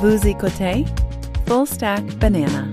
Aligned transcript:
Vous 0.00 0.28
écoutez 0.28 0.84
Full 1.48 1.66
Stack 1.66 2.04
Banana. 2.20 2.68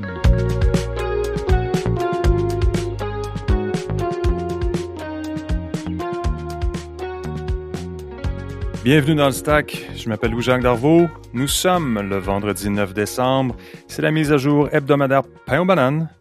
Bienvenue 8.83 9.15
dans 9.15 9.25
le 9.25 9.31
Stack. 9.31 9.89
Je 9.95 10.07
m'appelle 10.07 10.29
Louis-Jacques 10.29 10.61
Darvaux. 10.61 11.07
Nous 11.33 11.47
sommes 11.47 11.99
le 11.99 12.17
vendredi 12.17 12.69
9 12.69 12.93
décembre. 12.93 13.55
C'est 13.87 14.03
la 14.03 14.11
mise 14.11 14.31
à 14.31 14.37
jour 14.37 14.69
hebdomadaire 14.71 15.23
Pain 15.47 15.61
aux 15.61 15.65
bananes 15.65 16.11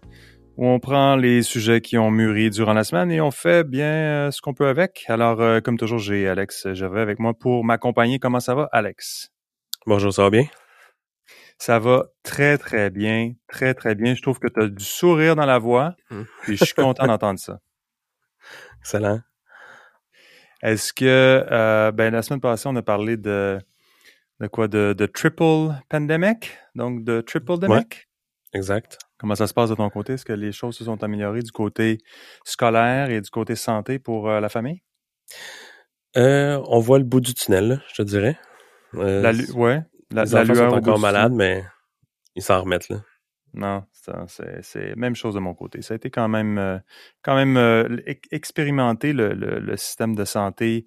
où 0.56 0.66
on 0.66 0.80
prend 0.80 1.16
les 1.16 1.42
sujets 1.42 1.82
qui 1.82 1.98
ont 1.98 2.10
mûri 2.10 2.48
durant 2.48 2.72
la 2.72 2.84
semaine 2.84 3.12
et 3.12 3.20
on 3.20 3.30
fait 3.30 3.62
bien 3.64 3.84
euh, 3.84 4.30
ce 4.30 4.40
qu'on 4.40 4.54
peut 4.54 4.68
avec. 4.68 5.04
Alors, 5.08 5.42
euh, 5.42 5.60
comme 5.60 5.76
toujours, 5.76 5.98
j'ai 5.98 6.26
Alex 6.26 6.68
J'avais 6.72 7.02
avec 7.02 7.18
moi 7.18 7.34
pour 7.34 7.62
m'accompagner. 7.62 8.18
Comment 8.18 8.40
ça 8.40 8.54
va, 8.54 8.70
Alex? 8.72 9.28
Bonjour, 9.84 10.10
ça 10.10 10.22
va 10.22 10.30
bien? 10.30 10.46
Ça 11.58 11.78
va 11.78 12.06
très, 12.22 12.58
très 12.58 12.90
bien. 12.90 13.32
Très, 13.48 13.74
très 13.74 13.94
bien. 13.94 14.14
Je 14.14 14.22
trouve 14.22 14.38
que 14.38 14.48
tu 14.48 14.60
as 14.60 14.68
du 14.68 14.84
sourire 14.84 15.36
dans 15.36 15.46
la 15.46 15.58
voix. 15.58 15.94
Puis 16.42 16.56
je 16.56 16.64
suis 16.64 16.74
content 16.74 17.06
d'entendre 17.06 17.38
ça. 17.38 17.60
Excellent. 18.80 19.20
Est-ce 20.62 20.92
que, 20.92 21.04
euh, 21.50 21.92
ben, 21.92 22.12
la 22.12 22.22
semaine 22.22 22.40
passée, 22.40 22.68
on 22.68 22.76
a 22.76 22.82
parlé 22.82 23.16
de, 23.16 23.58
de 24.40 24.46
quoi? 24.46 24.68
De, 24.68 24.94
de 24.96 25.06
triple 25.06 25.74
pandemic? 25.88 26.58
Donc, 26.74 27.04
de 27.04 27.20
triple 27.20 27.58
demic? 27.58 28.08
Exact. 28.54 28.98
Comment 29.18 29.34
ça 29.34 29.46
se 29.46 29.54
passe 29.54 29.70
de 29.70 29.74
ton 29.74 29.90
côté? 29.90 30.14
Est-ce 30.14 30.24
que 30.24 30.32
les 30.32 30.52
choses 30.52 30.76
se 30.76 30.84
sont 30.84 31.02
améliorées 31.02 31.42
du 31.42 31.50
côté 31.52 31.98
scolaire 32.44 33.10
et 33.10 33.20
du 33.20 33.30
côté 33.30 33.56
santé 33.56 33.98
pour 33.98 34.28
euh, 34.28 34.40
la 34.40 34.48
famille? 34.48 34.82
Euh, 36.16 36.62
on 36.68 36.78
voit 36.78 36.98
le 36.98 37.04
bout 37.04 37.20
du 37.20 37.34
tunnel, 37.34 37.82
je 37.88 38.02
te 38.02 38.02
dirais. 38.02 38.38
Euh, 38.94 39.20
La, 39.22 39.32
ouais, 39.54 39.82
la, 40.10 40.24
les 40.24 40.30
la 40.30 40.44
lueur 40.44 40.70
sont 40.70 40.76
encore 40.76 40.98
tunnel. 40.98 41.32
mais 41.32 41.64
ils 42.36 42.42
s'en 42.42 42.60
remettent, 42.62 42.88
là. 42.88 42.98
Non, 43.54 43.84
c'est 44.26 44.96
même 44.96 45.14
chose 45.14 45.34
de 45.34 45.38
mon 45.40 45.54
côté. 45.54 45.80
Ça 45.82 45.94
a 45.94 45.96
été 45.96 46.10
quand 46.10 46.28
même 46.28 46.58
euh, 46.58 46.78
quand 47.22 47.36
même 47.36 47.56
euh, 47.56 47.98
expérimenté 48.32 49.12
le, 49.12 49.32
le, 49.32 49.60
le 49.60 49.76
système 49.76 50.16
de 50.16 50.24
santé 50.24 50.82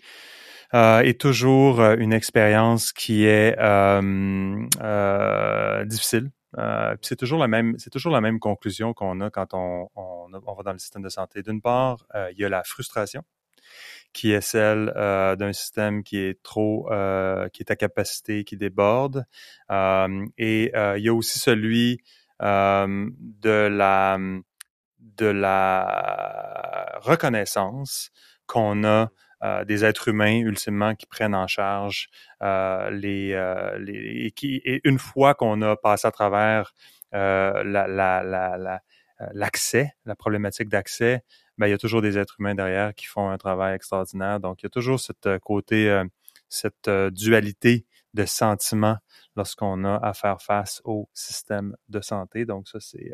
euh, 0.73 1.00
est 1.00 1.20
toujours 1.20 1.80
euh, 1.80 1.95
une 1.98 2.12
expérience 2.12 2.92
qui 2.92 3.26
est 3.26 3.58
euh, 3.58 4.66
euh, 4.82 5.86
difficile. 5.86 6.30
Euh, 6.58 6.95
c'est 7.02 7.16
toujours 7.16 7.40
la 7.40 7.48
même 7.48 7.76
c'est 7.78 7.90
toujours 7.90 8.12
la 8.12 8.22
même 8.22 8.40
conclusion 8.40 8.94
qu'on 8.94 9.22
a 9.22 9.30
quand 9.30 9.54
on, 9.54 9.88
on, 9.95 10.28
on 10.34 10.54
va 10.56 10.64
dans 10.64 10.73
le 10.73 10.80
système 10.80 11.04
de 11.04 11.10
santé. 11.10 11.44
D'une 11.44 11.62
part, 11.62 12.06
euh, 12.16 12.30
il 12.34 12.40
y 12.40 12.45
a 12.45 12.50
la 12.50 12.64
frustration 12.64 13.23
qui 14.14 14.32
est 14.32 14.42
celle 14.42 14.92
euh, 14.96 15.36
d'un 15.36 15.54
système 15.54 16.04
qui 16.04 16.18
est 16.18 16.42
trop, 16.42 16.92
euh, 16.92 17.50
qui 17.50 17.62
est 17.64 17.72
à 17.72 17.76
capacité, 17.76 18.44
qui 18.44 18.58
déborde. 18.58 19.26
Euh, 19.72 20.26
et 20.38 20.72
il 20.74 21.04
y 21.04 21.10
a 21.10 21.14
aussi 21.14 21.40
celui 21.40 22.00
de 22.40 23.68
la 23.68 24.18
de 25.00 25.26
la 25.26 27.00
reconnaissance 27.02 28.12
qu'on 28.46 28.84
a 28.84 29.10
des 29.66 29.86
êtres 29.86 30.08
humains 30.08 30.40
ultimement 30.40 30.96
qui 30.96 31.06
prennent 31.06 31.36
en 31.36 31.48
charge 31.48 32.10
les, 32.42 33.32
et 33.88 34.32
qui 34.32 34.62
une 34.84 35.00
fois 35.00 35.34
qu'on 35.34 35.62
a 35.62 35.76
passé 35.76 36.08
à 36.08 36.12
travers 36.12 36.74
la, 37.12 37.64
la, 37.64 37.88
la, 38.24 38.58
la, 38.58 38.82
l'accès, 39.34 39.94
la 40.06 40.16
problématique 40.16 40.70
d'accès, 40.70 41.24
ben, 41.58 41.68
il 41.68 41.72
y 41.72 41.74
a 41.74 41.78
toujours 41.78 42.02
des 42.02 42.18
êtres 42.18 42.36
humains 42.40 42.56
derrière 42.56 42.94
qui 42.94 43.06
font 43.06 43.30
un 43.30 43.38
travail 43.38 43.76
extraordinaire. 43.76 44.40
Donc, 44.40 44.62
il 44.62 44.66
y 44.66 44.68
a 44.68 44.70
toujours 44.70 45.00
cette 45.00 45.26
euh, 45.26 45.40
côté, 45.40 45.90
euh, 45.90 46.04
cette 46.50 46.88
euh, 46.88 47.10
dualité 47.10 47.86
de 48.14 48.26
sentiments 48.26 48.98
lorsqu'on 49.36 49.84
a 49.84 49.96
à 49.98 50.14
faire 50.14 50.42
face 50.42 50.82
au 50.86 51.10
système 51.14 51.76
de 51.90 52.02
santé. 52.02 52.46
Donc, 52.46 52.67
ça, 52.67 52.80
c'est 52.80 53.12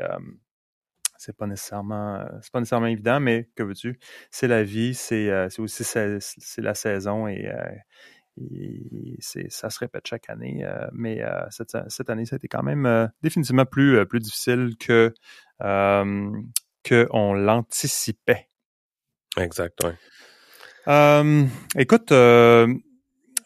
c'est 1.18 1.36
pas 1.36 1.48
nécessairement 1.48 2.26
c'est 2.42 2.52
pas 2.52 2.60
nécessairement 2.60 2.88
évident, 2.88 3.20
mais 3.20 3.50
que 3.56 3.64
veux-tu? 3.64 4.00
C'est 4.32 4.48
la 4.48 4.64
vie, 4.64 4.94
c'est 4.94 5.30
euh, 5.30 5.48
aussi 5.58 5.84
c'est 5.84 6.62
la 6.62 6.74
saison 6.74 7.28
et, 7.28 7.48
euh, 7.48 7.76
ça 9.50 9.70
se 9.70 9.80
répète 9.80 10.08
chaque 10.08 10.30
année. 10.30 10.66
mais 10.92 11.22
cette, 11.52 11.78
cette 11.88 12.10
année, 12.10 12.26
ça 12.26 12.36
a 12.36 12.38
été 12.38 12.48
quand 12.48 12.64
même 12.64 13.10
définitivement 13.22 13.66
plus 13.66 14.06
plus 14.08 14.20
difficile 14.20 14.76
que 14.80 15.14
euh, 16.92 17.06
que 17.06 17.08
on 17.12 17.34
l'anticipait. 17.34 18.50
Exact, 19.38 19.84
ouais. 19.84 19.96
Euh, 20.88 21.46
écoute, 21.78 22.12
euh, 22.12 22.68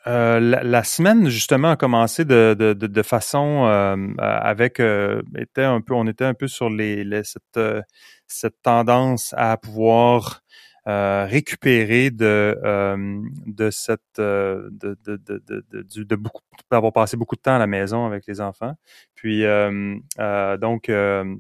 euh, 0.08 0.40
la, 0.40 0.64
la 0.64 0.84
semaine 0.84 1.30
justement 1.30 1.72
a 1.72 1.76
commencé 1.76 2.26
de, 2.26 2.56
de, 2.58 2.74
de, 2.74 2.88
de 2.88 3.02
façon 3.04 3.66
euh, 3.66 3.96
avec 4.18 4.80
euh, 4.80 5.22
était 5.38 5.64
un 5.64 5.82
peu, 5.82 5.94
on 5.94 6.08
était 6.08 6.26
un 6.26 6.34
peu 6.34 6.48
sur 6.48 6.70
les, 6.70 7.04
les- 7.04 7.24
cette 7.24 7.58
euh, 7.58 7.82
cette 8.28 8.62
tendance 8.62 9.34
à 9.38 9.58
pouvoir 9.58 10.42
euh, 10.88 11.26
récupérer 11.30 12.10
de 12.12 12.58
euh, 12.64 13.22
de 13.46 13.70
cette 13.70 14.02
euh, 14.20 14.70
de 14.72 14.98
de 15.06 15.18
de 15.18 16.04
de, 16.04 16.16
beaucoup 16.16 16.42
d'avoir 16.72 16.94
passé 16.94 17.18
beaucoup 17.18 17.36
de 17.36 17.42
temps 17.42 17.56
à 17.56 17.60
la 17.60 17.68
maison 17.68 18.06
avec 18.06 18.26
les 18.28 18.40
enfants. 18.42 18.74
Puis 19.14 19.44
euh, 19.44 19.96
euh, 20.20 20.58
donc 20.58 20.90
euh, 20.90 21.36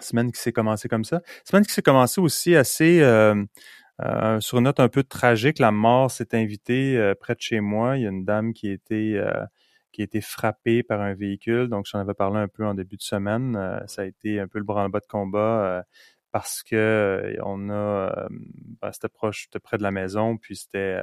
semaine 0.00 0.32
qui 0.32 0.40
s'est 0.40 0.52
commencée 0.52 0.88
comme 0.88 1.04
ça. 1.04 1.22
Semaine 1.44 1.64
qui 1.64 1.72
s'est 1.72 1.82
commencée 1.82 2.20
aussi 2.20 2.54
assez 2.54 3.00
euh, 3.00 3.34
euh, 4.02 4.40
sur 4.40 4.58
une 4.58 4.64
note 4.64 4.80
un 4.80 4.88
peu 4.88 5.02
tragique, 5.02 5.58
la 5.58 5.72
mort 5.72 6.10
s'est 6.10 6.34
invitée 6.34 6.96
euh, 6.98 7.14
près 7.14 7.34
de 7.34 7.40
chez 7.40 7.60
moi. 7.60 7.96
Il 7.96 8.02
y 8.02 8.06
a 8.06 8.10
une 8.10 8.24
dame 8.24 8.52
qui 8.52 8.68
a 8.68 8.72
été 8.72 9.18
euh, 9.18 9.44
qui 9.92 10.02
a 10.02 10.04
été 10.04 10.20
frappée 10.20 10.82
par 10.82 11.00
un 11.00 11.14
véhicule. 11.14 11.68
Donc, 11.68 11.86
j'en 11.90 12.00
avais 12.00 12.14
parlé 12.14 12.38
un 12.38 12.48
peu 12.48 12.66
en 12.66 12.74
début 12.74 12.96
de 12.96 13.02
semaine. 13.02 13.58
Ça 13.86 14.02
a 14.02 14.04
été 14.04 14.38
un 14.40 14.48
peu 14.48 14.58
le 14.58 14.64
branle-bas 14.64 15.00
de 15.00 15.06
combat 15.06 15.84
parce 16.32 16.62
que 16.62 17.34
on 17.42 17.70
a 17.70 18.28
ben, 18.82 18.92
c'était 18.92 19.08
proche, 19.08 19.44
c'était 19.44 19.58
près 19.58 19.78
de 19.78 19.82
la 19.82 19.90
maison, 19.90 20.36
puis 20.36 20.56
c'était 20.56 21.00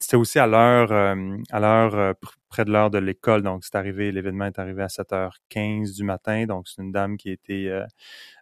c'était 0.00 0.16
aussi 0.16 0.38
à 0.38 0.46
l'heure 0.46 0.92
euh, 0.92 1.36
à 1.50 1.60
l'heure 1.60 1.94
euh, 1.96 2.12
pr- 2.12 2.34
près 2.48 2.64
de 2.64 2.70
l'heure 2.72 2.90
de 2.90 2.98
l'école. 2.98 3.42
Donc, 3.42 3.64
c'est 3.64 3.74
arrivé, 3.76 4.12
l'événement 4.12 4.46
est 4.46 4.58
arrivé 4.58 4.82
à 4.82 4.88
7h15 4.88 5.94
du 5.94 6.04
matin. 6.04 6.46
Donc, 6.46 6.68
c'est 6.68 6.82
une 6.82 6.92
dame 6.92 7.16
qui 7.16 7.30
a 7.30 7.32
été 7.32 7.68
euh, 7.70 7.84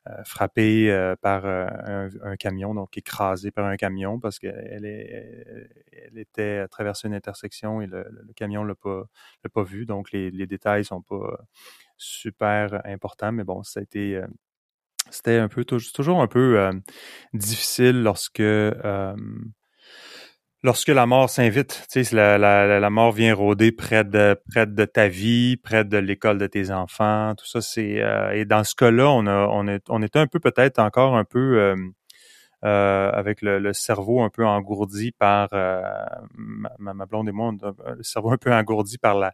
euh, 0.09 0.25
frappée 0.25 0.91
euh, 0.91 1.17
par 1.21 1.45
euh, 1.47 2.09
un, 2.23 2.37
camion, 2.37 2.75
donc 2.75 2.97
écrasée 2.99 3.51
par 3.51 3.67
un 3.67 3.77
camion 3.77 4.19
parce 4.21 4.39
qu'elle 4.39 4.85
elle 4.85 6.19
était 6.19 6.59
à 6.59 6.69
traverser 6.69 7.09
une 7.09 7.15
intersection 7.15 7.81
et 7.83 7.87
le, 7.87 8.05
camion 8.37 8.65
l'a 8.65 8.75
pas 8.75 9.05
l'a 9.45 9.51
pas 9.51 9.63
vu. 9.65 9.87
Donc 9.87 10.13
les, 10.13 10.31
les 10.31 10.47
détails 10.47 10.85
sont 10.85 11.03
pas 11.03 11.39
super 11.99 12.83
importants, 12.87 13.33
mais 13.33 13.45
bon, 13.45 13.63
ça 13.63 13.81
a 13.81 13.83
été 13.83 14.17
euh, 14.17 14.27
c'était 15.11 15.39
un 15.39 15.49
peu 15.49 15.65
tou- 15.65 15.79
toujours 15.95 16.21
un 16.23 16.27
peu 16.27 16.59
euh, 16.61 16.73
difficile 17.35 18.03
lorsque 18.03 18.41
euh, 18.41 19.15
lorsque 20.63 20.89
la 20.89 21.07
mort 21.07 21.31
s'invite, 21.31 21.87
la, 22.13 22.39
la, 22.39 22.81
la- 22.81 22.91
mort 22.91 23.13
vient 23.13 23.35
rôder 23.35 23.73
près 23.73 24.05
de 24.05 24.37
près 24.51 24.67
de 24.67 24.85
ta 24.85 25.09
vie, 25.09 25.57
près 25.57 25.85
de 25.85 25.99
l'école 25.99 26.39
de 26.39 26.47
tes 26.47 26.71
enfants, 26.71 27.35
tout 27.37 27.47
ça, 27.47 27.61
c'est 27.61 28.03
euh, 28.03 28.33
et 28.33 28.45
dans 28.45 28.65
ce 28.65 28.75
cas-là, 28.75 29.09
on 29.11 29.27
on 29.27 29.69
est 29.69 29.83
on 29.89 30.03
était 30.03 30.19
un 30.19 30.27
peu 30.27 30.41
peut-être 30.41 30.79
encore 30.79 31.17
un 31.17 31.25
peu 31.25 31.59
euh, 31.61 31.77
euh, 32.65 33.11
avec 33.13 33.43
le, 33.43 33.61
le 33.61 33.73
cerveau 33.73 34.21
un 34.23 34.31
peu 34.31 34.45
engourdi 34.47 35.13
par 35.13 35.49
euh, 35.53 35.83
ma, 36.37 36.95
ma- 36.95 37.07
blonde 37.07 37.29
et 37.29 37.33
moi, 37.33 37.53
le 37.97 38.03
cerveau 38.03 38.31
un 38.33 38.37
peu 38.37 38.53
engourdi 38.53 38.99
par 38.99 39.17
la 39.19 39.33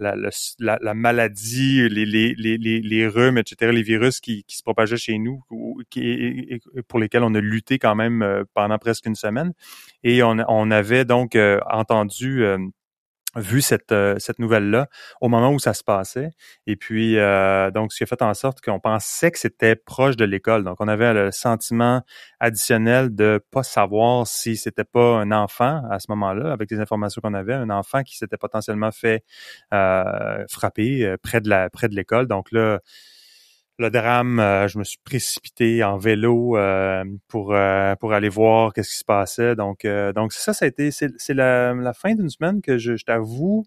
la, 0.00 0.16
la, 0.58 0.78
la 0.82 0.94
maladie, 0.94 1.88
les, 1.88 2.04
les, 2.06 2.34
les, 2.36 2.58
les, 2.58 3.06
rhumes, 3.06 3.38
etc., 3.38 3.72
les 3.72 3.82
virus 3.82 4.20
qui, 4.20 4.44
qui 4.44 4.56
se 4.56 4.62
propageaient 4.64 4.96
chez 4.96 5.18
nous, 5.18 5.44
ou, 5.50 5.80
qui, 5.90 6.00
et- 6.02 6.54
et- 6.76 6.82
pour 6.82 6.98
lesquels 6.98 7.22
on 7.22 7.34
a 7.34 7.40
lutté 7.40 7.78
quand 7.78 7.94
même 7.94 8.22
euh, 8.22 8.44
pendant 8.54 8.78
presque 8.78 9.06
une 9.06 9.14
semaine. 9.14 9.52
Et 10.04 10.22
on, 10.22 10.36
on 10.48 10.70
avait 10.70 11.04
donc 11.04 11.36
euh, 11.36 11.60
entendu, 11.70 12.44
euh, 12.44 12.58
vu 13.36 13.62
cette, 13.62 13.92
euh, 13.92 14.16
cette 14.18 14.38
nouvelle-là 14.38 14.88
au 15.20 15.28
moment 15.28 15.50
où 15.52 15.58
ça 15.58 15.74
se 15.74 15.82
passait. 15.82 16.30
Et 16.66 16.76
puis, 16.76 17.18
euh, 17.18 17.70
donc, 17.70 17.92
ce 17.92 17.98
qui 17.98 18.02
a 18.04 18.06
fait 18.06 18.22
en 18.22 18.34
sorte 18.34 18.60
qu'on 18.60 18.80
pensait 18.80 19.30
que 19.30 19.38
c'était 19.38 19.76
proche 19.76 20.16
de 20.16 20.24
l'école. 20.24 20.64
Donc, 20.64 20.76
on 20.80 20.88
avait 20.88 21.12
le 21.14 21.30
sentiment 21.30 22.02
additionnel 22.40 23.14
de 23.14 23.42
pas 23.50 23.62
savoir 23.62 24.26
si 24.26 24.56
c'était 24.56 24.84
pas 24.84 25.16
un 25.18 25.32
enfant 25.32 25.82
à 25.90 25.98
ce 25.98 26.06
moment-là, 26.10 26.52
avec 26.52 26.70
les 26.70 26.80
informations 26.80 27.20
qu'on 27.22 27.34
avait, 27.34 27.54
un 27.54 27.70
enfant 27.70 28.02
qui 28.02 28.16
s'était 28.16 28.36
potentiellement 28.36 28.90
fait 28.90 29.24
euh, 29.72 30.44
frapper 30.50 31.04
euh, 31.06 31.16
près 31.22 31.40
de 31.40 31.48
la 31.48 31.70
près 31.70 31.88
de 31.88 31.94
l'école. 31.94 32.26
Donc 32.26 32.52
là, 32.52 32.80
le 33.78 33.90
drame, 33.90 34.38
euh, 34.38 34.68
je 34.68 34.78
me 34.78 34.84
suis 34.84 34.98
précipité 35.04 35.82
en 35.82 35.96
vélo 35.96 36.56
euh, 36.56 37.04
pour 37.28 37.54
euh, 37.54 37.94
pour 37.96 38.12
aller 38.12 38.28
voir 38.28 38.72
qu'est-ce 38.72 38.90
qui 38.90 38.98
se 38.98 39.04
passait. 39.04 39.56
Donc 39.56 39.84
euh, 39.84 40.12
donc 40.12 40.32
ça, 40.32 40.52
ça 40.52 40.66
a 40.66 40.68
été 40.68 40.90
c'est 40.90 41.34
la, 41.34 41.72
la 41.74 41.92
fin 41.94 42.14
d'une 42.14 42.28
semaine 42.28 42.60
que 42.62 42.78
je, 42.78 42.96
je 42.96 43.04
t'avoue, 43.04 43.64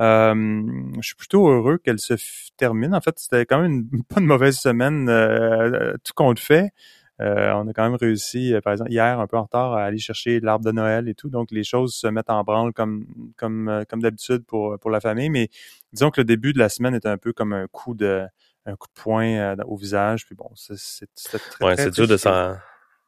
euh, 0.00 0.62
je 1.00 1.06
suis 1.06 1.16
plutôt 1.16 1.48
heureux 1.48 1.78
qu'elle 1.78 1.98
se 1.98 2.14
termine. 2.56 2.94
En 2.94 3.00
fait, 3.00 3.18
c'était 3.18 3.44
quand 3.46 3.60
même 3.60 3.88
une, 3.92 4.04
pas 4.08 4.20
une 4.20 4.26
mauvaise 4.26 4.56
semaine, 4.58 5.08
euh, 5.08 5.94
tout 6.04 6.12
compte 6.14 6.38
fait. 6.38 6.70
on 7.18 7.68
a 7.68 7.72
quand 7.74 7.82
même 7.84 7.96
réussi, 8.00 8.54
par 8.64 8.72
exemple, 8.72 8.90
hier, 8.92 9.20
un 9.20 9.26
peu 9.26 9.36
en 9.36 9.42
retard, 9.44 9.74
à 9.74 9.84
aller 9.84 9.98
chercher 9.98 10.40
l'arbre 10.40 10.64
de 10.64 10.72
Noël 10.72 11.08
et 11.08 11.14
tout. 11.14 11.28
Donc, 11.28 11.50
les 11.50 11.64
choses 11.64 11.94
se 11.94 12.06
mettent 12.06 12.30
en 12.30 12.42
branle 12.44 12.72
comme 12.72 13.06
comme 13.36 13.84
comme 13.88 14.00
d'habitude 14.02 14.44
pour 14.46 14.78
pour 14.80 14.90
la 14.90 15.00
famille. 15.00 15.30
Mais 15.30 15.48
disons 15.92 16.10
que 16.10 16.20
le 16.20 16.24
début 16.24 16.52
de 16.54 16.58
la 16.58 16.68
semaine 16.68 16.94
est 16.94 17.06
un 17.06 17.18
peu 17.18 17.32
comme 17.32 17.52
un 17.52 17.66
coup 17.68 17.94
de 17.94 18.26
un 18.66 18.76
coup 18.76 18.88
de 18.94 19.00
poing 19.00 19.56
au 19.66 19.76
visage. 19.76 20.26
Puis 20.26 20.34
bon, 20.34 20.50
c'est 20.54 21.06
très, 21.14 21.64
ouais, 21.64 21.76
c'est 21.76 21.90
dur 21.90 22.06
de 22.06 22.16
s'en 22.16 22.56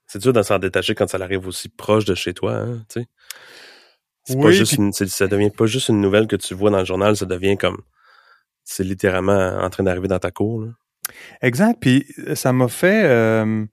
c'est 0.07 0.21
dur 0.21 0.33
de 0.33 0.43
s'en 0.43 0.59
détacher 0.59 0.95
quand 0.95 1.09
ça 1.09 1.19
arrive 1.19 1.47
aussi 1.47 1.69
proche 1.69 2.05
de 2.05 2.15
chez 2.15 2.35
toi, 2.35 2.57
hein, 2.57 2.85
tu 2.89 3.01
sais. 3.01 3.07
C'est 4.25 4.41
pas 4.41 4.53
juste 4.53 4.75
une, 4.75 4.93
ça 4.93 5.27
devient 5.27 5.51
pas 5.51 5.67
juste 5.67 5.89
une 5.89 6.01
nouvelle 6.01 6.29
que 6.29 6.37
tu 6.37 6.55
vois 6.55 6.71
dans 6.71 6.79
le 6.79 6.85
journal, 6.85 7.17
ça 7.17 7.27
devient 7.27 7.57
comme 7.57 7.83
c'est 8.63 8.85
littéralement 8.85 9.59
en 9.59 9.69
train 9.69 9.83
d'arriver 9.83 10.07
dans 10.07 10.21
ta 10.21 10.31
cour. 10.31 10.63
Là. 10.63 10.69
Exact. 11.41 11.79
Puis 11.81 12.07
ça 12.35 12.53
m'a 12.53 12.69
fait 12.69 13.05
euh, 13.05 13.65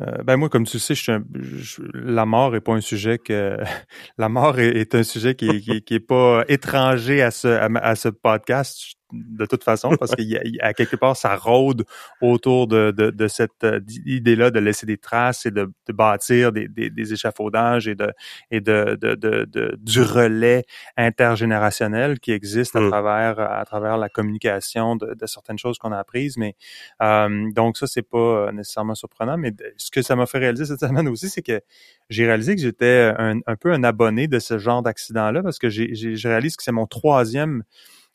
euh, 0.00 0.22
ben 0.24 0.36
moi, 0.36 0.50
comme 0.50 0.66
tu 0.66 0.78
sais, 0.78 0.94
je, 0.94 1.12
je, 1.34 1.80
la 1.94 2.26
mort 2.26 2.54
est 2.54 2.60
pas 2.60 2.74
un 2.74 2.82
sujet 2.82 3.18
que 3.18 3.56
la 4.18 4.28
mort 4.28 4.58
est, 4.58 4.94
un 4.94 5.02
sujet 5.02 5.34
qui, 5.34 5.48
est, 5.48 5.80
qui, 5.80 5.94
est 5.94 6.00
pas 6.00 6.44
étranger 6.48 7.22
à 7.22 7.30
ce 7.30 7.48
à, 7.48 7.94
ce 7.94 8.08
podcast 8.08 8.96
de 9.12 9.46
toute 9.46 9.64
façon 9.64 9.90
parce 9.98 10.14
qu'il 10.14 10.28
y, 10.28 10.60
a 10.60 10.74
quelque 10.74 10.96
part 10.96 11.16
ça 11.16 11.36
rôde 11.36 11.84
autour 12.20 12.66
de, 12.66 12.90
de, 12.90 13.10
de 13.10 13.28
cette 13.28 13.64
euh, 13.64 13.80
idée-là 14.04 14.50
de 14.50 14.58
laisser 14.58 14.86
des 14.86 14.98
traces 14.98 15.46
et 15.46 15.50
de, 15.50 15.70
de 15.86 15.92
bâtir 15.92 16.52
des, 16.52 16.68
des, 16.68 16.90
des, 16.90 17.12
échafaudages 17.12 17.88
et 17.88 17.94
de 17.94 18.12
et 18.50 18.60
de, 18.60 18.98
de, 19.00 19.14
de, 19.14 19.76
du 19.78 20.02
relais 20.02 20.64
intergénérationnel 20.96 22.18
qui 22.20 22.32
existe 22.32 22.76
à 22.76 22.80
mm. 22.80 22.90
travers 22.90 23.40
à 23.40 23.64
travers 23.64 23.98
la 23.98 24.08
communication 24.08 24.96
de, 24.96 25.14
certaines 25.26 25.58
choses 25.58 25.78
qu'on 25.78 25.92
a 25.92 25.98
apprises 25.98 26.36
mais 26.36 26.54
euh, 27.02 27.50
donc 27.52 27.76
ça 27.76 27.86
c'est 27.86 28.02
pas 28.02 28.50
nécessairement 28.52 28.94
surprenant 28.94 29.36
mais 29.36 29.52
ce 29.76 29.90
que 29.90 30.02
ça 30.02 30.16
m'a 30.16 30.26
fait 30.26 30.38
réaliser 30.38 30.64
cette 30.64 30.80
semaine 30.86 31.08
aussi, 31.08 31.28
c'est 31.28 31.42
que 31.42 31.60
j'ai 32.08 32.26
réalisé 32.26 32.54
que 32.54 32.62
j'étais 32.62 33.12
un, 33.18 33.56
peu 33.56 33.72
un 33.72 33.84
abonné 33.84 34.28
de 34.28 34.38
ce 34.38 34.58
genre 34.58 34.82
d'accident-là 34.82 35.42
parce 35.42 35.58
que 35.58 35.68
j'ai, 35.68 35.94
j'ai, 35.94 36.28
réalisé 36.28 36.56
que 36.56 36.62
c'est 36.62 36.72
mon 36.72 36.86
troisième, 36.86 37.64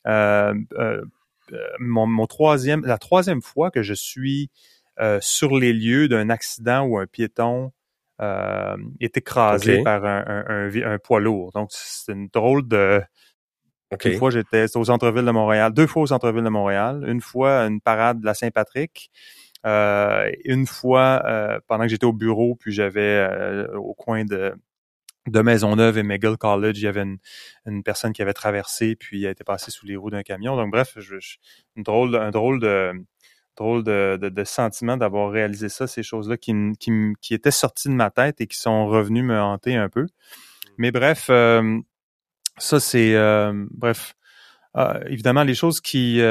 euh, 0.08 0.54
euh, 0.74 1.02
mon, 1.80 2.28
troisième, 2.28 2.86
la 2.86 2.98
troisième 2.98 3.42
fois 3.42 3.72
que 3.72 3.84
je 3.84 3.94
suis 3.94 4.50
euh, 5.00 5.20
sur 5.22 5.58
les 5.58 5.74
lieux 5.74 6.08
d'un 6.08 6.30
accident 6.30 6.84
où 6.84 6.98
un 6.98 7.08
piéton 7.08 7.72
est 9.00 9.18
écrasé 9.18 9.82
par 9.82 10.06
un, 10.06 10.70
un, 10.70 11.00
poids 11.00 11.20
lourd. 11.20 11.52
Donc 11.54 11.70
c'est 11.72 12.12
une 12.12 12.28
drôle 12.28 12.68
de 12.68 13.02
Une 14.06 14.18
fois, 14.18 14.30
j'étais 14.30 14.78
au 14.78 14.86
centre-ville 14.86 15.26
de 15.26 15.32
Montréal, 15.32 15.74
deux 15.74 15.88
fois 15.88 16.04
au 16.04 16.08
centre-ville 16.08 16.44
de 16.44 16.50
Montréal, 16.50 17.04
une 17.08 17.20
fois 17.20 17.62
une 17.66 17.82
parade 17.82 18.20
de 18.20 18.26
la 18.28 18.36
Saint-Patrick, 18.36 19.10
euh, 19.66 20.32
une 20.46 20.66
fois, 20.66 21.22
euh, 21.26 21.60
pendant 21.68 21.84
que 21.84 21.90
j'étais 21.90 22.06
au 22.06 22.14
bureau, 22.14 22.56
puis 22.56 22.72
j'avais 22.72 23.02
euh, 23.02 23.68
au 23.78 23.94
coin 23.94 24.26
de 24.26 24.54
de 25.28 25.42
Maisonneuve 25.42 25.98
et 25.98 26.04
McGill 26.04 26.38
College, 26.38 26.80
il 26.80 26.84
y 26.84 26.88
avait 26.88 27.04
une, 27.04 27.18
une, 27.66 27.84
personne 27.84 28.14
qui 28.14 28.22
avait 28.22 28.34
traversé 28.34 28.96
puis 28.96 29.28
a 29.28 29.32
été 29.32 29.44
passée 29.44 29.72
sous 29.72 29.86
les 29.86 29.96
roues 29.96 30.10
d'un 30.10 30.24
camion. 30.24 30.56
Donc 30.56 30.72
bref, 30.72 30.94
je, 30.98 31.16
une 31.76 31.84
drôle, 31.84 32.16
un 32.16 32.32
drôle 32.32 32.60
de 32.60 32.94
drôle 33.58 33.84
de, 33.84 34.18
de, 34.20 34.30
de 34.30 34.44
sentiment 34.44 34.98
d'avoir 34.98 35.30
réalisé 35.30 35.70
ça, 35.70 35.86
ces 35.86 36.04
choses-là 36.04 36.38
qui, 36.38 36.54
qui, 36.80 36.92
qui, 37.22 37.34
étaient 37.34 37.52
sorties 37.52 37.90
de 37.90 37.94
ma 37.94 38.10
tête 38.10 38.42
et 38.42 38.48
qui 38.48 38.58
sont 38.58 38.88
revenues 38.88 39.24
me 39.24 39.40
hanter 39.40 39.76
un 39.76 39.90
peu. 39.90 40.08
Mais 40.78 40.92
bref, 40.92 41.30
ça 42.58 42.80
c'est 42.80 43.16
bref. 43.72 44.16
évidemment, 45.06 45.44
les 45.44 45.54
choses 45.56 45.82
qui 45.82 46.22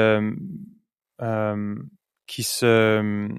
qui 2.27 2.43
se 2.43 3.29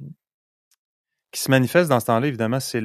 qui 1.32 1.40
se 1.40 1.50
manifeste 1.50 1.88
dans 1.88 1.98
ce 1.98 2.06
temps-là, 2.06 2.26
évidemment, 2.28 2.60
c'est 2.60 2.82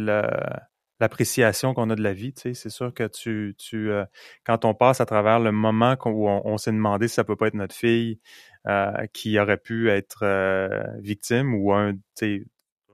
l'appréciation 0.99 1.73
qu'on 1.73 1.89
a 1.89 1.95
de 1.95 2.03
la 2.03 2.13
vie. 2.13 2.33
Tu 2.33 2.41
sais. 2.41 2.53
C'est 2.53 2.69
sûr 2.69 2.93
que 2.93 3.07
tu, 3.07 3.55
tu 3.57 3.91
euh, 3.91 4.05
quand 4.45 4.65
on 4.65 4.73
passe 4.73 5.01
à 5.01 5.05
travers 5.05 5.39
le 5.39 5.51
moment 5.51 5.95
où 6.05 6.27
on, 6.29 6.57
s'est 6.57 6.71
demandé 6.71 7.07
si 7.07 7.15
ça 7.15 7.23
peut 7.23 7.35
pas 7.35 7.47
être 7.47 7.53
notre 7.53 7.75
fille 7.75 8.19
euh, 8.67 8.91
qui 9.13 9.39
aurait 9.39 9.57
pu 9.57 9.89
être 9.89 10.23
euh, 10.23 10.83
victime 10.99 11.55
ou 11.55 11.73
un, 11.73 11.93
tu 12.17 12.47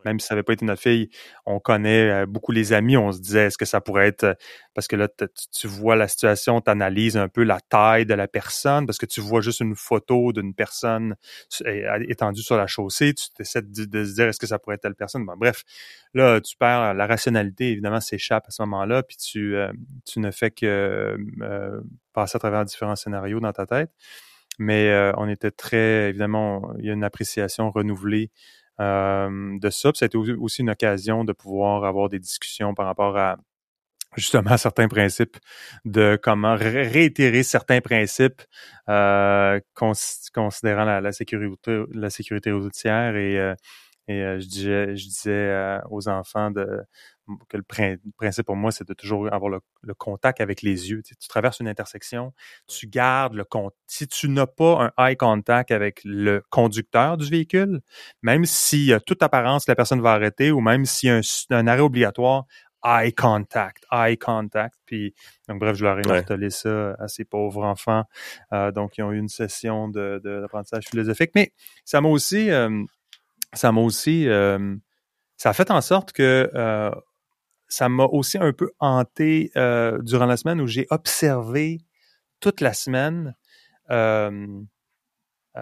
même 0.05 0.19
si 0.19 0.27
ça 0.27 0.35
n'avait 0.35 0.43
pas 0.43 0.53
été 0.53 0.65
notre 0.65 0.81
fille, 0.81 1.09
on 1.45 1.59
connaît 1.59 2.09
euh, 2.09 2.25
beaucoup 2.25 2.51
les 2.51 2.73
amis, 2.73 2.97
on 2.97 3.11
se 3.11 3.19
disait 3.19 3.45
est-ce 3.47 3.57
que 3.57 3.65
ça 3.65 3.81
pourrait 3.81 4.07
être 4.07 4.23
euh, 4.23 4.33
parce 4.73 4.87
que 4.87 4.95
là 4.95 5.07
tu 5.51 5.67
vois 5.67 5.95
la 5.95 6.07
situation, 6.07 6.61
tu 6.61 6.69
analyses 6.69 7.17
un 7.17 7.27
peu 7.27 7.43
la 7.43 7.59
taille 7.59 8.05
de 8.05 8.13
la 8.13 8.27
personne 8.27 8.85
parce 8.85 8.97
que 8.97 9.05
tu 9.05 9.21
vois 9.21 9.41
juste 9.41 9.59
une 9.59 9.75
photo 9.75 10.33
d'une 10.33 10.53
personne 10.53 11.15
étendue 12.07 12.41
sur 12.41 12.57
la 12.57 12.67
chaussée, 12.67 13.13
tu 13.13 13.25
essaies 13.39 13.61
de, 13.61 14.05
se 14.05 14.13
dire 14.13 14.27
est-ce 14.27 14.39
que 14.39 14.47
ça 14.47 14.59
pourrait 14.59 14.75
être 14.75 14.81
telle 14.81 14.95
personne? 14.95 15.25
bref, 15.37 15.63
là 16.13 16.41
tu 16.41 16.55
perds 16.57 16.93
la 16.93 17.07
rationalité 17.07 17.71
évidemment 17.71 18.01
s'échappe 18.01 18.45
à 18.47 18.51
ce 18.51 18.61
moment-là 18.63 19.03
puis 19.03 19.17
tu 19.17 19.55
euh, 19.55 19.71
ne 20.15 20.31
fais 20.31 20.51
que 20.51 21.17
passer 22.13 22.35
à 22.35 22.39
travers 22.39 22.65
différents 22.65 22.95
scénarios 22.95 23.39
dans 23.39 23.53
ta 23.53 23.65
tête. 23.65 23.91
Mais 24.59 25.11
on 25.17 25.27
était 25.27 25.49
très 25.51 26.09
évidemment 26.09 26.73
il 26.77 26.85
y 26.85 26.89
a 26.89 26.93
une 26.93 27.03
appréciation 27.03 27.71
renouvelée 27.71 28.31
de 28.79 29.69
ça. 29.69 29.91
C'était 29.93 30.17
aussi 30.17 30.61
une 30.61 30.69
occasion 30.69 31.23
de 31.23 31.33
pouvoir 31.33 31.85
avoir 31.85 32.09
des 32.09 32.19
discussions 32.19 32.73
par 32.73 32.85
rapport 32.85 33.17
à 33.17 33.37
justement 34.15 34.57
certains 34.57 34.87
principes 34.87 35.37
de 35.85 36.19
comment 36.21 36.55
réitérer 36.55 37.43
certains 37.43 37.81
principes 37.81 38.41
euh, 38.89 39.59
considérant 39.75 40.85
la, 40.85 41.11
sécurité 41.11 41.83
la 41.93 42.09
sécurité 42.09 42.51
routière 42.51 43.15
et 43.15 43.39
euh, 43.39 43.55
et 44.07 44.39
je 44.39 44.47
disais 44.47 44.95
je 44.95 45.05
disais 45.05 45.79
aux 45.89 46.07
enfants 46.07 46.51
de 46.51 46.83
que 47.49 47.57
le 47.57 47.63
principe 48.17 48.45
pour 48.45 48.55
moi, 48.55 48.71
c'est 48.71 48.87
de 48.87 48.93
toujours 48.93 49.31
avoir 49.33 49.51
le, 49.51 49.93
contact 49.93 50.41
avec 50.41 50.61
les 50.61 50.89
yeux. 50.89 51.01
Tu, 51.03 51.15
traverses 51.27 51.59
une 51.59 51.67
intersection, 51.67 52.33
tu 52.67 52.87
gardes 52.87 53.33
le 53.33 53.43
contact. 53.43 53.77
Si 53.87 54.07
tu 54.07 54.29
n'as 54.29 54.47
pas 54.47 54.91
un 54.97 55.07
eye 55.07 55.15
contact 55.15 55.71
avec 55.71 56.01
le 56.03 56.43
conducteur 56.49 57.17
du 57.17 57.29
véhicule, 57.29 57.81
même 58.21 58.43
y 58.73 58.93
a 58.93 58.99
toute 58.99 59.23
apparence 59.23 59.65
que 59.65 59.71
la 59.71 59.75
personne 59.75 60.01
va 60.01 60.13
arrêter 60.13 60.51
ou 60.51 60.59
même 60.61 60.85
s'il 60.85 61.09
y 61.09 61.11
a 61.11 61.21
un, 61.57 61.67
arrêt 61.67 61.81
obligatoire, 61.81 62.45
eye 62.83 63.13
contact, 63.13 63.85
eye 63.91 64.17
contact. 64.17 64.75
Puis, 64.85 65.13
donc, 65.47 65.59
bref, 65.59 65.77
je 65.77 65.85
leur 65.85 65.99
ai 65.99 66.03
martelé 66.03 66.49
ça 66.49 66.95
à 66.99 67.07
ces 67.07 67.23
pauvres 67.23 67.63
enfants. 67.63 68.03
Euh, 68.51 68.71
donc, 68.71 68.97
ils 68.97 69.03
ont 69.03 69.11
eu 69.11 69.19
une 69.19 69.29
session 69.29 69.87
de, 69.87 70.19
d'apprentissage 70.23 70.85
philosophique. 70.89 71.31
Mais 71.35 71.53
ça 71.85 72.01
m'a 72.01 72.09
aussi, 72.09 72.51
euh, 72.51 72.83
ça 73.53 73.71
m'a 73.71 73.81
aussi, 73.81 74.27
euh, 74.27 74.75
ça 75.37 75.49
a 75.49 75.53
fait 75.53 75.71
en 75.71 75.81
sorte 75.81 76.11
que 76.11 76.49
ça 77.73 77.89
m'a 77.89 78.05
aussi 78.05 78.37
un 78.37 78.53
peu 78.53 78.71
hanté 78.79 79.51
euh, 79.55 79.97
durant 80.03 80.27
la 80.27 80.37
semaine 80.37 80.61
où 80.61 80.67
j'ai 80.67 80.85
observé 80.91 81.79
toute 82.39 82.61
la 82.61 82.73
semaine. 82.73 83.35
Euh, 83.89 84.61
euh, 85.57 85.61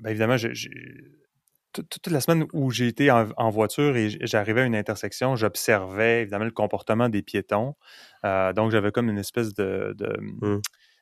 ben 0.00 0.10
évidemment, 0.10 0.36
toute 1.72 2.06
la 2.06 2.20
semaine 2.20 2.46
où 2.52 2.70
j'ai 2.70 2.86
été 2.86 3.10
en, 3.10 3.50
voiture 3.50 3.96
et 3.96 4.08
j'arrivais 4.20 4.62
à 4.62 4.64
une 4.64 4.76
intersection, 4.76 5.34
j'observais 5.34 6.22
évidemment 6.22 6.44
le 6.44 6.52
comportement 6.52 7.08
des 7.08 7.22
piétons. 7.22 7.74
donc, 8.22 8.70
j'avais 8.70 8.92
comme 8.92 9.10
une 9.10 9.18
espèce 9.18 9.52
de, 9.52 9.96
mmh. 9.98 10.60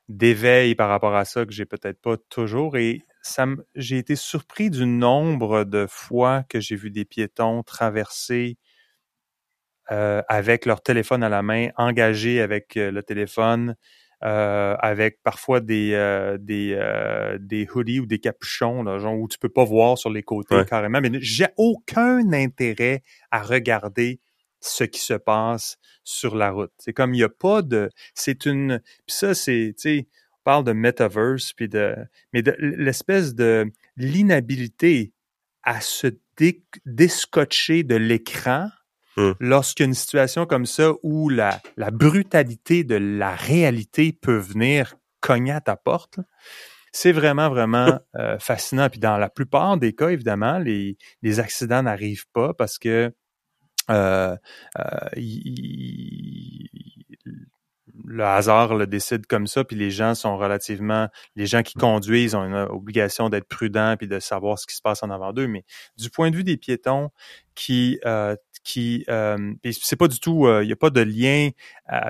d'éveil 0.09 0.75
par 0.75 0.89
rapport 0.89 1.15
à 1.15 1.27
ça 1.27 1.45
que 1.45 1.53
j'ai 1.53 1.67
peut-être 1.67 2.01
pas 2.01 2.17
toujours. 2.31 2.79
Et 2.79 3.03
ça, 3.25 3.47
j'ai 3.75 3.99
été 3.99 4.17
surpris 4.17 4.71
du 4.71 4.87
nombre 4.87 5.65
de 5.65 5.87
fois 5.89 6.45
que 6.49 6.61
j'ai 6.61 6.77
vu 6.77 6.91
des 6.91 7.05
piétons 7.05 7.63
traverser 7.63 8.59
euh, 9.91 10.23
avec 10.29 10.67
leur 10.67 10.83
téléphone 10.83 11.23
à 11.23 11.29
la 11.29 11.43
main, 11.43 11.69
engagés 11.77 12.41
avec 12.41 12.77
euh, 12.77 12.91
le 12.91 13.03
téléphone, 13.03 13.77
euh, 14.23 14.77
avec 14.79 15.23
parfois 15.23 15.61
des 15.61 15.93
des 16.41 16.79
des 17.41 17.69
hoodies 17.75 18.01
ou 18.01 18.07
des 18.07 18.19
capuchons, 18.19 18.83
là, 18.83 18.99
genre 18.99 19.19
où 19.19 19.29
tu 19.29 19.39
peux 19.39 19.49
pas 19.49 19.65
voir 19.65 19.99
sur 19.99 20.11
les 20.11 20.23
côtés 20.23 20.65
carrément. 20.67 21.01
Mais 21.01 21.11
j'ai 21.21 21.49
aucun 21.57 22.33
intérêt 22.33 23.03
à 23.31 23.43
regarder 23.43 24.21
ce 24.61 24.85
qui 24.85 25.01
se 25.01 25.15
passe 25.15 25.77
sur 26.05 26.37
la 26.37 26.51
route. 26.51 26.73
C'est 26.79 26.93
comme 26.93 27.15
il 27.15 27.21
y 27.21 27.25
a 27.25 27.29
pas 27.29 27.63
de, 27.63 27.91
c'est 28.15 28.47
une, 28.47 28.81
puis 29.07 29.17
ça 29.17 29.35
c'est, 29.35 29.75
tu 29.77 29.83
sais, 29.83 30.09
on 30.09 30.24
parle 30.45 30.65
de 30.65 30.73
metaverse 30.73 31.53
puis 31.53 31.69
de, 31.69 31.95
mais 32.33 32.43
de 32.43 32.55
l'espèce 32.59 33.35
de 33.35 33.71
l'inhabilité 33.97 35.13
à 35.63 35.81
se 35.81 36.09
dé, 36.37 36.63
déscotcher 36.85 37.83
de 37.83 37.97
l'écran 37.97 38.69
Hum. 39.17 39.35
Lorsqu'il 39.39 39.85
y 39.85 39.87
a 39.87 39.89
une 39.89 39.95
situation 39.95 40.47
comme 40.47 40.67
ça 40.67 40.93
où 41.03 41.29
la, 41.29 41.61
la 41.77 41.91
brutalité 41.91 42.85
de 42.85 42.97
la 42.97 43.35
réalité 43.35 44.13
peut 44.13 44.37
venir 44.37 44.97
cogner 45.21 45.53
à 45.53 45.61
ta 45.61 45.77
porte, 45.77 46.19
c'est 46.93 47.13
vraiment, 47.13 47.49
vraiment 47.49 47.99
euh, 48.17 48.39
fascinant. 48.39 48.89
Puis 48.89 49.01
dans 49.01 49.17
la 49.17 49.29
plupart 49.29 49.77
des 49.77 49.95
cas, 49.95 50.09
évidemment, 50.09 50.59
les, 50.59 50.97
les 51.23 51.41
accidents 51.41 51.83
n'arrivent 51.83 52.27
pas 52.33 52.55
parce 52.55 52.79
que 52.79 53.13
euh, 53.91 54.37
euh, 54.79 55.09
le 58.05 58.25
hasard 58.25 58.75
le 58.75 58.87
décide 58.87 59.27
comme 59.27 59.47
ça, 59.47 59.65
puis 59.65 59.77
les 59.77 59.91
gens 59.91 60.15
sont 60.15 60.37
relativement, 60.37 61.09
les 61.37 61.47
gens 61.47 61.63
qui 61.63 61.75
conduisent 61.75 62.35
ont 62.35 62.45
une 62.45 62.55
obligation 62.55 63.29
d'être 63.29 63.49
prudents 63.49 63.97
puis 63.97 64.09
de 64.09 64.21
savoir 64.21 64.59
ce 64.59 64.67
qui 64.67 64.77
se 64.77 64.83
passe 64.83 65.03
en 65.03 65.11
avant 65.11 65.33
d'eux. 65.33 65.47
Mais 65.47 65.65
du 65.97 66.11
point 66.11 66.31
de 66.31 66.37
vue 66.37 66.45
des 66.45 66.57
piétons 66.57 67.11
qui 67.55 67.99
euh, 68.05 68.37
qui 68.63 69.05
euh, 69.11 69.53
c'est 69.73 69.97
pas 69.97 70.09
du 70.09 70.19
tout, 70.19 70.49
il 70.49 70.67
n'y 70.67 70.73
a 70.73 70.77
pas 70.77 70.91
de 70.91 71.03
lien 71.03 71.51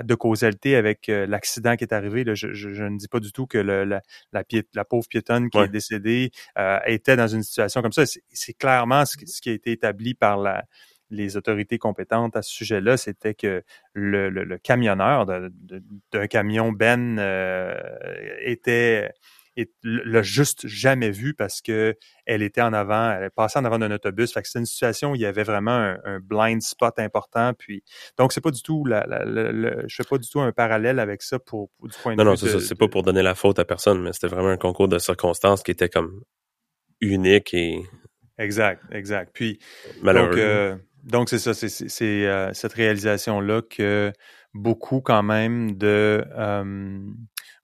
de 0.03 0.15
causalité 0.15 0.75
avec 0.77 1.07
l'accident 1.07 1.75
qui 1.75 1.83
est 1.83 1.93
arrivé. 1.93 2.23
Là. 2.23 2.33
Je, 2.33 2.53
je, 2.53 2.83
ne 2.83 2.97
dis 2.97 3.09
pas 3.09 3.19
du 3.19 3.33
tout 3.33 3.45
que 3.45 3.57
le, 3.57 3.83
la, 3.83 4.01
la, 4.31 4.43
la, 4.73 4.85
pauvre 4.85 5.07
piétonne 5.09 5.49
qui 5.49 5.57
est 5.57 5.67
décédée 5.67 6.31
était 6.85 7.17
dans 7.17 7.27
une 7.27 7.43
situation 7.43 7.81
comme 7.81 7.91
ça. 7.91 8.03
C'est 8.05 8.53
clairement 8.53 9.03
ce, 9.05 9.17
qui 9.17 9.49
a 9.49 9.53
été 9.53 9.73
établi 9.73 10.13
par 10.13 10.37
la 10.37 10.63
les 11.09 11.37
autorités 11.37 11.77
compétentes 11.77 12.35
à 12.35 12.41
ce 12.41 12.51
sujet-là, 12.51 12.97
c'était 12.97 13.33
que 13.33 13.63
le, 13.93 14.29
le, 14.29 14.57
camionneur 14.57 15.25
d'un 15.25 16.27
camion 16.27 16.71
Ben 16.71 17.17
euh, 17.19 17.75
était 18.41 19.11
l'a 19.83 20.21
juste 20.21 20.67
jamais 20.67 21.11
vu 21.11 21.33
parce 21.33 21.61
que 21.61 21.95
elle 22.25 22.41
était 22.41 22.61
en 22.61 22.73
avant, 22.73 23.11
elle 23.11 23.31
passée 23.31 23.59
en 23.59 23.65
avant 23.65 23.79
d'un 23.79 23.91
autobus. 23.91 24.33
Fait 24.33 24.41
que 24.41 24.47
c'était 24.47 24.59
une 24.59 24.65
situation 24.65 25.11
où 25.11 25.15
il 25.15 25.21
y 25.21 25.25
avait 25.25 25.43
vraiment 25.43 25.95
un, 26.03 26.19
blind 26.19 26.61
spot 26.61 26.99
important. 26.99 27.53
Puis 27.53 27.83
donc 28.17 28.33
c'est 28.33 28.41
pas 28.41 28.51
du 28.51 28.61
tout 28.61 28.85
la, 28.85 29.05
je 29.87 29.95
fais 29.95 30.03
pas 30.03 30.17
du 30.17 30.29
tout 30.29 30.41
un 30.41 30.51
parallèle 30.51 30.99
avec 30.99 31.21
ça 31.21 31.39
pour, 31.39 31.69
du 31.81 31.89
point 32.01 32.15
de 32.15 32.21
vue. 32.21 32.25
Non, 32.25 32.31
non, 32.31 32.59
c'est 32.59 32.75
pas 32.75 32.87
pour 32.87 33.03
donner 33.03 33.21
la 33.21 33.35
faute 33.35 33.59
à 33.59 33.65
personne, 33.65 34.01
mais 34.01 34.13
c'était 34.13 34.27
vraiment 34.27 34.49
un 34.49 34.57
concours 34.57 34.87
de 34.87 34.99
circonstances 34.99 35.63
qui 35.63 35.71
était 35.71 35.89
comme 35.89 36.21
unique 36.99 37.53
et. 37.53 37.81
Exact, 38.37 38.83
exact. 38.91 39.31
Puis 39.33 39.59
donc, 40.03 40.35
euh, 40.35 40.75
donc, 41.05 41.29
c'est 41.29 41.37
ça, 41.37 41.53
c'est 41.53 42.25
euh, 42.25 42.51
cette 42.53 42.73
réalisation-là 42.73 43.61
que 43.61 44.11
beaucoup 44.55 45.01
quand 45.01 45.21
même 45.21 45.77
de 45.77 46.25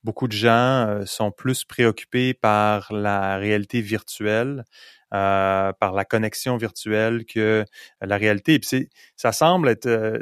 beaucoup 0.03 0.27
de 0.27 0.33
gens 0.33 0.87
euh, 0.87 1.05
sont 1.05 1.31
plus 1.31 1.63
préoccupés 1.65 2.33
par 2.33 2.93
la 2.93 3.37
réalité 3.37 3.81
virtuelle, 3.81 4.63
euh, 5.13 5.73
par 5.73 5.93
la 5.93 6.05
connexion 6.05 6.57
virtuelle 6.57 7.25
que 7.25 7.65
la 8.01 8.17
réalité. 8.17 8.55
Et 8.55 8.59
puis 8.59 8.89
ça 9.15 9.31
semble 9.31 9.69
être 9.69 10.21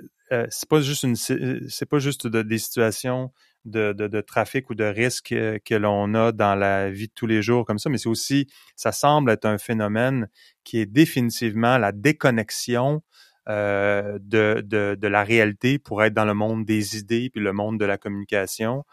c'est 0.49 0.69
pas 0.69 0.81
juste 0.81 1.03
une 1.03 1.15
c'est 1.15 1.85
pas 1.89 1.99
juste 1.99 2.27
des 2.27 2.57
situations 2.57 3.31
de, 3.65 3.93
de, 3.93 4.21
trafic 4.21 4.69
ou 4.69 4.75
de 4.75 4.83
risque 4.83 5.29
que 5.29 5.75
l'on 5.75 6.13
a 6.13 6.31
dans 6.31 6.55
la 6.55 6.89
vie 6.89 7.07
de 7.07 7.13
tous 7.13 7.27
les 7.27 7.41
jours 7.41 7.65
comme 7.65 7.79
ça, 7.79 7.89
mais 7.89 7.97
c'est 7.97 8.09
aussi, 8.09 8.47
ça 8.75 8.91
semble 8.91 9.31
être 9.31 9.45
un 9.45 9.57
phénomène 9.57 10.27
qui 10.63 10.79
est 10.79 10.85
définitivement 10.85 11.77
la 11.77 11.91
déconnexion 11.91 13.01
euh, 13.47 14.19
de, 14.21 14.61
de, 14.65 14.95
de, 14.99 15.07
la 15.07 15.23
réalité 15.23 15.79
pour 15.79 16.03
être 16.03 16.13
dans 16.13 16.25
le 16.25 16.35
monde 16.35 16.65
des 16.65 16.97
idées 16.97 17.31
puis 17.31 17.41
le 17.41 17.51
monde 17.51 17.79
de 17.79 17.85
la 17.85 17.97
communication 17.97 18.83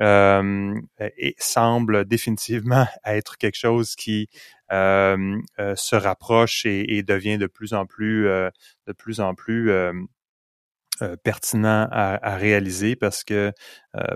euh, 0.00 0.74
et 0.98 1.34
semble 1.38 2.04
définitivement 2.04 2.86
être 3.04 3.36
quelque 3.36 3.58
chose 3.58 3.94
qui 3.94 4.28
euh, 4.72 5.38
euh 5.58 5.74
se 5.76 5.96
rapproche 5.96 6.66
et, 6.66 6.96
et, 6.96 7.02
devient 7.02 7.38
de 7.38 7.46
plus 7.46 7.72
en 7.74 7.86
plus 7.86 8.26
euh, 8.28 8.50
de 8.86 8.92
plus 8.92 9.20
en 9.20 9.34
plus 9.34 9.70
pertinent 11.22 11.88
à, 11.90 12.18
à, 12.22 12.36
réaliser 12.36 12.96
parce 12.96 13.24
que 13.24 13.52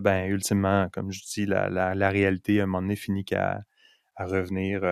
ben 0.01 0.27
ultimement 0.27 0.89
comme 0.93 1.13
je 1.13 1.21
dis 1.23 1.47
la, 1.47 1.69
la, 1.69 1.95
la 1.95 2.11
réalité 2.11 2.61
à 2.61 2.65
un 2.65 2.67
moment 2.67 2.83
donné 2.83 2.97
finit 2.97 3.25
qu'à 3.25 3.61
à 4.17 4.27
revenir 4.27 4.83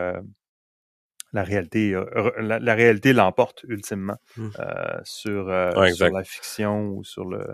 la 1.33 1.43
réalité, 1.43 1.95
euh, 1.95 2.31
la, 2.41 2.75
réalité 2.75 3.13
l'emporte 3.13 3.65
ultimement 3.69 4.17
mmh. 4.37 4.49
euh, 4.59 5.01
sur, 5.05 5.49
euh, 5.49 5.93
sur 5.93 6.11
la 6.11 6.25
fiction 6.25 6.89
ou 6.89 7.05
sur 7.05 7.25
le 7.25 7.45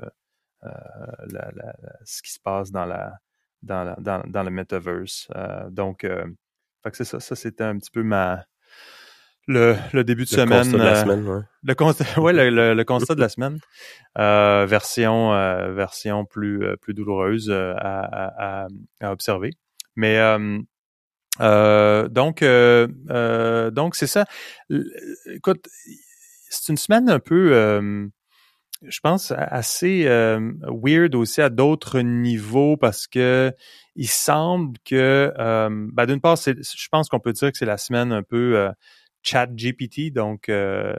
ce 2.04 2.22
qui 2.22 2.32
se 2.32 2.40
passe 2.40 2.70
dans 2.70 2.86
la 2.86 3.12
dans, 3.62 3.94
dans, 3.98 4.22
dans 4.26 4.42
le 4.42 4.50
metaverse. 4.50 5.28
donc, 5.70 6.02
fait 6.02 6.90
que 6.90 6.96
c'est 6.96 7.04
ça. 7.04 7.20
Ça 7.20 7.36
c'était 7.36 7.64
un 7.64 7.76
petit 7.78 7.90
peu 7.90 8.02
ma 8.02 8.44
le, 9.46 9.76
le 9.92 10.04
début 10.04 10.24
de 10.24 10.30
le 10.30 10.36
semaine. 10.36 10.62
Constat 10.62 10.78
de 10.78 10.82
la 10.82 11.02
semaine 11.02 11.28
ouais. 11.28 11.40
Le 11.62 11.74
constat, 11.74 12.04
ouais, 12.20 12.32
le, 12.32 12.74
le, 12.74 12.84
constat 12.84 13.14
de 13.14 13.20
la 13.20 13.28
semaine. 13.28 13.58
version 14.16 15.30
version 15.74 16.24
plus 16.24 16.62
plus 16.80 16.94
douloureuse 16.94 17.50
à, 17.50 17.72
à, 17.76 18.66
à, 19.00 19.12
observer. 19.12 19.50
Mais 19.96 20.18
euh, 21.40 22.08
donc, 22.08 22.42
euh, 22.42 22.88
euh, 23.10 23.70
donc 23.70 23.96
c'est 23.96 24.06
ça. 24.06 24.24
Écoute, 25.26 25.68
c'est 26.48 26.72
une 26.72 26.76
semaine 26.76 27.10
un 27.10 27.18
peu, 27.18 27.50
je 28.82 29.00
pense, 29.00 29.32
assez 29.36 30.04
weird 30.62 31.14
aussi 31.14 31.40
à 31.40 31.50
d'autres 31.50 32.00
niveaux 32.00 32.76
parce 32.76 33.06
que 33.06 33.52
il 33.96 34.08
semble 34.08 34.78
que, 34.84 35.32
ben, 35.36 36.06
d'une 36.06 36.20
part, 36.20 36.36
je 36.36 36.88
pense 36.90 37.08
qu'on 37.08 37.20
peut 37.20 37.32
dire 37.32 37.50
que 37.50 37.58
c'est 37.58 37.66
la 37.66 37.78
semaine 37.78 38.12
un 38.12 38.22
peu 38.22 38.70
chat 39.03 39.03
GPT, 39.24 40.12
donc 40.12 40.44
je, 40.48 40.94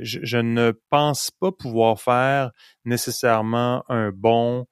je, 0.00 0.38
ne 0.38 0.72
pense 0.90 1.30
pas 1.30 1.52
pouvoir 1.52 2.00
faire 2.00 2.50
nécessairement 2.84 3.84
un 3.88 4.10
bon 4.10 4.66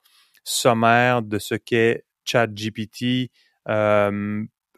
sommaire 0.44 1.22
de 1.22 1.38
ce 1.38 1.54
qu'est 1.54 2.04
chat 2.24 2.46
GPT 2.46 3.30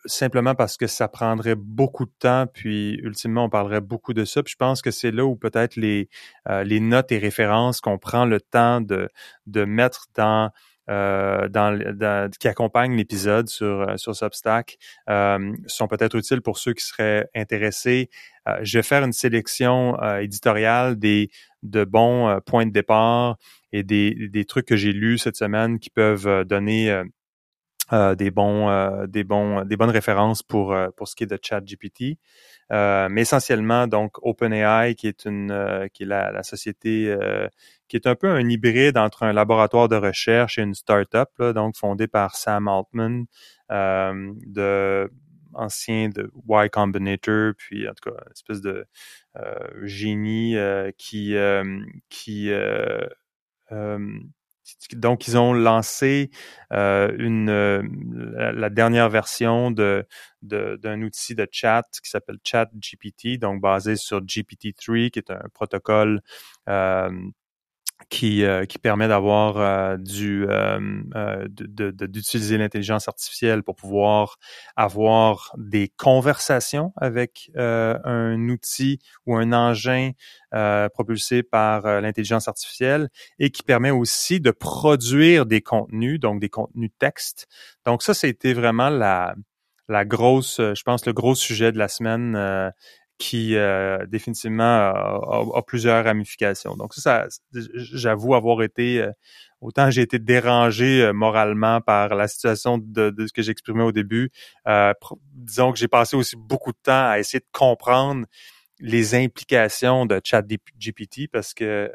simplement 0.09 0.54
parce 0.54 0.76
que 0.76 0.87
ça 0.87 1.09
prendrait 1.09 1.54
beaucoup 1.54 2.07
de 2.07 2.12
temps, 2.18 2.47
puis 2.47 2.95
ultimement, 3.02 3.45
on 3.45 3.50
parlerait 3.50 3.80
beaucoup 3.80 4.14
de 4.14 4.25
ça. 4.25 4.42
Puis 4.42 4.52
je 4.52 4.57
pense 4.57 4.83
que 4.83 4.90
c'est 4.90 5.11
là 5.11 5.25
où 5.25 5.37
peut-être 5.37 5.76
les, 5.76 6.09
euh, 6.49 6.64
les 6.64 6.80
notes 6.80 7.12
et 7.12 7.18
références 7.18 7.80
qu'on 7.80 7.99
prend 7.99 8.25
le 8.25 8.40
temps 8.40 8.80
de, 8.80 9.09
de 9.47 9.64
mettre 9.64 10.07
dans 10.14 10.50
euh, 10.88 11.49
dans, 11.49 12.30
qui 12.38 12.49
accompagnent 12.49 12.97
l'épisode 12.97 13.49
sur 13.49 13.83
euh, 13.83 13.97
sur 13.97 14.16
Substack 14.16 14.78
euh, 15.11 15.52
sont 15.66 15.87
peut-être 15.87 16.16
utiles 16.16 16.40
pour 16.40 16.59
ceux 16.59 16.73
qui 16.73 16.85
seraient 16.85 17.28
intéressés. 17.35 18.09
je 18.62 18.78
vais 18.78 18.83
faire 18.83 19.04
une 19.04 19.12
sélection 19.12 19.99
éditoriale 20.21 20.99
des 20.99 21.30
de 21.62 21.85
bons 21.85 22.40
points 22.47 22.64
de 22.64 22.73
départ 22.73 23.37
et 23.73 23.83
des, 23.83 24.28
des 24.28 24.45
trucs 24.47 24.64
que 24.64 24.76
j'ai 24.76 24.92
lus 24.92 25.18
cette 25.18 25.37
semaine 25.37 25.78
qui 25.78 25.90
peuvent 25.90 26.45
donner 26.45 27.02
euh, 27.92 28.14
des 28.14 28.30
bons, 28.30 28.68
euh, 28.68 29.07
des 29.07 29.25
bons, 29.25 29.64
des 29.64 29.76
bonnes 29.78 29.90
références 29.90 30.42
pour 30.42 30.75
euh, 30.75 30.88
pour 30.97 31.09
ce 31.09 31.16
qui 31.16 31.25
est 31.25 31.26
de 31.26 31.38
ChatGPT. 31.40 32.18
mais 32.71 33.23
essentiellement, 33.23 33.87
donc 33.87 34.18
OpenAI, 34.23 34.95
qui 34.95 35.07
est 35.09 35.25
une, 35.25 35.88
qui 35.95 36.02
est 36.02 36.07
la, 36.07 36.30
la 36.30 36.42
société, 36.42 37.16
qui 37.88 37.97
est 37.97 38.07
un 38.07 38.14
peu 38.14 38.28
un 38.28 38.47
hybride 38.49 38.99
entre 38.99 39.23
un 39.23 39.33
laboratoire 39.33 39.88
de 39.88 39.97
recherche 39.97 40.59
et 40.59 40.62
une 40.62 40.75
startup, 40.75 41.30
là, 41.38 41.52
donc 41.54 41.76
fondée 41.76 42.09
par 42.09 42.37
Sam 42.37 42.68
Altman, 42.68 43.25
de 43.71 45.11
ancien 45.54 46.11
de 46.11 46.30
Y 46.47 46.68
Combinator, 46.71 47.52
puis 47.57 47.88
en 47.88 47.92
tout 47.95 48.11
cas 48.11 48.16
une 48.26 48.33
espèce 48.33 48.61
de 48.61 48.87
génie 49.83 50.57
qui 50.99 51.35
qui 52.11 52.52
donc, 54.92 55.28
ils 55.28 55.37
ont 55.38 55.52
lancé 55.52 56.30
euh, 56.72 57.08
euh, 57.20 57.82
la, 58.52 58.70
dernière 58.70 59.08
version 59.08 59.70
de, 59.70 60.06
d'un 60.42 61.02
outil 61.02 61.34
de 61.34 61.46
chat 61.50 61.84
qui 62.02 62.10
s'appelle 62.10 62.38
ChatGPT, 62.44 63.38
donc 63.38 63.60
basé 63.60 63.96
sur 63.96 64.20
GPT-3, 64.20 65.10
qui 65.10 65.18
est 65.18 65.30
un 65.30 65.42
protocole 65.52 66.20
euh, 66.68 67.10
qui, 68.08 68.44
euh, 68.44 68.64
qui 68.64 68.78
permet 68.78 69.08
d'avoir 69.08 69.58
euh, 69.58 69.96
du 69.96 70.46
euh, 70.48 71.46
d'utiliser 71.48 72.56
de, 72.56 72.62
l'intelligence 72.62 73.08
artificielle 73.08 73.62
pour 73.62 73.76
pouvoir 73.76 74.36
avoir 74.76 75.54
des 75.58 75.88
conversations 75.96 76.92
avec 76.96 77.50
un 77.56 78.48
outil 78.48 78.98
ou 79.26 79.36
un 79.36 79.52
engin 79.52 80.12
propulsé 80.94 81.42
par 81.42 82.00
l'intelligence 82.00 82.48
artificielle 82.48 83.08
et 83.38 83.50
qui 83.50 83.62
permet 83.62 83.90
aussi 83.90 84.40
de 84.40 84.50
produire 84.50 85.46
des 85.46 85.60
contenus, 85.60 86.20
donc 86.20 86.40
des 86.40 86.48
contenus 86.48 86.90
texte. 86.98 87.46
Donc 87.84 88.02
ça, 88.02 88.14
c'était 88.14 88.52
vraiment 88.52 88.90
la 88.90 89.34
la 89.90 90.04
grosse, 90.04 90.58
je 90.58 90.82
pense, 90.82 91.06
le 91.06 91.14
gros 91.14 91.34
sujet 91.34 91.72
de 91.72 91.78
la 91.78 91.88
semaine 91.88 92.36
qui 93.18 93.56
euh, 93.56 94.06
définitivement 94.06 94.64
a, 94.64 95.62
plusieurs 95.66 96.04
ramifications. 96.04 96.76
Donc 96.76 96.94
ça, 96.94 97.26
j'avoue 97.52 98.34
avoir 98.34 98.62
été 98.62 99.02
euh, 99.02 99.10
autant 99.60 99.90
j'ai 99.90 100.02
été 100.02 100.20
dérangé 100.20 101.02
euh, 101.02 101.12
moralement 101.12 101.80
par 101.80 102.14
la 102.14 102.28
situation 102.28 102.78
de, 102.78 103.12
ce 103.26 103.32
que 103.32 103.42
j'exprimais 103.42 103.82
au 103.82 103.92
début. 103.92 104.30
disons 105.34 105.72
que 105.72 105.78
j'ai 105.78 105.88
passé 105.88 106.16
aussi 106.16 106.37
beaucoup 106.37 106.70
de 106.72 106.78
temps 106.82 107.08
à 107.10 107.18
essayer 107.18 107.40
de 107.40 107.48
comprendre 107.52 108.25
les 108.80 109.16
implications 109.16 110.06
de 110.06 110.20
ChatGPT 110.22 111.28
parce 111.32 111.52
que 111.52 111.90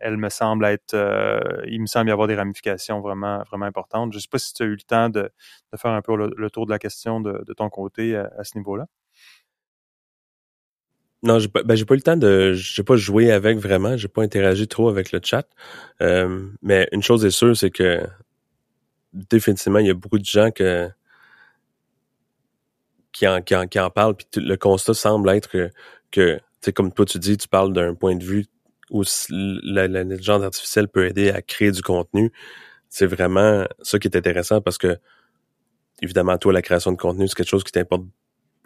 elle 0.00 0.18
me 0.18 0.28
semble 0.28 0.66
être, 0.66 0.94
il 1.66 1.80
me 1.80 1.86
semble 1.86 2.10
y 2.10 2.12
avoir 2.12 2.28
des 2.28 2.34
ramifications 2.34 3.00
vraiment 3.00 3.42
vraiment 3.44 3.64
importantes. 3.64 4.12
Je 4.12 4.18
sais 4.18 4.28
pas 4.30 4.38
si 4.38 4.52
tu 4.52 4.62
as 4.62 4.66
eu 4.66 4.72
le 4.72 4.82
temps 4.82 5.08
de, 5.08 5.30
faire 5.76 5.92
un 5.92 6.02
peu 6.02 6.14
le, 6.14 6.50
tour 6.50 6.66
de 6.66 6.70
la 6.70 6.78
question 6.78 7.20
de, 7.22 7.52
ton 7.54 7.70
côté 7.70 8.14
à 8.14 8.44
ce 8.44 8.58
niveau-là. 8.58 8.86
Non, 11.22 11.38
j'ai 11.38 11.48
pas, 11.48 11.62
ben, 11.62 11.84
pas 11.84 11.94
eu 11.94 11.96
le 11.96 12.02
temps 12.02 12.16
de, 12.16 12.52
j'ai 12.52 12.82
pas 12.82 12.96
joué 12.96 13.32
avec 13.32 13.58
vraiment, 13.58 13.96
j'ai 13.96 14.08
pas 14.08 14.22
interagi 14.22 14.68
trop 14.68 14.88
avec 14.88 15.12
le 15.12 15.20
chat. 15.22 15.46
Euh, 16.02 16.46
mais 16.62 16.88
une 16.92 17.02
chose 17.02 17.24
est 17.24 17.30
sûre, 17.30 17.56
c'est 17.56 17.70
que 17.70 18.06
définitivement, 19.12 19.78
il 19.78 19.86
y 19.86 19.90
a 19.90 19.94
beaucoup 19.94 20.18
de 20.18 20.24
gens 20.24 20.50
que, 20.50 20.88
qui, 23.12 23.26
en, 23.26 23.40
qui, 23.42 23.56
en, 23.56 23.66
qui 23.66 23.80
en 23.80 23.90
parlent, 23.90 24.14
puis 24.14 24.26
le 24.36 24.56
constat 24.56 24.94
semble 24.94 25.30
être 25.30 25.48
que, 25.48 25.70
que 26.10 26.38
comme 26.72 26.92
toi 26.92 27.06
tu 27.06 27.18
dis, 27.18 27.36
tu 27.36 27.48
parles 27.48 27.72
d'un 27.72 27.94
point 27.94 28.16
de 28.16 28.24
vue 28.24 28.46
où 28.90 29.02
l'intelligence 29.62 30.42
artificielle 30.42 30.88
peut 30.88 31.06
aider 31.06 31.30
à 31.30 31.42
créer 31.42 31.72
du 31.72 31.82
contenu. 31.82 32.32
C'est 32.88 33.06
vraiment 33.06 33.66
ça 33.82 33.98
qui 33.98 34.08
est 34.08 34.16
intéressant 34.16 34.60
parce 34.60 34.78
que, 34.78 34.98
évidemment, 36.02 36.38
toi, 36.38 36.52
la 36.52 36.62
création 36.62 36.92
de 36.92 36.96
contenu, 36.96 37.26
c'est 37.28 37.34
quelque 37.34 37.48
chose 37.48 37.64
qui 37.64 37.72
t'importe 37.72 38.04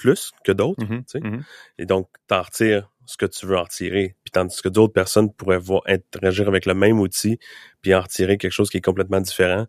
plus 0.01 0.33
que 0.45 0.53
d'autres. 0.53 0.83
Mm-hmm. 0.83 1.21
Mm-hmm. 1.21 1.43
Et 1.79 1.87
donc, 1.87 2.09
t'en 2.27 2.41
retires 2.41 2.91
ce 3.05 3.17
que 3.19 3.27
tu 3.27 3.45
veux 3.45 3.59
en 3.59 3.65
retirer. 3.65 4.17
Puis 4.25 4.31
tandis 4.31 4.63
que 4.63 4.69
d'autres 4.69 4.93
personnes 4.93 5.33
pourraient 5.33 5.59
voir, 5.59 5.83
interagir 5.87 6.49
avec 6.49 6.65
le 6.65 6.75
même 6.75 7.01
outil 7.01 7.39
puis 7.83 7.95
en 7.95 8.01
retirer 8.01 8.39
quelque 8.39 8.53
chose 8.53 8.71
qui 8.71 8.79
est 8.79 8.85
complètement 8.85 9.21
différent. 9.21 9.67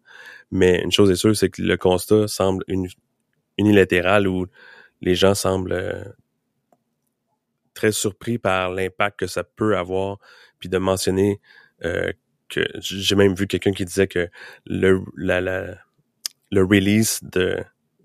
Mais 0.51 0.81
une 0.81 0.91
chose 0.91 1.11
est 1.11 1.15
sûre, 1.15 1.35
c'est 1.35 1.50
que 1.50 1.61
le 1.61 1.75
constat 1.75 2.27
semble 2.27 2.63
unilatéral 3.57 4.27
où 4.27 4.45
les 5.01 5.15
gens 5.15 5.33
semblent 5.33 5.73
euh, 5.73 6.03
très 7.73 7.91
surpris 7.91 8.38
par 8.38 8.71
l'impact 8.71 9.19
que 9.19 9.27
ça 9.27 9.43
peut 9.43 9.75
avoir, 9.75 10.19
puis 10.59 10.69
de 10.69 10.77
mentionner 10.77 11.41
euh, 11.83 12.13
que 12.47 12.63
j'ai 12.79 13.15
même 13.15 13.33
vu 13.33 13.47
quelqu'un 13.47 13.71
qui 13.71 13.85
disait 13.85 14.07
que 14.07 14.29
le 14.65 15.01
la, 15.17 15.41
la, 15.41 15.77
le 16.51 16.63
release 16.63 17.21
de 17.23 17.57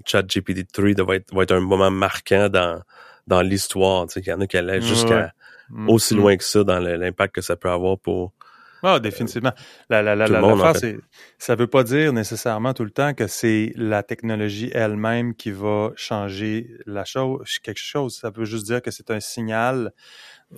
ChatGPT 0.05 0.71
3 0.73 1.05
va 1.05 1.17
être, 1.17 1.35
va 1.35 1.43
être 1.43 1.53
un 1.53 1.61
moment 1.61 1.91
marquant 1.91 2.49
dans 2.49 2.83
dans 3.27 3.43
l'histoire. 3.43 4.07
Tu 4.07 4.15
sais, 4.15 4.23
qu'il 4.23 4.31
y 4.31 4.35
en 4.35 4.41
a 4.41 4.47
qui 4.47 4.57
allaient 4.57 4.81
jusqu'à 4.81 5.33
aussi 5.89 6.15
mm. 6.15 6.19
loin 6.19 6.37
que 6.37 6.45
ça 6.45 6.65
dans 6.65 6.79
l'impact 6.79 7.35
que 7.35 7.41
ça 7.41 7.57
peut 7.57 7.71
avoir 7.71 7.99
pour 7.99 8.33
ah, 8.83 9.01
définitivement. 9.01 9.53
La, 9.89 10.03
la, 10.03 10.15
la, 10.15 10.29
la, 10.29 10.75
c'est, 10.75 10.99
ça 11.39 11.55
veut 11.55 11.67
pas 11.67 11.83
dire 11.83 12.13
nécessairement 12.13 12.75
tout 12.75 12.85
le 12.85 12.91
temps 12.91 13.15
que 13.15 13.27
c'est 13.27 13.73
la 13.75 14.03
technologie 14.03 14.71
elle-même 14.73 15.35
qui 15.35 15.51
va 15.51 15.91
changer 15.97 16.71
la 16.87 17.05
chose, 17.05 17.59
quelque 17.63 17.81
chose. 17.81 18.17
Ça 18.17 18.31
veut 18.31 18.45
juste 18.45 18.67
dire 18.67 18.83
que 18.83 18.91
c'est 18.91 19.11
un 19.11 19.19
signal 19.19 19.93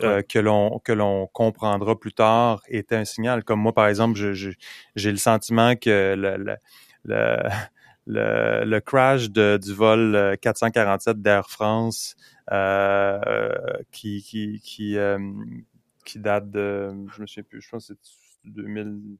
euh, 0.02 0.21
que 0.23 0.38
l'on 0.38 0.78
que 0.80 0.92
l'on 0.92 1.26
comprendra 1.28 1.99
plus 1.99 2.12
tard 2.12 2.61
était 2.68 2.97
un 2.97 3.04
signal. 3.04 3.45
Comme 3.45 3.61
moi, 3.61 3.73
par 3.73 3.87
exemple, 3.87 4.18
je, 4.18 4.50
j'ai 4.95 5.11
le 5.11 5.16
sentiment 5.16 5.76
que 5.76 6.14
le, 6.14 6.37
le, 6.37 6.57
le, 7.04 7.38
le 8.08 8.78
crash 8.80 9.30
de, 9.30 9.58
du 9.62 9.72
vol 9.74 10.36
447 10.40 11.08
euh, 11.08 11.20
d'Air 11.20 11.48
France 11.50 12.16
euh, 12.50 13.18
qui 13.92 14.22
qui 14.22 14.60
qui 14.60 14.96
euh, 14.96 15.18
qui 16.04 16.18
date 16.18 16.50
de, 16.50 16.90
je 17.14 17.20
me 17.20 17.26
souviens 17.26 17.42
plus, 17.42 17.60
je 17.60 17.68
pense 17.68 17.88
que 17.88 17.94
c'est 18.00 18.50
2000. 18.50 19.18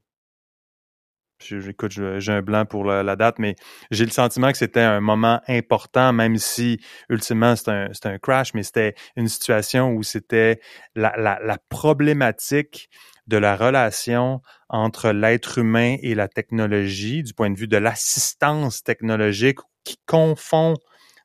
J'écoute, 1.41 1.91
j'ai 1.91 2.31
un 2.31 2.41
blanc 2.41 2.65
pour 2.65 2.83
la, 2.83 3.15
date, 3.15 3.39
mais 3.39 3.55
j'ai 3.91 4.05
le 4.05 4.11
sentiment 4.11 4.51
que 4.51 4.57
c'était 4.57 4.81
un 4.81 4.99
moment 4.99 5.41
important, 5.47 6.11
même 6.11 6.37
si 6.37 6.79
ultimement 7.09 7.55
c'était 7.55 7.71
un, 7.71 7.89
un, 8.03 8.17
crash, 8.17 8.53
mais 8.53 8.63
c'était 8.63 8.95
une 9.15 9.27
situation 9.27 9.91
où 9.91 10.03
c'était 10.03 10.59
la, 10.95 11.15
la 11.17 11.57
problématique 11.69 12.89
de 13.27 13.37
la 13.37 13.55
relation 13.55 14.41
entre 14.69 15.11
l'être 15.11 15.59
humain 15.59 15.95
et 16.01 16.15
la 16.15 16.27
technologie, 16.27 17.23
du 17.23 17.33
point 17.33 17.51
de 17.51 17.57
vue 17.57 17.67
de 17.67 17.77
l'assistance 17.77 18.83
technologique 18.83 19.59
qui 19.83 19.97
confond 20.07 20.73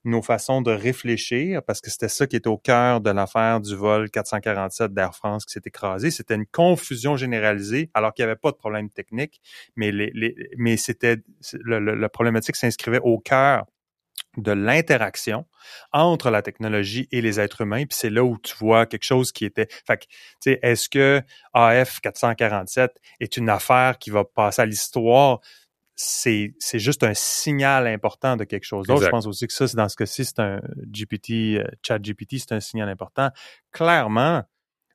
nos 0.05 0.23
façons 0.23 0.63
de 0.63 0.71
réfléchir, 0.71 1.63
parce 1.63 1.81
que 1.81 1.91
c'était 1.91 2.09
ça 2.09 2.27
qui 2.27 2.37
était 2.37 2.49
au 2.49 2.59
cœur 2.59 3.01
de 3.01 3.11
l'affaire 3.11 3.61
du 3.61 3.75
vol 3.75 4.11
447 4.11 4.93
d'Air 4.93 5.15
France 5.15 5.45
qui 5.45 5.53
s'est 5.53 5.63
écrasé. 5.65 6.11
C'était 6.11 6.35
une 6.35 6.47
confusion 6.47 7.17
généralisée, 7.17 7.91
alors 7.95 8.13
qu'il 8.13 8.25
n'y 8.25 8.31
avait 8.31 8.39
pas 8.41 8.51
de 8.51 8.57
problème 8.57 8.91
technique, 8.91 9.41
mais, 9.77 9.93
les, 9.93 10.11
les 10.15 10.35
mais 10.57 10.77
c'était 10.77 11.17
le, 11.55 11.79
le, 11.79 12.09
problématique 12.09 12.57
s'inscrivait 12.57 13.01
au 13.03 13.19
cœur 13.19 13.67
de 14.37 14.53
l'interaction 14.53 15.47
entre 15.93 16.31
la 16.31 16.43
technologie 16.43 17.09
et 17.13 17.21
les 17.21 17.41
êtres 17.41 17.63
humains. 17.63 17.85
Puis 17.85 17.97
c'est 17.99 18.11
là 18.11 18.25
où 18.25 18.37
tu 18.39 18.55
vois 18.57 18.87
quelque 18.87 19.05
chose 19.05 19.33
qui 19.33 19.45
était. 19.45 19.69
Fait 19.87 19.99
que, 19.99 20.05
tu 20.05 20.11
sais, 20.41 20.59
est-ce 20.63 20.89
que 20.89 21.23
AF 21.53 22.01
447 22.01 22.93
est 23.21 23.37
une 23.37 23.49
affaire 23.49 23.99
qui 23.99 24.11
va 24.11 24.25
passer 24.25 24.63
à 24.63 24.67
l'histoire? 24.67 25.41
C'est 25.97 26.55
c'est 26.59 26.79
juste 26.79 27.05
un 27.05 27.15
signal 27.15 27.87
important 27.87 28.37
de 28.37 28.45
quelque 28.45 28.65
chose 28.65 28.87
d'autre. 28.87 29.05
Je 29.05 29.11
pense 29.11 29.27
aussi 29.27 29.47
que 29.47 29.53
ça, 29.53 29.69
c'est 29.69 29.77
dans 29.77 29.89
ce 29.89 29.97
cas-ci, 29.97 30.25
c'est 30.25 30.41
un 30.41 30.61
GPT, 30.87 31.59
euh, 31.59 31.65
chat 31.87 31.99
GPT, 31.99 32.39
c'est 32.39 32.53
un 32.53 32.61
signal 32.61 32.89
important. 32.89 33.31
Clairement, 33.71 34.43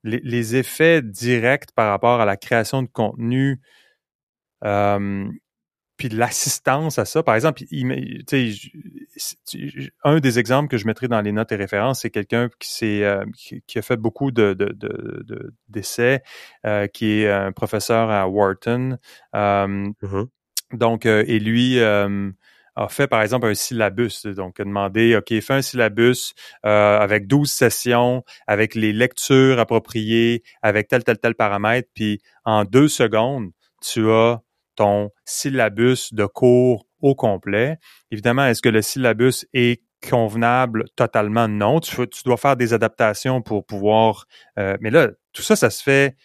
les, 0.03 0.19
les, 0.23 0.55
effets 0.55 1.01
directs 1.01 1.71
par 1.75 1.89
rapport 1.89 2.21
à 2.21 2.25
la 2.25 2.37
création 2.37 2.81
de 2.81 2.87
contenu, 2.87 3.61
euh, 4.63 5.29
puis 5.99 6.09
l'assistance 6.09 6.97
à 6.97 7.05
ça. 7.05 7.23
Par 7.23 7.35
exemple, 7.35 7.63
il, 7.71 8.23
un 10.03 10.19
des 10.19 10.39
exemples 10.39 10.69
que 10.69 10.77
je 10.77 10.85
mettrai 10.85 11.09
dans 11.09 11.21
les 11.21 11.33
notes 11.33 11.51
et 11.51 11.57
références, 11.57 12.01
c'est 12.01 12.09
quelqu'un 12.09 12.49
qui, 12.57 12.71
s'est, 12.71 13.03
euh, 13.03 13.25
qui, 13.35 13.77
a 13.77 13.81
fait 13.81 13.97
beaucoup 13.97 14.31
de, 14.31 14.53
de, 14.53 14.73
de, 14.73 15.53
d'essais, 15.67 16.23
euh, 16.65 16.87
qui 16.87 17.21
est 17.21 17.29
un 17.29 17.51
professeur 17.51 18.09
à 18.09 18.27
Wharton. 18.29 18.97
Mm-hmm. 19.33 20.27
Donc, 20.73 21.05
euh, 21.05 21.23
et 21.27 21.39
lui 21.39 21.79
euh, 21.79 22.31
a 22.75 22.87
fait, 22.89 23.07
par 23.07 23.21
exemple, 23.21 23.47
un 23.47 23.53
syllabus. 23.53 24.25
Donc, 24.25 24.59
a 24.59 24.63
demandé, 24.63 25.15
OK, 25.15 25.39
fais 25.41 25.53
un 25.53 25.61
syllabus 25.61 26.33
euh, 26.65 26.99
avec 26.99 27.27
12 27.27 27.49
sessions, 27.49 28.23
avec 28.47 28.75
les 28.75 28.93
lectures 28.93 29.59
appropriées, 29.59 30.43
avec 30.61 30.87
tel, 30.87 31.03
tel, 31.03 31.17
tel 31.17 31.35
paramètre. 31.35 31.89
Puis, 31.93 32.21
en 32.45 32.63
deux 32.65 32.87
secondes, 32.87 33.49
tu 33.81 34.09
as 34.11 34.41
ton 34.75 35.09
syllabus 35.25 36.13
de 36.13 36.25
cours 36.25 36.85
au 37.01 37.15
complet. 37.15 37.77
Évidemment, 38.11 38.45
est-ce 38.45 38.61
que 38.61 38.69
le 38.69 38.81
syllabus 38.81 39.45
est 39.53 39.81
convenable? 40.09 40.85
Totalement? 40.95 41.47
Non. 41.47 41.79
Tu, 41.79 41.95
tu 42.07 42.23
dois 42.23 42.37
faire 42.37 42.55
des 42.55 42.73
adaptations 42.73 43.41
pour 43.41 43.65
pouvoir... 43.65 44.25
mais 44.57 44.89
là, 44.89 45.09
tout 45.33 45.41
ça, 45.41 45.55
ça 45.55 45.69
se 45.69 45.83
fait 45.83 46.15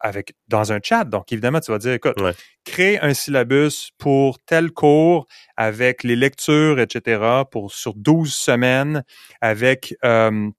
avec 0.00 0.34
dans 0.48 0.72
un 0.72 0.80
chat. 0.82 1.04
Donc, 1.04 1.32
évidemment, 1.32 1.60
tu 1.60 1.70
vas 1.70 1.78
dire, 1.78 1.92
écoute, 1.92 2.16
crée 2.64 2.98
un 3.00 3.14
syllabus 3.14 3.90
pour 3.98 4.38
tel 4.40 4.70
cours 4.70 5.26
avec 5.56 6.02
les 6.04 6.16
lectures, 6.16 6.80
etc., 6.80 7.42
pour 7.50 7.72
sur 7.72 7.94
12 7.94 8.32
semaines, 8.32 9.04
avec 9.40 9.94
euh, 10.04 10.50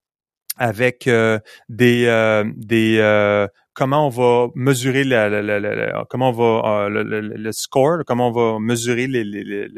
avec 0.58 1.08
euh, 1.08 1.40
des 1.70 2.06
euh, 2.08 2.44
des 2.56 3.48
comment 3.74 4.08
on 4.08 4.10
va 4.10 4.48
mesurer 4.56 5.04
la, 5.04 6.04
comment 6.10 6.30
on 6.30 6.32
va 6.32 6.90
le, 6.90 7.52
score, 7.52 8.00
comment 8.06 8.30
on 8.30 8.32
va 8.32 8.60
mesurer 8.60 9.08
les, 9.08 9.24
les, 9.24 9.70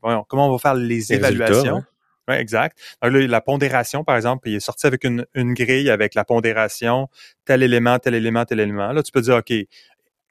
comment 0.00 0.48
on 0.48 0.52
va 0.52 0.58
faire 0.58 0.74
les, 0.74 1.12
évaluations. 1.12 1.82
Oui, 2.28 2.36
exact. 2.36 2.78
Donc 3.02 3.12
là, 3.12 3.26
la 3.26 3.40
pondération, 3.40 4.04
par 4.04 4.16
exemple, 4.16 4.48
il 4.48 4.54
est 4.54 4.60
sorti 4.60 4.86
avec 4.86 5.02
une, 5.04 5.26
une 5.34 5.54
grille 5.54 5.90
avec 5.90 6.14
la 6.14 6.24
pondération, 6.24 7.08
tel 7.44 7.62
élément, 7.62 7.98
tel 7.98 8.14
élément, 8.14 8.44
tel 8.44 8.60
élément. 8.60 8.92
Là, 8.92 9.02
tu 9.02 9.10
peux 9.10 9.20
dire, 9.20 9.36
OK, 9.36 9.52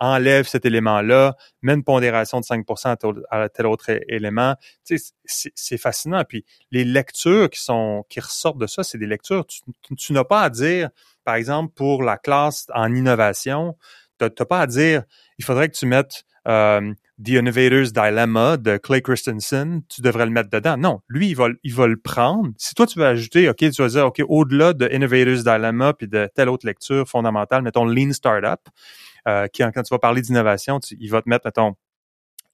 enlève 0.01 0.47
cet 0.47 0.65
élément-là, 0.65 1.35
mets 1.61 1.73
une 1.73 1.83
pondération 1.83 2.39
de 2.39 2.45
5% 2.45 3.23
à 3.29 3.49
tel 3.49 3.67
autre 3.67 3.91
élément. 4.07 4.55
Tu 4.83 4.97
sais, 4.97 5.51
c'est 5.53 5.77
fascinant. 5.77 6.23
Puis 6.27 6.43
les 6.71 6.83
lectures 6.83 7.49
qui 7.51 7.61
sont 7.61 8.03
qui 8.09 8.19
ressortent 8.19 8.57
de 8.57 8.65
ça, 8.65 8.83
c'est 8.83 8.97
des 8.97 9.05
lectures. 9.05 9.45
Tu, 9.45 9.61
tu 9.95 10.13
n'as 10.13 10.23
pas 10.23 10.41
à 10.41 10.49
dire, 10.49 10.89
par 11.23 11.35
exemple, 11.35 11.71
pour 11.75 12.01
la 12.01 12.17
classe 12.17 12.65
en 12.73 12.95
innovation, 12.95 13.77
tu 14.19 14.25
n'as 14.25 14.45
pas 14.45 14.61
à 14.61 14.67
dire, 14.67 15.03
il 15.37 15.45
faudrait 15.45 15.69
que 15.69 15.77
tu 15.77 15.85
mettes 15.85 16.23
euh, 16.47 16.93
The 17.23 17.31
Innovator's 17.31 17.93
Dilemma 17.93 18.57
de 18.57 18.77
Clay 18.77 19.01
Christensen, 19.01 19.81
tu 19.89 20.01
devrais 20.01 20.25
le 20.25 20.31
mettre 20.31 20.49
dedans. 20.49 20.77
Non, 20.77 21.01
lui, 21.07 21.29
il 21.29 21.35
va, 21.35 21.47
il 21.63 21.73
va 21.73 21.87
le 21.87 21.97
prendre. 21.97 22.49
Si 22.57 22.73
toi, 22.73 22.87
tu 22.87 22.99
veux 22.99 23.05
ajouter, 23.05 23.49
OK, 23.49 23.57
tu 23.57 23.81
vas 23.81 23.87
dire, 23.89 24.05
OK, 24.05 24.21
au-delà 24.27 24.73
de 24.73 24.89
Innovator's 24.91 25.43
Dilemma 25.43 25.93
puis 25.93 26.07
de 26.07 26.29
telle 26.33 26.49
autre 26.49 26.65
lecture 26.65 27.07
fondamentale, 27.07 27.61
mettons 27.61 27.85
Lean 27.85 28.11
Startup, 28.13 28.59
euh, 29.27 29.47
qui, 29.47 29.61
quand 29.61 29.83
tu 29.83 29.93
vas 29.93 29.99
parler 29.99 30.21
d'innovation, 30.21 30.79
il 30.99 31.09
va 31.09 31.21
te 31.21 31.29
mettre, 31.29 31.45
mettons, 31.45 31.75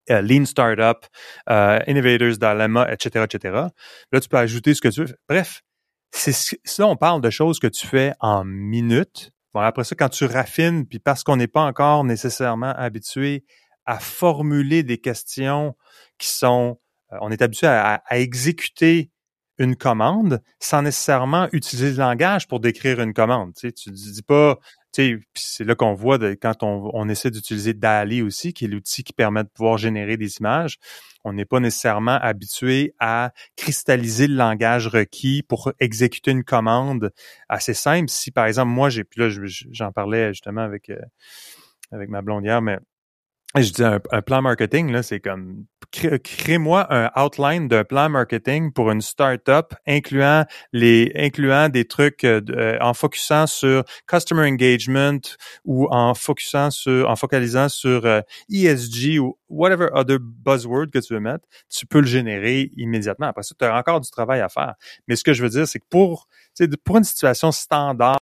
euh, 0.09 0.21
Lean 0.21 0.45
Startup, 0.45 1.05
euh, 1.49 1.79
Innovator's 1.87 2.39
Dilemma, 2.39 2.91
etc., 2.91 3.25
etc. 3.25 3.67
Là, 4.11 4.19
tu 4.19 4.29
peux 4.29 4.37
ajouter 4.37 4.73
ce 4.73 4.81
que 4.81 4.89
tu 4.89 5.03
veux. 5.03 5.15
Bref, 5.29 5.63
c'est 6.11 6.33
ça, 6.33 6.87
on 6.87 6.95
parle 6.95 7.21
de 7.21 7.29
choses 7.29 7.59
que 7.59 7.67
tu 7.67 7.85
fais 7.85 8.13
en 8.19 8.43
minutes. 8.43 9.31
Bon, 9.53 9.61
après 9.61 9.83
ça, 9.83 9.95
quand 9.95 10.09
tu 10.09 10.25
raffines, 10.25 10.85
puis 10.85 10.99
parce 10.99 11.23
qu'on 11.23 11.37
n'est 11.37 11.47
pas 11.47 11.61
encore 11.61 12.03
nécessairement 12.03 12.73
habitué 12.75 13.43
à 13.87 13.99
formuler 13.99 14.83
des 14.83 14.99
questions 14.99 15.75
qui 16.19 16.27
sont, 16.27 16.79
euh, 17.13 17.17
on 17.21 17.31
est 17.31 17.41
habitué 17.41 17.67
à, 17.67 18.03
exécuter 18.11 19.09
une 19.57 19.75
commande 19.75 20.43
sans 20.59 20.83
nécessairement 20.83 21.47
utiliser 21.51 21.89
le 21.89 21.97
langage 21.97 22.47
pour 22.47 22.59
décrire 22.59 23.01
une 23.01 23.13
commande. 23.13 23.55
Tu 23.55 23.67
sais, 23.67 23.71
tu 23.71 23.89
dis 23.89 24.21
pas, 24.21 24.59
tu 24.93 25.01
sais, 25.01 25.19
c'est 25.33 25.63
là 25.63 25.73
qu'on 25.73 25.95
voit 25.95 26.19
quand 26.35 26.61
on, 26.61 27.09
essaie 27.09 27.31
d'utiliser 27.31 27.73
DALI 27.73 28.21
aussi, 28.21 28.53
qui 28.53 28.65
est 28.65 28.67
l'outil 28.67 29.03
qui 29.03 29.13
permet 29.13 29.43
de 29.43 29.49
pouvoir 29.49 29.79
générer 29.79 30.15
des 30.15 30.37
images. 30.37 30.77
On 31.23 31.33
n'est 31.33 31.45
pas 31.45 31.59
nécessairement 31.59 32.19
habitué 32.21 32.93
à 32.99 33.31
cristalliser 33.55 34.27
le 34.27 34.35
langage 34.35 34.87
requis 34.87 35.43
pour 35.43 35.71
exécuter 35.79 36.31
une 36.31 36.43
commande 36.43 37.11
assez 37.49 37.73
simple. 37.73 38.09
Si 38.09 38.31
par 38.31 38.45
exemple 38.45 38.69
moi 38.69 38.89
j'ai, 38.89 39.03
puis 39.03 39.21
là 39.21 39.29
j'en 39.71 39.91
parlais 39.91 40.29
justement 40.33 40.61
avec 40.61 40.89
euh, 40.89 40.99
avec 41.91 42.09
ma 42.09 42.21
blonde 42.21 42.45
hier, 42.45 42.61
mais 42.61 42.77
je 43.61 43.71
dis 43.71 43.83
un, 43.83 43.99
plan 44.21 44.41
marketing, 44.41 44.91
là, 44.91 45.03
c'est 45.03 45.19
comme 45.19 45.65
crée-moi 45.91 46.87
un 46.93 47.09
outline 47.15 47.67
d'un 47.67 47.83
plan 47.83 48.09
marketing 48.09 48.73
pour 48.73 48.91
une 48.91 49.01
startup 49.01 49.73
incluant 49.87 50.45
les 50.73 51.11
incluant 51.15 51.69
des 51.69 51.85
trucs 51.85 52.23
euh, 52.23 52.41
euh, 52.49 52.77
en 52.81 52.93
focusant 52.93 53.47
sur 53.47 53.83
customer 54.07 54.49
engagement 54.49 55.19
ou 55.63 55.87
en 55.89 56.13
focusant 56.13 56.71
sur 56.71 57.09
en 57.09 57.15
focalisant 57.15 57.69
sur 57.69 58.05
ESG 58.49 59.05
euh, 59.05 59.15
e 59.15 59.19
ou 59.19 59.37
whatever 59.49 59.87
other 59.93 60.19
buzzword 60.19 60.89
que 60.91 60.99
tu 60.99 61.13
veux 61.13 61.21
mettre, 61.21 61.45
tu 61.69 61.85
peux 61.85 62.01
le 62.01 62.07
générer 62.07 62.71
immédiatement. 62.75 63.27
Après 63.27 63.43
ça, 63.43 63.55
tu 63.57 63.65
as 63.65 63.75
encore 63.75 64.01
du 64.01 64.09
travail 64.09 64.41
à 64.41 64.49
faire. 64.49 64.75
Mais 65.07 65.15
ce 65.15 65.23
que 65.23 65.33
je 65.33 65.41
veux 65.41 65.49
dire, 65.49 65.67
c'est 65.67 65.79
que 65.79 65.87
pour 65.89 66.27
pour 66.83 66.97
une 66.97 67.03
situation 67.03 67.51
standard 67.51 68.17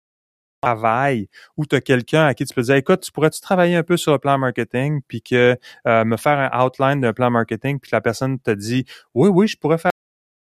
travail 0.64 1.28
où 1.58 1.66
tu 1.66 1.76
as 1.76 1.82
quelqu'un 1.82 2.26
à 2.26 2.34
qui 2.34 2.46
tu 2.46 2.54
peux 2.54 2.62
dire 2.62 2.76
écoute, 2.76 3.02
tu 3.02 3.12
pourrais-tu 3.12 3.42
travailler 3.42 3.76
un 3.76 3.84
peu 3.84 3.98
sur 3.98 4.14
le 4.14 4.20
plan 4.20 4.38
marketing 4.38 5.02
puis 5.08 5.22
que 5.22 5.58
euh, 5.88 6.06
me 6.06 6.18
faire 6.18 6.40
un 6.40 6.66
outline 6.66 7.02
d'un 7.02 7.14
plan 7.14 7.30
marketing 7.30 7.80
puis 7.80 7.92
que 7.92 7.96
la 7.96 8.02
personne 8.02 8.40
te 8.40 8.52
dit 8.52 8.86
oui 9.14 9.30
oui, 9.30 9.48
je 9.48 9.58
pourrais 9.58 9.78
faire 9.78 9.92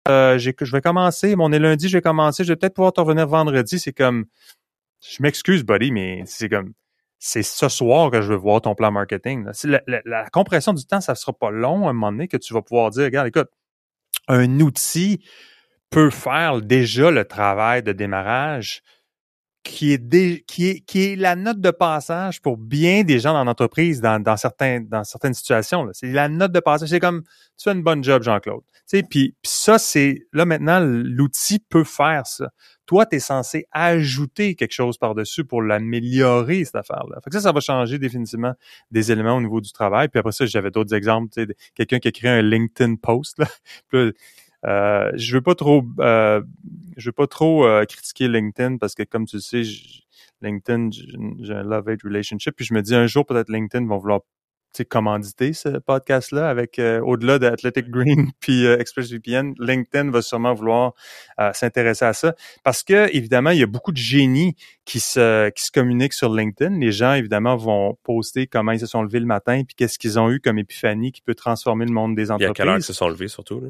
euh, 0.10 0.38
je 0.38 0.52
vais 0.72 0.82
commencer, 0.82 1.36
mon 1.38 1.54
est 1.54 1.60
lundi, 1.60 1.88
je 1.88 1.98
vais 1.98 2.02
commencer, 2.02 2.44
je 2.44 2.52
vais 2.52 2.58
peut-être 2.58 2.74
pouvoir 2.74 2.92
te 2.92 3.00
revenir 3.00 3.26
vendredi, 3.28 3.80
c'est 3.80 3.94
comme 3.94 4.26
je 5.02 5.24
m'excuse 5.24 5.64
buddy 5.64 5.92
mais 5.92 6.24
c'est 6.26 6.50
comme 6.50 6.74
c'est 7.20 7.44
ce 7.44 7.70
soir 7.70 8.12
que 8.12 8.22
je 8.22 8.34
veux 8.34 8.38
voir 8.38 8.60
ton 8.60 8.76
plan 8.76 8.92
marketing. 8.92 9.46
La, 9.88 10.30
compression 10.30 10.74
du 10.74 10.86
temps, 10.86 11.00
ça 11.00 11.16
sera 11.16 11.32
pas 11.32 11.52
long 11.52 11.88
à 11.88 11.92
un 11.92 11.94
moment 11.94 12.12
donné 12.12 12.28
que 12.28 12.36
tu 12.36 12.54
vas 12.54 12.62
pouvoir 12.62 12.90
dire, 12.90 13.06
regarde, 13.06 13.30
écoute, 13.30 13.48
un 14.28 14.60
outil 14.60 15.24
peut 15.90 16.10
faire 16.10 16.62
déjà 16.62 17.12
le 17.12 17.24
travail 17.24 17.82
de 17.82 17.94
démarrage 17.94 18.82
qui 19.64 19.94
est, 19.94 21.16
la 21.16 21.36
note 21.36 21.62
de 21.62 21.72
passage 21.72 22.42
pour 22.42 22.58
bien 22.58 23.04
des 23.04 23.20
gens 23.20 23.34
dans 23.34 23.46
l'entreprise 23.46 24.02
dans 24.02 24.36
certaines 24.36 25.34
situations. 25.34 25.88
C'est 25.94 26.12
la 26.12 26.28
note 26.28 26.52
de 26.52 26.60
passage. 26.60 26.90
C'est 26.90 27.00
comme, 27.00 27.24
tu 27.58 27.64
fais 27.64 27.72
une 27.72 27.84
bonne 27.84 28.04
job, 28.04 28.24
Jean-Claude. 28.24 28.62
Tu 28.62 28.98
sais, 28.98 29.04
puis, 29.04 29.36
ça, 29.44 29.80
c'est, 29.80 30.28
là, 30.34 30.46
maintenant, 30.46 30.82
l'outil 30.82 31.60
peut 31.60 31.86
faire 31.86 32.28
ça. 32.28 32.50
Toi, 32.86 33.06
tu 33.06 33.16
es 33.16 33.20
censé 33.20 33.66
ajouter 33.72 34.56
quelque 34.56 34.74
chose 34.74 34.98
par-dessus 34.98 35.46
pour 35.46 35.62
l'améliorer, 35.62 36.66
cette 36.66 36.76
affaire-là. 36.76 37.22
Fait 37.24 37.30
que 37.30 37.38
ça, 37.38 37.42
ça 37.42 37.52
va 37.54 37.62
changer 37.62 37.98
définitivement 37.98 38.54
des 38.92 39.14
éléments 39.14 39.38
au 39.38 39.42
niveau 39.42 39.62
du 39.62 39.72
travail. 39.72 40.10
Puis 40.10 40.20
après 40.20 40.34
ça, 40.34 40.46
j'avais 40.46 40.72
d'autres 40.72 40.94
exemples, 40.94 41.32
tu 41.34 41.46
sais, 41.46 41.56
quelqu'un 41.76 42.00
qui 42.00 42.10
a 42.10 42.12
créé 42.12 42.32
un 42.32 42.42
LinkedIn 42.42 42.96
post, 42.96 43.40
là. 43.40 43.48
Euh, 44.66 45.12
je 45.16 45.36
veux 45.36 45.42
pas 45.42 45.56
trop, 45.56 45.84
euh, 46.00 46.42
je 46.98 47.10
veux 47.10 47.14
pas 47.14 47.28
trop 47.28 47.66
euh, 47.66 47.86
critiquer 47.86 48.28
LinkedIn 48.28 48.78
parce 48.78 48.96
que 48.96 49.04
comme 49.04 49.26
tu 49.26 49.38
le 49.38 49.42
sais, 49.42 49.64
LinkedIn, 50.42 50.90
j'ai 50.92 51.54
un 51.54 51.64
love-hate 51.64 52.04
relationship. 52.04 52.56
Puis 52.56 52.66
je 52.66 52.74
me 52.74 52.82
dis 52.82 52.96
un 52.96 53.08
jour 53.08 53.26
peut-être 53.26 53.50
LinkedIn 53.50 53.86
vont 53.88 53.98
vouloir 53.98 54.22
commanditer 54.90 55.54
ce 55.54 55.70
podcast-là 55.78 56.50
avec 56.50 56.82
au-delà 57.04 57.38
d'Athletic 57.38 57.92
Green 57.92 58.32
puis 58.40 58.66
ExpressVPN, 58.66 59.54
LinkedIn 59.60 60.10
va 60.10 60.24
sûrement 60.24 60.56
vouloir 60.56 60.94
s'intéresser 61.54 62.06
à 62.06 62.14
ça 62.14 62.34
parce 62.64 62.82
que 62.82 63.08
évidemment 63.16 63.52
il 63.52 63.60
y 63.60 63.64
a 63.64 63.68
beaucoup 63.68 63.92
de 63.92 63.98
génies 63.98 64.56
qui 64.84 65.00
se 65.00 65.52
qui 65.52 65.66
se 65.66 65.72
communiquent 65.72 66.14
sur 66.14 66.34
LinkedIn. 66.34 66.80
Les 66.80 66.92
gens 66.92 67.14
évidemment 67.14 67.56
vont 67.56 68.00
poster 68.02 68.48
comment 68.48 68.72
ils 68.72 68.80
se 68.80 68.88
sont 68.88 69.04
levés 69.04 69.20
le 69.20 69.28
matin 69.28 69.62
puis 69.64 69.76
qu'est-ce 69.76 70.00
qu'ils 70.00 70.18
ont 70.18 70.32
eu 70.32 70.40
comme 70.40 70.58
épiphanie 70.58 71.12
qui 71.12 71.22
peut 71.22 71.36
transformer 71.36 71.86
le 71.86 71.94
monde 71.94 72.16
des 72.16 72.32
entreprises. 72.32 72.48
Et 72.48 72.50
à 72.50 72.54
quelle 72.56 72.70
heure 72.70 72.78
ils 72.78 72.82
se 72.82 72.94
sont 72.94 73.10
levés 73.10 73.28
surtout 73.28 73.60
là? 73.60 73.68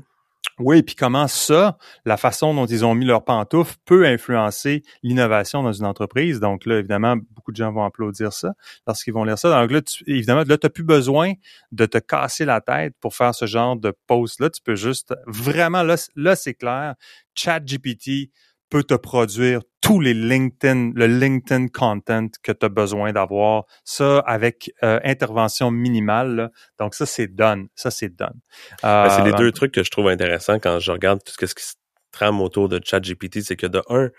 Oui, 0.59 0.83
puis 0.83 0.93
comment 0.93 1.27
ça, 1.27 1.77
la 2.05 2.15
façon 2.15 2.53
dont 2.53 2.67
ils 2.67 2.85
ont 2.85 2.93
mis 2.93 3.05
leurs 3.05 3.23
pantoufles 3.23 3.75
peut 3.85 4.05
influencer 4.05 4.83
l'innovation 5.01 5.63
dans 5.63 5.73
une 5.73 5.85
entreprise? 5.85 6.39
Donc 6.39 6.65
là, 6.65 6.77
évidemment, 6.77 7.15
beaucoup 7.31 7.51
de 7.51 7.57
gens 7.57 7.71
vont 7.71 7.83
applaudir 7.83 8.31
ça 8.33 8.53
lorsqu'ils 8.85 9.13
vont 9.13 9.23
lire 9.23 9.37
ça. 9.37 9.49
Donc 9.49 9.71
là, 9.71 9.81
évidemment, 10.05 10.43
là, 10.47 10.57
tu 10.57 10.65
n'as 10.65 10.69
plus 10.69 10.83
besoin 10.83 11.33
de 11.71 11.85
te 11.87 11.97
casser 11.97 12.45
la 12.45 12.61
tête 12.61 12.93
pour 12.99 13.15
faire 13.15 13.33
ce 13.33 13.47
genre 13.47 13.75
de 13.75 13.95
post-là. 14.05 14.51
Tu 14.51 14.61
peux 14.61 14.75
juste 14.75 15.15
vraiment, 15.25 15.81
là, 15.81 15.95
là 16.15 16.35
c'est 16.35 16.53
clair, 16.53 16.93
chat 17.33 17.59
GPT 17.59 18.29
peut 18.73 18.83
te 18.83 18.95
produire 18.95 19.61
tous 19.81 19.99
les 19.99 20.15
LinkedIn, 20.15 20.93
le 20.95 21.05
LinkedIn 21.05 21.67
content 21.67 22.29
que 22.41 22.51
tu 22.51 22.65
as 22.65 22.69
besoin 22.69 23.13
d'avoir. 23.13 23.65
Ça 23.83 24.17
avec 24.25 24.73
euh, 24.81 24.99
intervention 25.03 25.69
minimale. 25.69 26.51
Donc 26.79 26.95
ça, 26.95 27.05
c'est 27.05 27.27
done. 27.27 27.67
Ça, 27.75 27.91
c'est 27.91 28.09
done. 28.09 28.39
Ben, 28.81 29.11
c'est 29.11 29.25
les 29.25 29.33
euh, 29.33 29.37
deux 29.37 29.51
trucs 29.51 29.71
que 29.71 29.83
je 29.83 29.91
trouve 29.91 30.07
intéressants 30.07 30.57
quand 30.57 30.79
je 30.79 30.91
regarde 30.91 31.19
tout 31.23 31.33
ce 31.39 31.53
qui 31.53 31.63
se 31.63 31.75
trame 32.11 32.41
autour 32.41 32.67
de 32.67 32.81
ChatGPT, 32.83 33.43
c'est 33.43 33.55
que 33.55 33.67
de 33.67 33.83
un, 33.89 34.09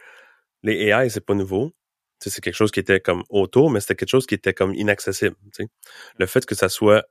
les 0.62 0.85
AI, 0.85 1.11
c'est 1.11 1.27
pas 1.27 1.35
nouveau. 1.35 1.73
c'est 2.21 2.40
quelque 2.40 2.55
chose 2.55 2.71
qui 2.71 2.79
était 2.79 3.01
comme 3.01 3.25
autour, 3.31 3.73
mais 3.73 3.81
c'était 3.81 3.97
quelque 3.97 4.11
chose 4.11 4.27
qui 4.27 4.37
était 4.37 4.55
comme 4.55 4.73
inaccessible. 4.73 5.35
Le 6.17 6.27
fait 6.27 6.47
que 6.47 6.55
ça 6.55 6.69
soit 6.69 7.05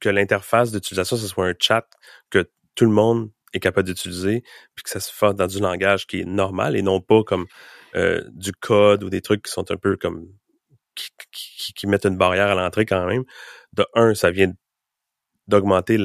que 0.00 0.08
l'interface 0.08 0.72
d'utilisation, 0.72 1.18
ce 1.18 1.26
soit 1.26 1.46
un 1.46 1.54
chat 1.58 1.86
que 2.30 2.50
tout 2.74 2.86
le 2.86 2.92
monde 2.92 3.30
est 3.56 3.60
capable 3.60 3.88
d'utiliser, 3.88 4.42
puis 4.74 4.82
que 4.82 4.90
ça 4.90 5.00
se 5.00 5.12
fasse 5.12 5.34
dans 5.34 5.46
du 5.46 5.60
langage 5.60 6.06
qui 6.06 6.20
est 6.20 6.24
normal 6.24 6.76
et 6.76 6.82
non 6.82 7.00
pas 7.00 7.22
comme 7.24 7.46
euh, 7.94 8.22
du 8.32 8.52
code 8.52 9.04
ou 9.04 9.10
des 9.10 9.20
trucs 9.20 9.42
qui 9.42 9.52
sont 9.52 9.70
un 9.70 9.76
peu 9.76 9.96
comme 9.96 10.28
qui, 10.94 11.72
qui, 11.74 11.86
mettent 11.86 12.06
une 12.06 12.16
barrière 12.16 12.48
à 12.48 12.54
l'entrée 12.54 12.86
quand 12.86 13.06
même. 13.06 13.24
De 13.72 13.84
un, 13.94 14.14
ça 14.14 14.30
vient 14.30 14.52
d'augmenter 15.48 15.98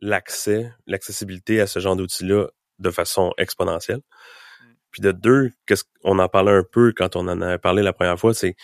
l'accès, 0.00 0.72
l'accessibilité 0.86 1.60
à 1.60 1.66
ce 1.66 1.80
genre 1.80 1.96
d'outils-là 1.96 2.48
de 2.78 2.90
façon 2.90 3.32
exponentielle. 3.38 3.98
Mm. 3.98 4.64
Puis 4.90 5.02
de 5.02 5.12
deux, 5.12 5.50
qu'est-ce 5.66 5.84
qu'on 6.02 6.18
en 6.18 6.28
parlait 6.28 6.52
un 6.52 6.64
peu 6.64 6.92
quand 6.96 7.16
on 7.16 7.28
en 7.28 7.40
a 7.40 7.58
parlé 7.58 7.82
la 7.82 7.92
première 7.92 8.18
fois, 8.18 8.34
c'est 8.34 8.54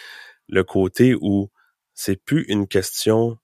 le 0.48 0.64
côté 0.64 1.14
où 1.20 1.50
c'est 1.94 2.16
plus 2.16 2.44
une 2.48 2.68
question 2.68 3.38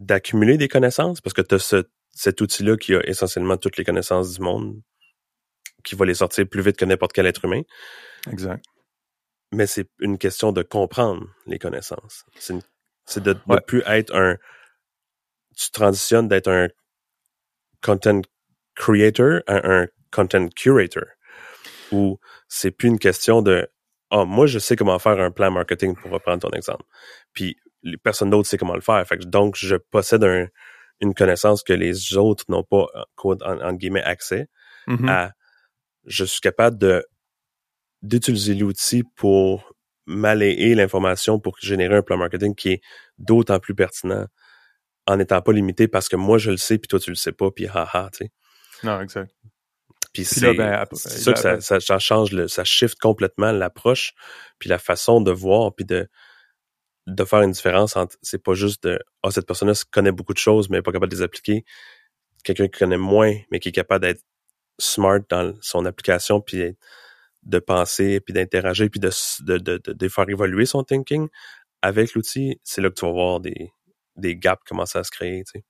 d'accumuler 0.00 0.58
des 0.58 0.68
connaissances 0.68 1.20
parce 1.20 1.34
que 1.34 1.42
tu 1.42 1.54
as 1.54 1.58
ce 1.58 1.84
cet 2.14 2.40
outil-là 2.40 2.76
qui 2.76 2.94
a 2.94 3.00
essentiellement 3.06 3.56
toutes 3.56 3.76
les 3.76 3.84
connaissances 3.84 4.34
du 4.34 4.40
monde, 4.40 4.80
qui 5.82 5.96
va 5.96 6.06
les 6.06 6.14
sortir 6.14 6.48
plus 6.48 6.62
vite 6.62 6.76
que 6.76 6.84
n'importe 6.84 7.12
quel 7.12 7.26
être 7.26 7.44
humain. 7.44 7.62
Exact. 8.30 8.64
Mais 9.52 9.66
c'est 9.66 9.88
une 9.98 10.18
question 10.18 10.52
de 10.52 10.62
comprendre 10.62 11.26
les 11.46 11.58
connaissances. 11.58 12.24
C'est 12.36 13.22
de 13.22 13.36
ne 13.46 13.60
plus 13.60 13.82
être 13.86 14.14
un... 14.14 14.36
Tu 15.56 15.70
transitionnes 15.70 16.26
d'être 16.26 16.48
un 16.48 16.68
content 17.82 18.22
creator 18.74 19.42
à 19.46 19.70
un 19.70 19.86
content 20.10 20.48
curator. 20.48 21.04
Où 21.92 22.18
c'est 22.48 22.70
plus 22.70 22.88
une 22.88 22.98
question 22.98 23.42
de 23.42 23.68
«Ah, 24.10 24.20
oh, 24.20 24.26
moi, 24.26 24.46
je 24.46 24.58
sais 24.58 24.74
comment 24.76 24.98
faire 24.98 25.20
un 25.20 25.30
plan 25.30 25.50
marketing, 25.50 25.94
pour 25.94 26.10
reprendre 26.10 26.48
ton 26.48 26.56
exemple. 26.56 26.84
Puis, 27.32 27.56
personne 28.02 28.30
d'autre 28.30 28.48
sait 28.48 28.58
comment 28.58 28.74
le 28.74 28.80
faire. 28.80 29.06
Fait 29.06 29.18
donc, 29.18 29.56
je 29.56 29.76
possède 29.76 30.24
un, 30.24 30.48
une 31.00 31.14
connaissance 31.14 31.62
que 31.62 31.72
les 31.72 32.16
autres 32.16 32.44
n'ont 32.48 32.64
pas, 32.64 32.86
en, 33.22 33.36
en, 33.42 33.72
guillemets, 33.72 34.02
accès 34.02 34.48
mm-hmm. 34.86 35.08
à. 35.08 35.32
Je 36.06 36.24
suis 36.24 36.40
capable 36.40 36.78
de 36.78 37.04
d'utiliser 38.02 38.54
l'outil 38.54 39.02
pour 39.16 39.72
malayer 40.06 40.74
l'information 40.74 41.40
pour 41.40 41.56
générer 41.58 41.96
un 41.96 42.02
plan 42.02 42.18
marketing 42.18 42.54
qui 42.54 42.72
est 42.72 42.80
d'autant 43.16 43.58
plus 43.58 43.74
pertinent 43.74 44.26
en 45.06 45.16
n'étant 45.16 45.40
pas 45.40 45.52
limité 45.52 45.88
parce 45.88 46.08
que 46.08 46.16
moi 46.16 46.36
je 46.36 46.50
le 46.50 46.58
sais 46.58 46.78
puis 46.78 46.88
toi 46.88 47.00
tu 47.00 47.10
le 47.10 47.16
sais 47.16 47.32
pas 47.32 47.50
puis 47.50 47.66
haha 47.66 48.10
tu 48.12 48.24
sais. 48.24 48.32
Non, 48.82 49.00
exact. 49.00 49.34
Puis 50.12 50.24
c'est 50.24 50.54
ben, 50.54 50.84
ça 50.92 51.32
que 51.32 51.38
ça, 51.38 51.60
ça, 51.60 51.80
ça, 51.80 51.98
change 51.98 52.32
le, 52.32 52.46
ça 52.46 52.64
shift 52.64 52.98
complètement 52.98 53.50
l'approche 53.50 54.12
puis 54.58 54.68
la 54.68 54.78
façon 54.78 55.20
de 55.20 55.32
voir 55.32 55.74
puis 55.74 55.84
de 55.84 56.08
de 57.06 57.24
faire 57.24 57.42
une 57.42 57.52
différence 57.52 57.96
entre 57.96 58.16
c'est 58.22 58.42
pas 58.42 58.54
juste 58.54 58.84
de 58.84 58.98
ah 59.22 59.30
cette 59.30 59.46
personne-là 59.46 59.74
connaît 59.90 60.12
beaucoup 60.12 60.32
de 60.32 60.38
choses 60.38 60.70
mais 60.70 60.78
n'est 60.78 60.82
pas 60.82 60.92
capable 60.92 61.12
de 61.12 61.16
les 61.16 61.22
appliquer. 61.22 61.64
Quelqu'un 62.44 62.68
qui 62.68 62.78
connaît 62.78 62.96
moins 62.96 63.34
mais 63.50 63.60
qui 63.60 63.70
est 63.70 63.72
capable 63.72 64.04
d'être 64.04 64.22
smart 64.78 65.20
dans 65.28 65.54
son 65.60 65.84
application 65.84 66.40
puis 66.40 66.76
de 67.42 67.58
penser 67.58 68.20
puis 68.20 68.32
d'interagir 68.32 68.88
puis 68.90 69.00
de, 69.00 69.10
de, 69.40 69.58
de, 69.58 69.92
de, 69.92 70.08
faire 70.08 70.28
évoluer 70.28 70.66
son 70.66 70.82
thinking 70.82 71.28
avec 71.82 72.14
l'outil 72.14 72.58
c'est 72.64 72.80
là 72.80 72.88
que 72.88 72.94
tu 72.94 73.04
vas 73.04 73.12
voir 73.12 73.40
des 73.40 73.70
des 74.16 74.36
gaps 74.36 74.62
commencer 74.66 74.98
à 74.98 75.04
se 75.04 75.10
créer 75.10 75.44
tu 75.44 75.58
sais. 75.58 75.64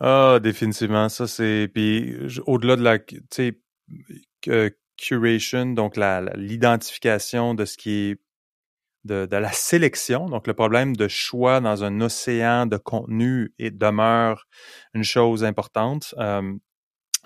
Ah 0.00 0.38
définitivement 0.40 1.08
ça 1.08 1.26
c'est 1.26 1.68
puis 1.74 2.14
au-delà 2.46 2.76
de 2.76 2.82
la 2.82 2.98
tu 3.00 3.20
sais 3.30 3.58
curation 4.96 5.66
donc 5.72 5.96
la 5.96 6.20
l'identification 6.36 7.54
de 7.54 7.64
ce 7.64 7.76
qui 7.76 8.10
est 8.10 8.23
de, 9.04 9.28
la 9.30 9.52
sélection. 9.52 10.26
Donc, 10.26 10.46
le 10.46 10.54
problème 10.54 10.96
de 10.96 11.08
choix 11.08 11.60
dans 11.60 11.84
un 11.84 12.00
océan 12.00 12.66
de 12.66 12.76
contenu 12.76 13.52
et 13.58 13.70
demeure 13.70 14.46
une 14.94 15.04
chose 15.04 15.44
importante. 15.44 16.14
Euh, 16.18 16.54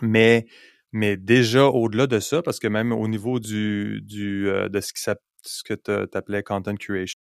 mais, 0.03 0.47
mais 0.93 1.17
déjà 1.17 1.67
au-delà 1.67 2.07
de 2.07 2.21
ça, 2.21 2.43
parce 2.43 2.59
que 2.59 2.69
même 2.69 2.93
au 2.93 3.09
niveau 3.09 3.41
du, 3.41 4.01
du 4.03 4.49
euh, 4.49 4.69
de 4.69 4.81
ce 4.81 5.63
que 5.63 5.75
tu 5.75 6.17
appelais 6.17 6.43
content 6.43 6.75
curation, 6.75 7.19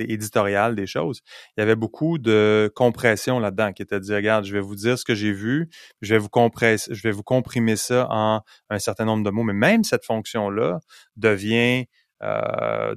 éditorial 0.00 0.74
des 0.74 0.86
choses, 0.86 1.20
il 1.56 1.60
y 1.60 1.62
avait 1.62 1.76
beaucoup 1.76 2.18
de 2.18 2.72
compression 2.74 3.38
là-dedans, 3.38 3.72
qui 3.72 3.82
était 3.82 4.00
de 4.00 4.04
dire, 4.04 4.16
regarde, 4.16 4.44
je 4.44 4.52
vais 4.52 4.60
vous 4.60 4.74
dire 4.74 4.98
ce 4.98 5.04
que 5.04 5.14
j'ai 5.14 5.32
vu, 5.32 5.68
je 6.00 6.14
vais 6.14 6.18
vous 6.18 6.28
compresser, 6.28 6.94
je 6.94 7.02
vais 7.02 7.10
vous 7.10 7.22
comprimer 7.22 7.76
ça 7.76 8.06
en 8.10 8.40
un 8.70 8.78
certain 8.78 9.04
nombre 9.04 9.24
de 9.24 9.30
mots. 9.30 9.42
Mais 9.42 9.52
même 9.52 9.84
cette 9.84 10.04
fonction-là 10.04 10.80
devient 11.16 11.86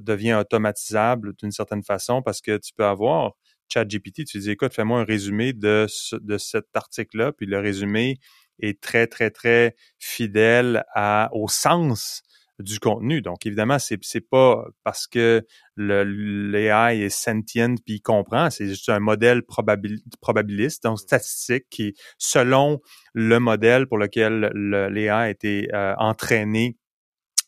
devient 0.00 0.34
automatisable 0.34 1.34
d'une 1.34 1.50
certaine 1.50 1.82
façon 1.82 2.22
parce 2.22 2.40
que 2.40 2.56
tu 2.56 2.72
peux 2.74 2.84
avoir 2.84 3.32
ChatGPT, 3.68 4.24
tu 4.24 4.38
dis 4.38 4.50
écoute, 4.50 4.74
fais-moi 4.74 5.00
un 5.00 5.04
résumé 5.04 5.52
de, 5.52 5.86
de 6.12 6.38
cet 6.38 6.66
article-là, 6.74 7.32
puis 7.32 7.46
le 7.46 7.58
résumé 7.58 8.18
est 8.60 8.80
très, 8.80 9.06
très, 9.06 9.30
très 9.30 9.74
fidèle 9.98 10.84
à, 10.94 11.28
au 11.32 11.48
sens 11.48 12.22
du 12.58 12.78
contenu. 12.80 13.20
Donc, 13.20 13.44
évidemment, 13.44 13.78
c'est 13.78 13.98
c'est 14.02 14.26
pas 14.26 14.64
parce 14.82 15.06
que 15.06 15.44
l'AI 15.76 17.02
est 17.02 17.10
sentient 17.10 17.74
puis 17.74 17.96
il 17.96 18.00
comprend, 18.00 18.48
c'est 18.48 18.66
juste 18.66 18.88
un 18.88 19.00
modèle 19.00 19.42
probabiliste, 19.42 20.84
donc 20.84 20.98
statistique 20.98 21.66
qui, 21.68 21.94
selon 22.16 22.80
le 23.12 23.38
modèle 23.38 23.86
pour 23.86 23.98
lequel 23.98 24.50
l'AI 24.54 25.08
a 25.08 25.28
été 25.28 25.68
euh, 25.74 25.94
entraîné, 25.98 26.78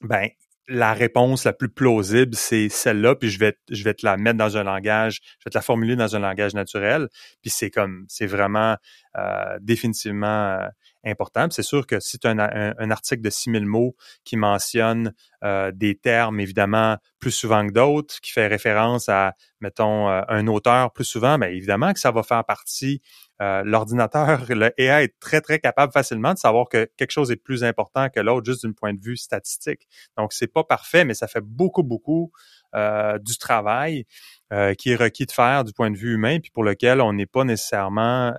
ben 0.02 0.28
la 0.68 0.92
réponse 0.92 1.44
la 1.44 1.54
plus 1.54 1.70
plausible, 1.70 2.34
c'est 2.34 2.68
celle-là, 2.68 3.14
puis 3.14 3.30
je 3.30 3.38
vais, 3.38 3.56
je 3.70 3.82
vais 3.84 3.94
te 3.94 4.04
la 4.04 4.18
mettre 4.18 4.36
dans 4.36 4.58
un 4.58 4.64
langage, 4.64 5.20
je 5.38 5.44
vais 5.46 5.50
te 5.50 5.56
la 5.56 5.62
formuler 5.62 5.96
dans 5.96 6.14
un 6.14 6.18
langage 6.18 6.54
naturel, 6.54 7.08
puis 7.40 7.50
c'est 7.50 7.70
comme, 7.70 8.04
c'est 8.08 8.26
vraiment 8.26 8.76
euh, 9.16 9.58
définitivement 9.60 10.26
euh, 10.26 10.68
important. 11.04 11.48
C'est 11.50 11.62
sûr 11.62 11.86
que 11.86 12.00
si 12.00 12.18
tu 12.18 12.28
un, 12.28 12.90
article 12.90 13.22
de 13.22 13.30
6000 13.30 13.64
mots 13.64 13.96
qui 14.24 14.36
mentionne 14.36 15.14
euh, 15.42 15.72
des 15.74 15.96
termes, 15.96 16.38
évidemment, 16.38 16.98
plus 17.18 17.30
souvent 17.30 17.66
que 17.66 17.72
d'autres, 17.72 18.20
qui 18.20 18.30
fait 18.32 18.46
référence 18.46 19.08
à, 19.08 19.32
mettons, 19.60 20.08
un 20.08 20.46
auteur 20.46 20.92
plus 20.92 21.04
souvent, 21.04 21.38
bien 21.38 21.48
évidemment 21.48 21.92
que 21.94 22.00
ça 22.00 22.10
va 22.10 22.22
faire 22.22 22.44
partie 22.44 23.00
euh, 23.40 23.62
l'ordinateur, 23.64 24.44
le 24.48 24.72
AI 24.78 25.04
est 25.04 25.18
très, 25.20 25.40
très 25.40 25.58
capable 25.58 25.92
facilement 25.92 26.34
de 26.34 26.38
savoir 26.38 26.68
que 26.68 26.90
quelque 26.96 27.10
chose 27.10 27.30
est 27.30 27.36
plus 27.36 27.64
important 27.64 28.08
que 28.08 28.20
l'autre, 28.20 28.46
juste 28.46 28.66
d'un 28.66 28.72
point 28.72 28.94
de 28.94 29.00
vue 29.00 29.16
statistique. 29.16 29.88
Donc, 30.16 30.32
c'est 30.32 30.52
pas 30.52 30.64
parfait, 30.64 31.04
mais 31.04 31.14
ça 31.14 31.28
fait 31.28 31.40
beaucoup, 31.40 31.82
beaucoup 31.82 32.32
euh, 32.74 33.18
du 33.18 33.38
travail 33.38 34.04
euh, 34.52 34.74
qui 34.74 34.90
est 34.90 34.96
requis 34.96 35.26
de 35.26 35.32
faire 35.32 35.64
du 35.64 35.72
point 35.72 35.90
de 35.90 35.96
vue 35.96 36.14
humain, 36.14 36.40
puis 36.40 36.50
pour 36.50 36.64
lequel 36.64 37.00
on 37.00 37.12
n'est 37.12 37.26
pas 37.26 37.44
nécessairement, 37.44 38.34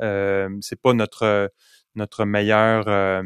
c'est 0.61 0.81
pas 0.81 0.93
notre 0.93 1.51
notre 1.95 2.25
meilleur 2.25 3.23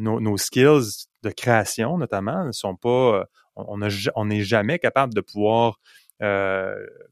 nos, 0.00 0.20
nos, 0.20 0.36
skills 0.36 1.06
de 1.22 1.30
création 1.30 1.98
notamment 1.98 2.44
ne 2.44 2.52
sont 2.52 2.76
pas, 2.76 3.24
on 3.56 4.24
n'est 4.26 4.40
jamais 4.42 4.78
capable 4.78 5.14
de 5.14 5.20
pouvoir 5.20 5.78
euh, 5.78 6.05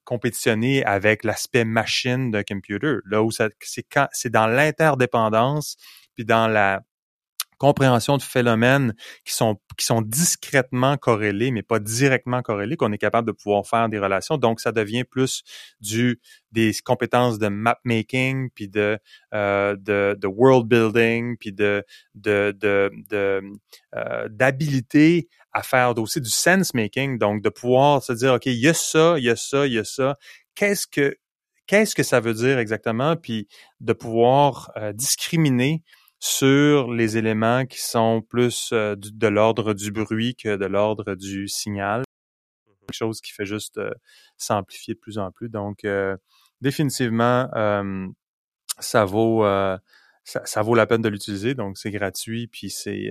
compétitionner 0.05 0.85
avec 0.85 1.25
l'aspect 1.25 1.65
machine 1.65 2.31
d'un 2.31 2.43
computer. 2.43 2.97
Là 3.07 3.23
où 3.23 3.31
c'est 3.31 3.53
c'est 4.13 4.31
dans 4.31 4.47
l'interdépendance 4.47 5.77
puis 6.15 6.25
dans 6.25 6.49
la 6.49 6.83
compréhension 7.59 8.17
de 8.17 8.23
phénomènes 8.23 8.95
qui 9.25 9.33
sont 9.33 9.57
qui 9.77 9.85
sont 9.87 10.03
discrètement 10.03 10.97
corrélés 10.97 11.51
mais 11.51 11.63
pas 11.63 11.79
directement 11.79 12.43
corrélés 12.43 12.77
qu'on 12.77 12.93
est 12.93 12.99
capable 12.99 13.27
de 13.27 13.33
pouvoir 13.33 13.67
faire 13.67 13.89
des 13.89 13.99
relations. 13.99 14.37
Donc 14.37 14.61
ça 14.61 14.73
devient 14.73 15.05
plus 15.05 15.43
du 15.81 16.21
des 16.53 16.73
compétences 16.85 17.39
de 17.39 17.49
map 17.49 17.79
making 17.85 18.51
puis 18.55 18.69
de 18.69 18.99
euh, 19.35 19.77
de, 19.77 20.17
de, 20.21 20.27
world 20.27 20.67
building 20.67 21.37
puis 21.39 21.53
de 21.53 21.85
de 22.15 22.55
de, 22.57 22.91
euh, 23.95 24.29
d'habilité 24.29 25.29
à 25.53 25.63
faire 25.63 25.97
aussi 25.99 26.21
du 26.21 26.31
sense 26.31 26.75
making. 26.75 27.19
Donc 27.19 27.43
de 27.43 27.49
pouvoir 27.49 28.03
se 28.03 28.13
dire 28.13 28.35
ok 28.35 28.47
il 28.47 28.61
y 28.61 28.69
a 28.69 28.75
ça 28.75 29.15
il 29.19 29.25
y 29.25 29.31
a 29.31 29.37
ça 29.37 29.67
il 29.67 29.73
y 29.75 29.79
a 29.79 29.85
ça. 29.85 30.17
Qu'est-ce 30.55 30.87
que 30.87 31.17
qu'est-ce 31.67 31.95
que 31.95 32.03
ça 32.03 32.21
veut 32.21 32.35
dire 32.35 32.59
exactement? 32.59 33.17
Puis 33.17 33.49
de 33.81 33.93
pouvoir 33.93 34.73
euh, 34.77 34.93
discriminer 34.93 35.83
sur 36.25 36.91
les 36.91 37.19
éléments 37.19 37.67
qui 37.67 37.79
sont 37.83 38.23
plus 38.23 38.71
euh, 38.73 38.97
de 38.97 39.27
l'ordre 39.27 39.75
du 39.75 39.93
bruit 39.93 40.35
que 40.35 40.57
de 40.57 40.65
l'ordre 40.65 41.15
du 41.17 41.49
signal. 41.49 42.03
Quelque 42.65 42.97
chose 42.97 43.21
qui 43.21 43.31
fait 43.31 43.45
juste 43.45 43.77
euh, 43.77 43.91
s'amplifier 44.39 44.95
de 44.95 44.99
plus 44.99 45.19
en 45.19 45.31
plus. 45.31 45.51
Donc, 45.51 45.85
euh, 45.85 46.17
définitivement, 46.63 47.51
ça 48.79 49.05
vaut 49.05 49.45
ça, 50.25 50.63
vaut 50.63 50.75
la 50.75 50.87
peine 50.87 51.03
de 51.03 51.09
l'utiliser. 51.09 51.55
Donc, 51.55 51.79
c'est 51.79 51.91
gratuit, 51.91 52.47
puis 52.47 52.71
c'est 52.71 53.11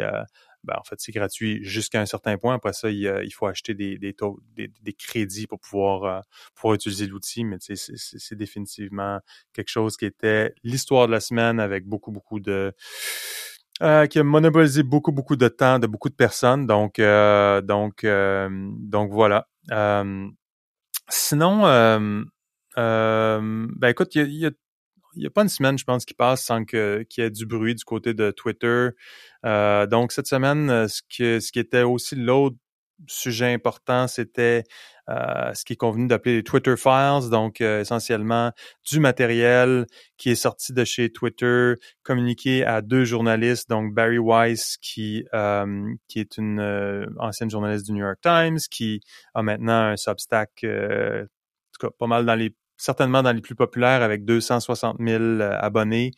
ben, 0.64 0.76
en 0.80 0.84
fait, 0.84 0.96
c'est 1.00 1.12
gratuit 1.12 1.60
jusqu'à 1.64 2.00
un 2.00 2.06
certain 2.06 2.38
point. 2.38 2.56
Après 2.56 2.72
ça, 2.72 2.90
il, 2.90 3.34
faut 3.34 3.48
acheter 3.48 3.74
des, 3.74 4.14
taux, 4.14 4.40
des, 4.56 4.94
crédits 4.94 5.46
pour 5.46 5.60
pouvoir, 5.60 6.04
euh, 6.04 6.22
pouvoir 6.56 6.76
utiliser 6.76 7.06
l'outil. 7.06 7.44
Mais 7.44 7.58
c'est 7.60 8.36
définitivement 8.36 9.20
quelque 9.52 9.70
chose 9.70 9.98
qui 9.98 10.06
était 10.06 10.54
l'histoire 10.64 11.08
de 11.08 11.12
la 11.12 11.20
semaine 11.20 11.60
avec 11.60 11.86
beaucoup, 11.86 12.12
beaucoup 12.12 12.40
de... 12.40 12.74
Euh, 13.82 14.06
qui 14.06 14.20
a 14.20 14.24
monopolisé 14.24 14.84
beaucoup, 14.84 15.12
beaucoup 15.12 15.36
de 15.36 15.48
temps 15.48 15.80
de 15.80 15.88
beaucoup 15.88 16.10
de 16.10 16.16
personnes. 16.16 16.68
Donc, 16.68 17.00
euh, 17.00 17.60
donc, 17.60 18.06
donc 18.06 19.12
voilà. 19.12 19.48
sinon, 21.10 21.64
ben 22.78 23.88
écoute, 23.90 24.16
il 24.16 24.32
y 24.32 24.46
a 24.46 24.52
il 25.16 25.20
n'y 25.20 25.28
a 25.28 25.30
pas 25.30 25.44
une 25.44 25.50
semaine, 25.50 25.78
je 25.78 25.84
pense, 25.84 26.06
qui 26.06 26.14
passe 26.14 26.44
sans 26.44 26.66
qu'il 26.66 27.06
y 27.18 27.22
ait 27.22 27.30
du 27.30 27.46
bruit 27.46 27.76
du 27.76 27.84
côté 27.84 28.14
de 28.14 28.32
Twitter. 28.32 28.90
Euh, 29.46 29.86
donc 29.88 30.12
cette 30.12 30.28
semaine, 30.28 30.70
euh, 30.70 30.88
ce 30.88 31.02
que 31.02 31.40
ce 31.40 31.52
qui 31.52 31.60
était 31.60 31.84
aussi 31.84 32.16
l'autre 32.16 32.58
sujet 33.08 33.54
important, 33.54 34.08
c'était 34.08 34.64
euh, 35.10 35.54
ce 35.54 35.66
qui 35.66 35.74
est 35.74 35.78
convenu 35.78 36.08
d'appeler 36.08 36.38
les 36.38 36.44
Twitter 36.44 36.76
Files, 36.78 37.30
donc 37.30 37.60
essentiellement 37.60 38.52
du 38.90 39.00
matériel 39.00 39.86
qui 40.18 40.30
est 40.32 40.36
sorti 40.36 40.74
de 40.74 40.86
chez 40.86 41.12
Twitter, 41.12 41.74
communiqué 42.04 42.64
à 42.64 42.82
deux 42.82 43.04
journalistes, 43.04 43.70
donc 43.70 43.94
Barry 43.94 44.20
Weiss, 44.20 44.78
qui 44.78 45.26
qui 46.08 46.20
est 46.20 46.38
une 46.38 46.62
ancienne 47.20 47.50
journaliste 47.50 47.86
du 47.88 47.94
New 47.94 48.06
York 48.06 48.20
Times, 48.22 48.60
qui 48.72 49.02
a 49.34 49.42
maintenant 49.44 49.92
un 49.92 49.98
Substack, 49.98 50.64
en 50.64 51.26
tout 51.74 51.88
cas 51.88 51.94
pas 51.98 52.08
mal 52.08 52.26
dans 52.26 52.36
les 52.36 52.56
certainement 52.78 53.24
dans 53.24 53.32
les 53.32 53.42
plus 53.42 53.56
populaires 53.56 54.02
avec 54.02 54.26
260 54.26 54.98
000 55.00 55.24
euh, 55.24 55.58
abonnés. 55.60 56.12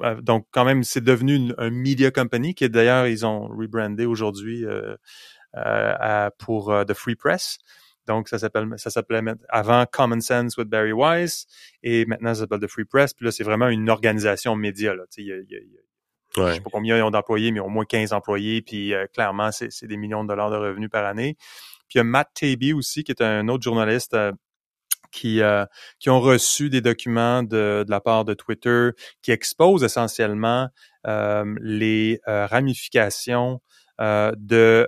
Euh, 0.00 0.20
donc, 0.20 0.46
quand 0.50 0.64
même, 0.64 0.84
c'est 0.84 1.02
devenu 1.02 1.52
un 1.58 1.70
media 1.70 2.10
company 2.10 2.54
qui, 2.54 2.68
d'ailleurs, 2.68 3.06
ils 3.06 3.24
ont 3.24 3.48
rebrandé 3.48 4.06
aujourd'hui 4.06 4.64
euh, 4.64 6.30
pour 6.38 6.74
The 6.86 6.94
Free 6.94 7.16
Press. 7.16 7.58
Donc, 8.06 8.28
ça 8.28 8.38
s'appelle, 8.38 8.68
ça 8.76 8.90
s'appelait 8.90 9.20
avant 9.48 9.84
Common 9.90 10.20
Sense 10.20 10.56
with 10.56 10.68
Barry 10.68 10.92
Weiss 10.92 11.46
et 11.82 12.06
maintenant 12.06 12.34
ça 12.34 12.42
s'appelle 12.42 12.60
The 12.60 12.68
Free 12.68 12.84
Press. 12.84 13.14
Puis 13.14 13.24
là, 13.24 13.32
c'est 13.32 13.42
vraiment 13.42 13.68
une 13.68 13.90
organisation 13.90 14.54
média. 14.54 14.94
Là. 14.94 15.04
Il 15.16 15.26
y 15.26 15.32
a, 15.32 15.38
Je 16.36 16.54
sais 16.54 16.60
pas 16.60 16.70
combien 16.70 16.96
ils 16.96 17.02
ont 17.02 17.10
d'employés, 17.10 17.50
mais 17.50 17.58
au 17.58 17.68
moins 17.68 17.84
15 17.84 18.12
employés. 18.12 18.62
Puis 18.62 18.92
clairement, 19.12 19.50
c'est, 19.50 19.86
des 19.86 19.96
millions 19.96 20.22
de 20.22 20.28
dollars 20.28 20.50
de 20.50 20.56
revenus 20.56 20.90
par 20.90 21.04
année. 21.04 21.36
Puis 21.88 21.96
il 21.96 21.98
y 21.98 22.00
a 22.00 22.04
Matt 22.04 22.30
Taby 22.34 22.72
aussi, 22.72 23.02
qui 23.02 23.10
est 23.10 23.22
un 23.22 23.48
autre 23.48 23.64
journaliste 23.64 24.16
qui, 25.10 25.42
euh, 25.42 25.64
qui 25.98 26.10
ont 26.10 26.20
reçu 26.20 26.70
des 26.70 26.80
documents 26.80 27.42
de, 27.42 27.84
de, 27.86 27.90
la 27.90 28.00
part 28.00 28.24
de 28.24 28.34
Twitter 28.34 28.90
qui 29.22 29.32
exposent 29.32 29.84
essentiellement 29.84 30.68
euh, 31.06 31.44
les 31.60 32.20
euh, 32.28 32.46
ramifications 32.46 33.60
de, 33.98 34.86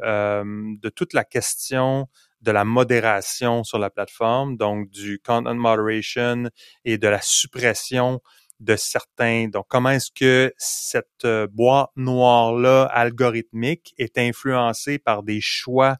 de 0.82 0.88
toute 0.90 1.14
la 1.14 1.24
question 1.24 2.08
de 2.42 2.50
la 2.50 2.64
modération 2.64 3.64
sur 3.64 3.78
la 3.78 3.88
plateforme, 3.88 4.58
donc 4.58 4.90
du 4.90 5.18
content 5.18 5.54
moderation 5.54 6.50
et 6.84 6.98
de 6.98 7.08
la 7.08 7.22
suppression 7.22 8.20
de 8.60 8.76
certains. 8.76 9.48
Donc, 9.48 9.64
comment 9.68 9.88
est-ce 9.88 10.10
que 10.14 10.52
cette 10.58 11.26
boîte 11.52 11.88
noire-là 11.96 12.84
algorithmique 12.84 13.94
est 13.96 14.18
influencée 14.18 14.98
par 14.98 15.22
des 15.22 15.40
choix, 15.40 15.96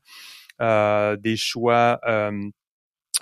des 0.60 1.36
choix 1.38 2.00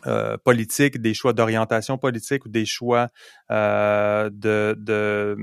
euh, 0.07 0.37
politique, 0.37 1.01
des 1.01 1.15
choix 1.15 1.33
d'orientation 1.33 1.97
politique 1.97 2.45
ou 2.45 2.49
des 2.49 2.67
choix 2.67 3.09
euh, 3.51 4.29
de, 4.31 4.77
de, 4.79 5.37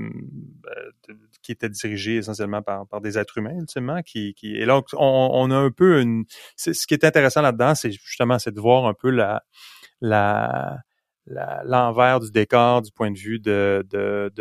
qui 1.42 1.52
étaient 1.52 1.68
dirigés 1.68 2.16
essentiellement 2.16 2.62
par, 2.62 2.86
des 3.00 3.18
êtres 3.18 3.38
humains 3.38 3.58
ultimement 3.58 4.00
et 4.14 4.64
là 4.64 4.80
on, 4.92 5.50
a 5.50 5.56
un 5.56 5.72
peu 5.72 6.00
une 6.00 6.24
ce 6.56 6.86
qui 6.86 6.94
est 6.94 7.04
intéressant 7.04 7.42
là-dedans 7.42 7.74
c'est 7.74 7.90
justement 7.90 8.38
c'est 8.38 8.52
de 8.52 8.60
voir 8.60 8.86
un 8.86 8.94
peu 8.94 9.10
l'envers 10.00 10.80
du 12.20 12.30
décor 12.30 12.82
du 12.82 12.92
point 12.92 13.10
de 13.10 13.18
vue 13.18 13.40
de 13.40 13.82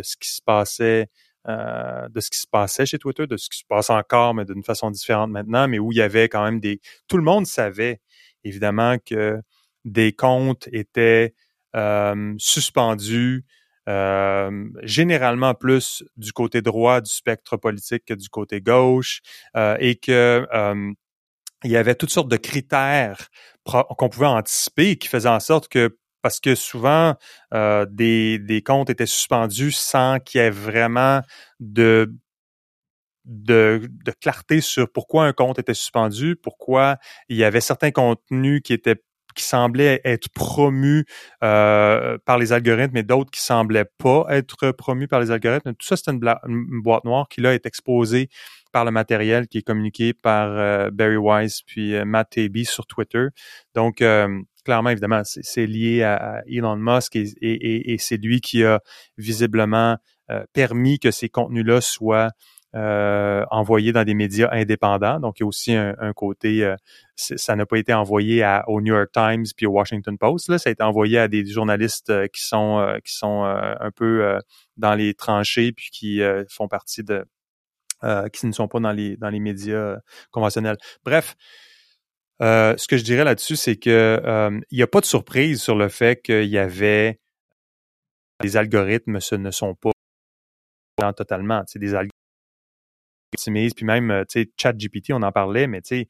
ce 0.01 0.15
qui 0.15 0.29
se 0.29 0.41
passait 0.43 1.09
euh, 1.49 2.07
de 2.07 2.21
ce 2.21 2.29
qui 2.29 2.39
se 2.39 2.47
passait 2.47 2.85
chez 2.85 2.97
Twitter, 2.97 3.27
de 3.27 3.35
ce 3.35 3.49
qui 3.49 3.59
se 3.59 3.65
passe 3.67 3.89
encore, 3.89 4.33
mais 4.33 4.45
d'une 4.45 4.63
façon 4.63 4.89
différente 4.89 5.29
maintenant, 5.29 5.67
mais 5.67 5.77
où 5.77 5.91
il 5.91 5.97
y 5.97 6.01
avait 6.01 6.29
quand 6.29 6.41
même 6.41 6.61
des... 6.61 6.79
Tout 7.09 7.17
le 7.17 7.23
monde 7.23 7.45
savait, 7.45 7.99
évidemment, 8.45 8.95
que 9.05 9.41
des 9.85 10.13
comptes 10.13 10.67
étaient 10.71 11.33
euh, 11.75 12.33
suspendus, 12.37 13.45
euh, 13.89 14.69
généralement 14.83 15.53
plus 15.55 16.03
du 16.15 16.31
côté 16.31 16.61
droit 16.61 17.01
du 17.01 17.11
spectre 17.11 17.57
politique 17.57 18.05
que 18.05 18.13
du 18.13 18.29
côté 18.29 18.61
gauche, 18.61 19.21
euh, 19.57 19.75
et 19.79 19.95
que 19.95 20.47
il 21.65 21.71
y 21.71 21.77
avait 21.77 21.95
toutes 21.95 22.09
sortes 22.09 22.29
de 22.29 22.35
critères 22.37 23.29
qu'on 23.63 24.09
pouvait 24.09 24.25
anticiper 24.27 24.97
qui 24.97 25.07
faisaient 25.07 25.29
en 25.29 25.39
sorte 25.39 25.69
que 25.69 25.97
parce 26.21 26.41
que 26.41 26.55
souvent 26.55 27.15
des, 27.53 28.37
des 28.39 28.61
comptes 28.61 28.89
étaient 28.89 29.05
suspendus 29.05 29.71
sans 29.71 30.19
qu'il 30.19 30.41
y 30.41 30.43
ait 30.43 30.49
vraiment 30.49 31.21
de 31.61 32.13
de, 33.25 33.89
de, 34.03 34.11
clarté 34.11 34.59
sur 34.59 34.91
pourquoi 34.91 35.25
un 35.25 35.33
compte 35.33 35.57
était 35.57 35.73
suspendu, 35.73 36.35
pourquoi 36.35 36.97
il 37.29 37.37
y 37.37 37.45
avait 37.45 37.61
certains 37.61 37.91
contenus 37.91 38.61
qui 38.61 38.73
étaient 38.73 39.01
qui 39.33 39.43
semblaient 39.43 40.01
être 40.03 40.29
promus 40.29 41.05
euh, 41.43 42.17
par 42.25 42.37
les 42.37 42.53
algorithmes 42.53 42.97
et 42.97 43.03
d'autres 43.03 43.31
qui 43.31 43.41
semblaient 43.41 43.89
pas 43.97 44.25
être 44.29 44.71
promus 44.71 45.07
par 45.07 45.19
les 45.19 45.31
algorithmes. 45.31 45.73
Tout 45.73 45.85
ça, 45.85 45.95
c'est 45.97 46.11
une, 46.11 46.19
boîte 46.81 47.05
noire 47.05 47.27
qui 47.29 47.41
là 47.41 47.53
est 47.53 47.65
exposée 47.65 48.29
par 48.71 48.85
le 48.85 48.91
matériel 48.91 49.47
qui 49.47 49.59
est 49.59 49.61
communiqué 49.61 50.13
par 50.13 50.49
euh, 50.51 50.89
Barry 50.91 51.17
Wise 51.17 51.61
puis 51.65 51.95
euh, 51.95 52.05
Matt 52.05 52.31
Taibbi 52.31 52.65
sur 52.65 52.85
Twitter. 52.87 53.27
Donc, 53.75 54.01
euh, 54.01 54.27
clairement, 54.65 54.89
évidemment, 54.89 55.21
c'est 55.23 55.67
lié 55.67 56.03
à, 56.03 56.41
Elon 56.47 56.75
Musk 56.75 57.15
et 57.15 57.95
c'est 57.99 58.17
lui 58.17 58.41
qui 58.41 58.63
a 58.63 58.79
visiblement 59.17 59.97
permis 60.53 60.99
que 60.99 61.11
ces 61.11 61.29
contenus-là 61.29 61.81
soient 61.81 62.29
euh, 62.75 63.45
envoyé 63.51 63.91
dans 63.91 64.03
des 64.03 64.15
médias 64.15 64.49
indépendants. 64.51 65.19
Donc, 65.19 65.39
il 65.39 65.43
y 65.43 65.45
a 65.45 65.47
aussi 65.47 65.73
un, 65.75 66.13
côté, 66.13 66.63
euh, 66.63 66.75
ça 67.15 67.55
n'a 67.55 67.67
pas 67.67 67.77
été 67.77 67.93
envoyé 67.93 68.43
au 68.67 68.81
New 68.81 68.95
York 68.95 69.11
Times 69.13 69.45
puis 69.55 69.67
au 69.67 69.71
Washington 69.71 70.17
Post. 70.17 70.49
Là, 70.49 70.57
ça 70.57 70.69
a 70.69 70.73
été 70.73 70.81
envoyé 70.81 71.19
à 71.19 71.27
des 71.27 71.45
journalistes 71.45 72.09
euh, 72.09 72.27
qui 72.27 72.41
sont 72.43 72.83
qui 73.03 73.13
sont 73.13 73.43
un 73.43 73.91
peu 73.91 74.39
dans 74.77 74.95
les 74.95 75.13
tranchées 75.13 75.71
puis 75.71 75.89
qui 75.91 76.21
font 76.49 76.67
partie 76.67 77.03
de 77.03 77.25
qui 78.33 78.47
ne 78.47 78.51
sont 78.51 78.67
pas 78.67 78.79
dans 78.79 78.91
les 78.91 79.17
dans 79.17 79.29
les 79.29 79.39
médias 79.39 79.97
conventionnels. 80.31 80.77
Bref. 81.05 81.35
ce 82.41 82.87
que 82.87 82.97
je 82.97 83.03
dirais 83.03 83.23
là-dessus, 83.23 83.55
c'est 83.55 83.75
que 83.75 84.49
il 84.71 84.75
n'y 84.75 84.83
a 84.83 84.87
pas 84.87 84.99
de 84.99 85.05
surprise 85.05 85.61
sur 85.61 85.75
le 85.75 85.89
fait 85.89 86.21
qu'il 86.23 86.49
y 86.49 86.57
avait 86.57 87.19
les 88.41 88.57
algorithmes, 88.57 89.19
ce 89.19 89.35
ne 89.35 89.51
sont 89.51 89.75
pas 89.75 89.91
totalement. 91.15 91.63
C'est 91.67 91.79
des 91.79 91.93
puis 93.75 93.85
même, 93.85 94.11
euh, 94.11 94.23
tu 94.29 94.41
sais, 94.41 94.51
ChatGPT, 94.57 95.13
on 95.13 95.21
en 95.21 95.31
parlait, 95.31 95.67
mais 95.67 95.81
tu 95.81 95.95
sais, 95.95 96.07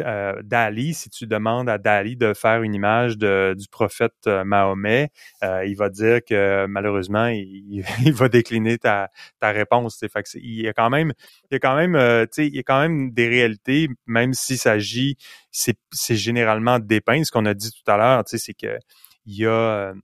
euh, 0.00 0.42
Dali, 0.42 0.92
si 0.92 1.08
tu 1.08 1.26
demandes 1.26 1.68
à 1.68 1.78
Dali 1.78 2.16
de 2.16 2.34
faire 2.34 2.62
une 2.62 2.74
image 2.74 3.16
de, 3.16 3.54
du 3.56 3.68
prophète 3.68 4.14
euh, 4.26 4.44
Mahomet, 4.44 5.10
il 5.42 5.74
va 5.76 5.88
dire 5.88 6.20
que 6.28 6.66
malheureusement, 6.66 7.28
il, 7.28 7.82
va 8.12 8.28
décliner 8.28 8.78
ta, 8.78 9.10
ta 9.40 9.52
réponse. 9.52 9.98
Fait 10.00 10.22
que 10.22 10.28
il 10.38 10.62
y 10.62 10.68
a 10.68 10.72
quand 10.72 10.90
même, 10.90 11.12
il 11.50 11.54
y 11.54 11.56
a 11.56 11.58
quand 11.60 11.76
même, 11.76 12.26
il 12.38 12.56
y 12.56 12.58
a 12.58 12.62
quand 12.62 12.80
même 12.80 13.12
des 13.12 13.28
réalités, 13.28 13.88
même 14.06 14.34
s'il 14.34 14.58
s'agit, 14.58 15.16
c'est, 15.52 15.76
généralement 16.10 16.78
dépeint. 16.80 17.22
Ce 17.22 17.30
qu'on 17.30 17.46
a 17.46 17.54
dit 17.54 17.70
tout 17.70 17.90
à 17.90 17.96
l'heure, 17.96 18.22
c'est 18.26 18.54
que 18.54 18.78
il 19.26 19.36
y 19.36 19.46
a 19.46 19.94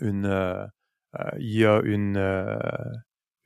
une, 0.00 0.68
il 1.38 1.52
y 1.52 1.64
a 1.64 1.80
une 1.84 2.16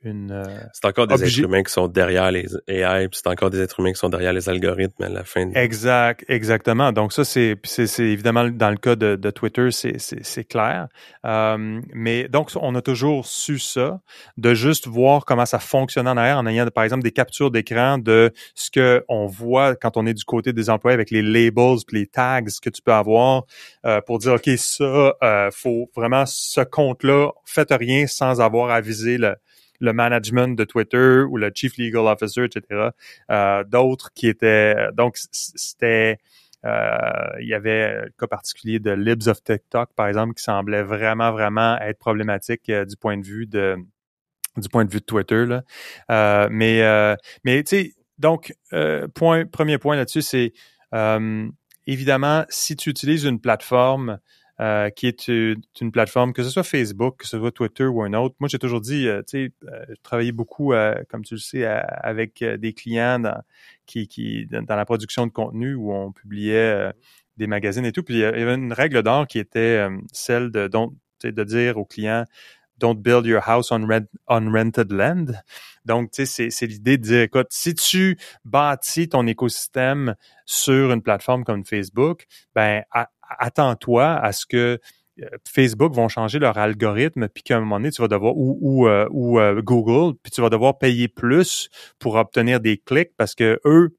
euh, 0.05 0.43
c'est 0.71 0.85
encore 0.85 1.07
des 1.07 1.21
êtres 1.21 1.39
humains 1.39 1.61
qui 1.61 1.73
sont 1.73 1.89
derrière 1.89 2.31
les 2.31 2.47
AI, 2.69 3.09
puis 3.09 3.19
c'est 3.21 3.29
encore 3.29 3.49
des 3.49 3.59
êtres 3.59 3.81
humains 3.81 3.91
qui 3.91 3.99
sont 3.99 4.07
derrière 4.07 4.31
les 4.31 4.47
algorithmes 4.47 5.03
à 5.03 5.09
la 5.09 5.25
fin. 5.25 5.51
Exact, 5.51 6.23
exactement. 6.29 6.93
Donc 6.93 7.11
ça, 7.11 7.25
c'est, 7.25 7.57
c'est, 7.63 8.03
évidemment 8.03 8.47
dans 8.47 8.69
le 8.69 8.77
cas 8.77 8.95
de, 8.95 9.17
de 9.17 9.29
Twitter, 9.29 9.71
c'est, 9.71 9.99
c'est, 9.99 10.43
clair. 10.45 10.87
Euh, 11.25 11.81
mais 11.93 12.29
donc 12.29 12.51
on 12.55 12.75
a 12.75 12.81
toujours 12.81 13.25
su 13.25 13.59
ça, 13.59 13.99
de 14.37 14.53
juste 14.53 14.87
voir 14.87 15.25
comment 15.25 15.45
ça 15.45 15.59
fonctionne 15.59 16.07
en 16.07 16.15
arrière 16.15 16.37
en 16.37 16.47
ayant 16.47 16.65
par 16.67 16.85
exemple 16.85 17.03
des 17.03 17.11
captures 17.11 17.51
d'écran 17.51 17.97
de 17.97 18.31
ce 18.55 18.71
que 18.71 19.03
on 19.09 19.25
voit 19.25 19.75
quand 19.75 19.97
on 19.97 20.05
est 20.05 20.13
du 20.13 20.23
côté 20.23 20.53
des 20.53 20.69
employés 20.69 20.93
avec 20.93 21.11
les 21.11 21.21
labels, 21.21 21.79
puis 21.85 21.99
les 21.99 22.07
tags 22.07 22.39
que 22.41 22.69
tu 22.69 22.81
peux 22.81 22.93
avoir 22.93 23.43
euh, 23.85 23.99
pour 23.99 24.19
dire 24.19 24.33
ok 24.33 24.49
ça, 24.55 25.13
euh, 25.23 25.51
faut 25.51 25.89
vraiment 25.93 26.25
ce 26.25 26.61
compte-là, 26.61 27.31
faites 27.43 27.71
rien 27.71 28.07
sans 28.07 28.39
avoir 28.39 28.71
avisé 28.71 29.17
le 29.17 29.35
le 29.79 29.93
management 29.93 30.57
de 30.57 30.63
Twitter 30.63 31.23
ou 31.29 31.37
le 31.37 31.51
chief 31.53 31.77
legal 31.77 32.05
officer, 32.07 32.43
etc. 32.43 32.89
Euh, 33.31 33.63
D'autres 33.63 34.11
qui 34.13 34.27
étaient 34.27 34.75
donc 34.93 35.17
c'était 35.31 36.19
euh, 36.65 37.29
il 37.39 37.47
y 37.47 37.53
avait 37.53 38.05
le 38.05 38.13
cas 38.17 38.27
particulier 38.27 38.79
de 38.79 38.91
Libs 38.91 39.27
of 39.27 39.43
TikTok, 39.43 39.93
par 39.95 40.07
exemple, 40.07 40.33
qui 40.33 40.43
semblait 40.43 40.83
vraiment, 40.83 41.31
vraiment 41.31 41.77
être 41.79 41.99
problématique 41.99 42.69
euh, 42.69 42.85
du 42.85 42.97
point 42.97 43.17
de 43.17 43.25
vue 43.25 43.45
de 43.45 43.77
du 44.57 44.67
point 44.67 44.83
de 44.83 44.91
vue 44.91 44.99
de 44.99 45.05
Twitter. 45.05 45.45
Là. 45.45 45.63
Euh, 46.11 46.49
mais 46.51 46.81
euh, 46.81 47.15
mais 47.45 47.63
tu 47.63 47.77
sais, 47.77 47.93
donc 48.17 48.53
point 49.15 49.45
premier 49.45 49.77
point 49.77 49.95
là-dessus, 49.95 50.21
c'est 50.21 50.53
évidemment 51.87 52.45
si 52.49 52.75
tu 52.75 52.89
utilises 52.89 53.23
une 53.23 53.39
plateforme 53.39 54.19
euh, 54.59 54.89
qui 54.89 55.07
est 55.07 55.29
une, 55.29 55.91
plateforme, 55.91 56.33
que 56.33 56.43
ce 56.43 56.49
soit 56.49 56.63
Facebook, 56.63 57.19
que 57.19 57.27
ce 57.27 57.37
soit 57.37 57.51
Twitter 57.51 57.85
ou 57.85 58.03
un 58.03 58.13
autre. 58.13 58.35
Moi, 58.39 58.49
j'ai 58.49 58.59
toujours 58.59 58.81
dit, 58.81 59.07
euh, 59.07 59.21
tu 59.21 59.45
sais, 59.47 59.53
euh, 59.71 59.85
je 59.87 59.95
travaillais 60.03 60.33
beaucoup, 60.33 60.73
comme 61.09 61.23
tu 61.23 61.35
le 61.35 61.39
sais, 61.39 61.65
avec 61.65 62.43
des 62.43 62.73
clients 62.73 63.19
dans, 63.19 63.41
qui, 63.85 64.07
qui, 64.07 64.47
dans 64.47 64.75
la 64.75 64.85
production 64.85 65.25
de 65.27 65.31
contenu 65.31 65.75
où 65.75 65.93
on 65.93 66.11
publiait 66.11 66.91
des 67.37 67.47
magazines 67.47 67.85
et 67.85 67.93
tout. 67.93 68.03
Puis 68.03 68.15
il 68.15 68.19
y 68.19 68.25
avait 68.25 68.55
une 68.55 68.73
règle 68.73 69.01
d'or 69.01 69.27
qui 69.27 69.39
était 69.39 69.87
celle 70.11 70.51
de, 70.51 70.67
de 70.67 71.43
dire 71.45 71.77
aux 71.77 71.85
clients, 71.85 72.25
don't 72.79 72.95
build 73.01 73.25
your 73.25 73.41
house 73.47 73.71
on, 73.71 73.87
on 74.27 74.51
rented 74.51 74.91
land. 74.91 75.27
Donc, 75.85 76.11
tu 76.11 76.25
sais, 76.25 76.49
c'est 76.49 76.67
l'idée 76.67 76.97
de 76.97 77.03
dire, 77.03 77.21
écoute, 77.21 77.47
si 77.49 77.75
tu 77.75 78.17
bâtis 78.43 79.09
ton 79.09 79.25
écosystème 79.25 80.15
sur 80.45 80.91
une 80.91 81.01
plateforme 81.01 81.43
comme 81.43 81.65
Facebook, 81.65 82.25
ben, 82.53 82.83
attends-toi 83.37 84.05
à 84.15 84.31
ce 84.31 84.45
que 84.45 84.79
euh, 85.21 85.27
Facebook 85.47 85.93
vont 85.93 86.07
changer 86.07 86.39
leur 86.39 86.57
algorithme, 86.57 87.27
puis 87.29 87.43
qu'à 87.43 87.57
un 87.57 87.59
moment 87.61 87.77
donné, 87.77 87.91
tu 87.91 88.01
vas 88.01 88.07
devoir, 88.07 88.35
ou, 88.35 88.57
ou, 88.61 88.87
euh, 88.87 89.07
ou 89.11 89.39
euh, 89.39 89.61
Google, 89.61 90.15
puis 90.23 90.31
tu 90.31 90.41
vas 90.41 90.49
devoir 90.49 90.77
payer 90.77 91.07
plus 91.07 91.69
pour 91.99 92.15
obtenir 92.15 92.59
des 92.59 92.77
clics 92.77 93.11
parce 93.17 93.35
que 93.35 93.59
eux, 93.65 93.95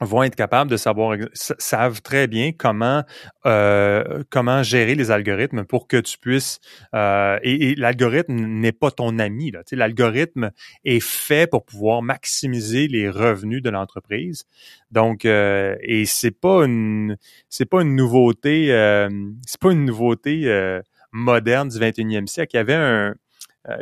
vont 0.00 0.22
être 0.22 0.36
capables 0.36 0.70
de 0.70 0.76
savoir, 0.76 1.16
savent 1.32 2.02
très 2.02 2.26
bien 2.26 2.52
comment 2.52 3.02
euh, 3.46 4.22
comment 4.30 4.62
gérer 4.62 4.94
les 4.94 5.10
algorithmes 5.10 5.64
pour 5.64 5.86
que 5.86 5.96
tu 5.96 6.18
puisses 6.18 6.60
euh, 6.94 7.38
et, 7.42 7.74
l'algorithme 7.76 8.34
n'est 8.34 8.72
pas 8.72 8.90
ton 8.90 9.18
ami 9.18 9.52
l'algorithme 9.72 10.50
est 10.84 11.00
fait 11.00 11.48
pour 11.48 11.64
pouvoir 11.64 12.02
maximiser 12.02 12.88
les 12.88 13.08
revenus 13.08 13.62
de 13.62 13.70
l'entreprise. 13.70 14.44
Donc 14.90 15.24
euh, 15.24 15.76
et 15.80 16.06
c'est 16.06 16.30
pas 16.30 16.64
une 16.64 17.16
c'est 17.48 17.66
pas 17.66 17.82
une 17.82 17.94
nouveauté 17.94 18.72
euh, 18.72 19.08
c'est 19.46 19.60
pas 19.60 19.72
une 19.72 19.84
nouveauté 19.84 20.80
moderne 21.12 21.68
du 21.68 21.78
21e 21.78 22.26
siècle. 22.26 22.50
Il 22.54 22.56
y 22.56 22.60
avait 22.60 22.74
un 22.74 23.14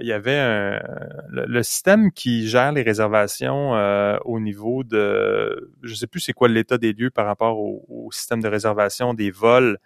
il 0.01 0.07
y 0.07 0.13
avait 0.13 0.39
un, 0.39 0.81
le, 1.29 1.63
système 1.63 2.13
qui 2.13 2.49
gère 2.49 2.73
les 2.73 2.83
réservations 2.83 3.75
euh, 3.75 4.17
au 4.25 4.39
niveau 4.39 4.85
de, 4.85 5.73
je 5.83 5.95
sais 5.95 6.07
plus 6.07 6.21
c'est 6.21 6.33
quoi 6.33 6.49
l'état 6.49 6.79
des 6.79 6.93
lieux 6.93 7.11
par 7.11 7.27
rapport 7.27 7.59
au, 7.59 8.11
système 8.13 8.41
de 8.41 8.49
réservation 8.49 9.15
des 9.15 9.31
vols, 9.31 9.79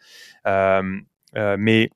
euh, 0.46 0.82
mais 1.58 1.90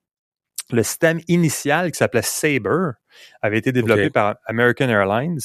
le 0.71 0.83
système 0.83 1.19
initial 1.27 1.91
qui 1.91 1.97
s'appelait 1.97 2.21
Sabre 2.21 2.93
avait 3.41 3.57
été 3.57 3.71
développé 3.71 4.09
par 4.09 4.37
American 4.45 4.87
Airlines. 4.87 5.39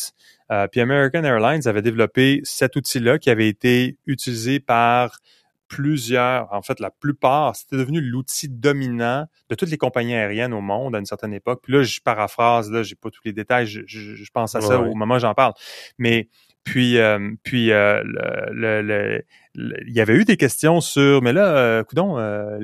puis 0.70 0.80
American 0.80 1.24
Airlines 1.24 1.66
avait 1.66 1.82
développé 1.82 2.40
cet 2.44 2.76
outil-là 2.76 3.18
qui 3.18 3.28
avait 3.28 3.48
été 3.48 3.98
utilisé 4.06 4.60
par 4.60 5.18
plusieurs, 5.68 6.52
en 6.52 6.62
fait, 6.62 6.80
la 6.80 6.90
plupart, 6.90 7.56
c'était 7.56 7.76
devenu 7.76 8.00
l'outil 8.00 8.48
dominant 8.48 9.26
de 9.48 9.54
toutes 9.54 9.70
les 9.70 9.78
compagnies 9.78 10.14
aériennes 10.14 10.52
au 10.52 10.60
monde 10.60 10.94
à 10.94 10.98
une 10.98 11.06
certaine 11.06 11.34
époque. 11.34 11.60
Puis 11.62 11.72
là, 11.72 11.82
je 11.82 12.00
paraphrase, 12.00 12.70
là, 12.70 12.82
j'ai 12.82 12.94
pas 12.94 13.10
tous 13.10 13.22
les 13.24 13.32
détails, 13.32 13.66
je, 13.66 13.82
je, 13.86 14.30
pense 14.32 14.54
à 14.54 14.60
ça 14.60 14.80
au 14.80 14.94
moment 14.94 15.16
où 15.16 15.18
j'en 15.18 15.34
parle. 15.34 15.54
Mais 15.98 16.28
puis, 16.66 16.98
euh, 16.98 17.30
puis 17.44 17.70
euh, 17.70 18.02
le, 18.04 18.82
le, 18.82 19.24
il 19.54 19.94
y 19.94 20.00
avait 20.00 20.14
eu 20.14 20.24
des 20.24 20.36
questions 20.36 20.80
sur, 20.80 21.22
mais 21.22 21.32
là, 21.32 21.56
euh, 21.56 21.84
coudon, 21.84 22.18
euh, 22.18 22.58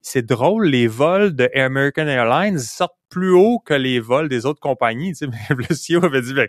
c'est 0.00 0.24
drôle, 0.24 0.66
les 0.66 0.86
vols 0.86 1.36
de 1.36 1.48
American 1.54 2.06
Airlines 2.06 2.58
sortent 2.58 2.96
plus 3.08 3.30
haut 3.30 3.58
que 3.58 3.74
les 3.74 4.00
vols 4.00 4.28
des 4.28 4.46
autres 4.46 4.60
compagnies. 4.60 5.12
Tu 5.12 5.26
sais, 5.26 5.26
le 5.50 5.98
CEO 5.98 6.04
avait 6.04 6.22
dit, 6.22 6.32
ben, 6.32 6.48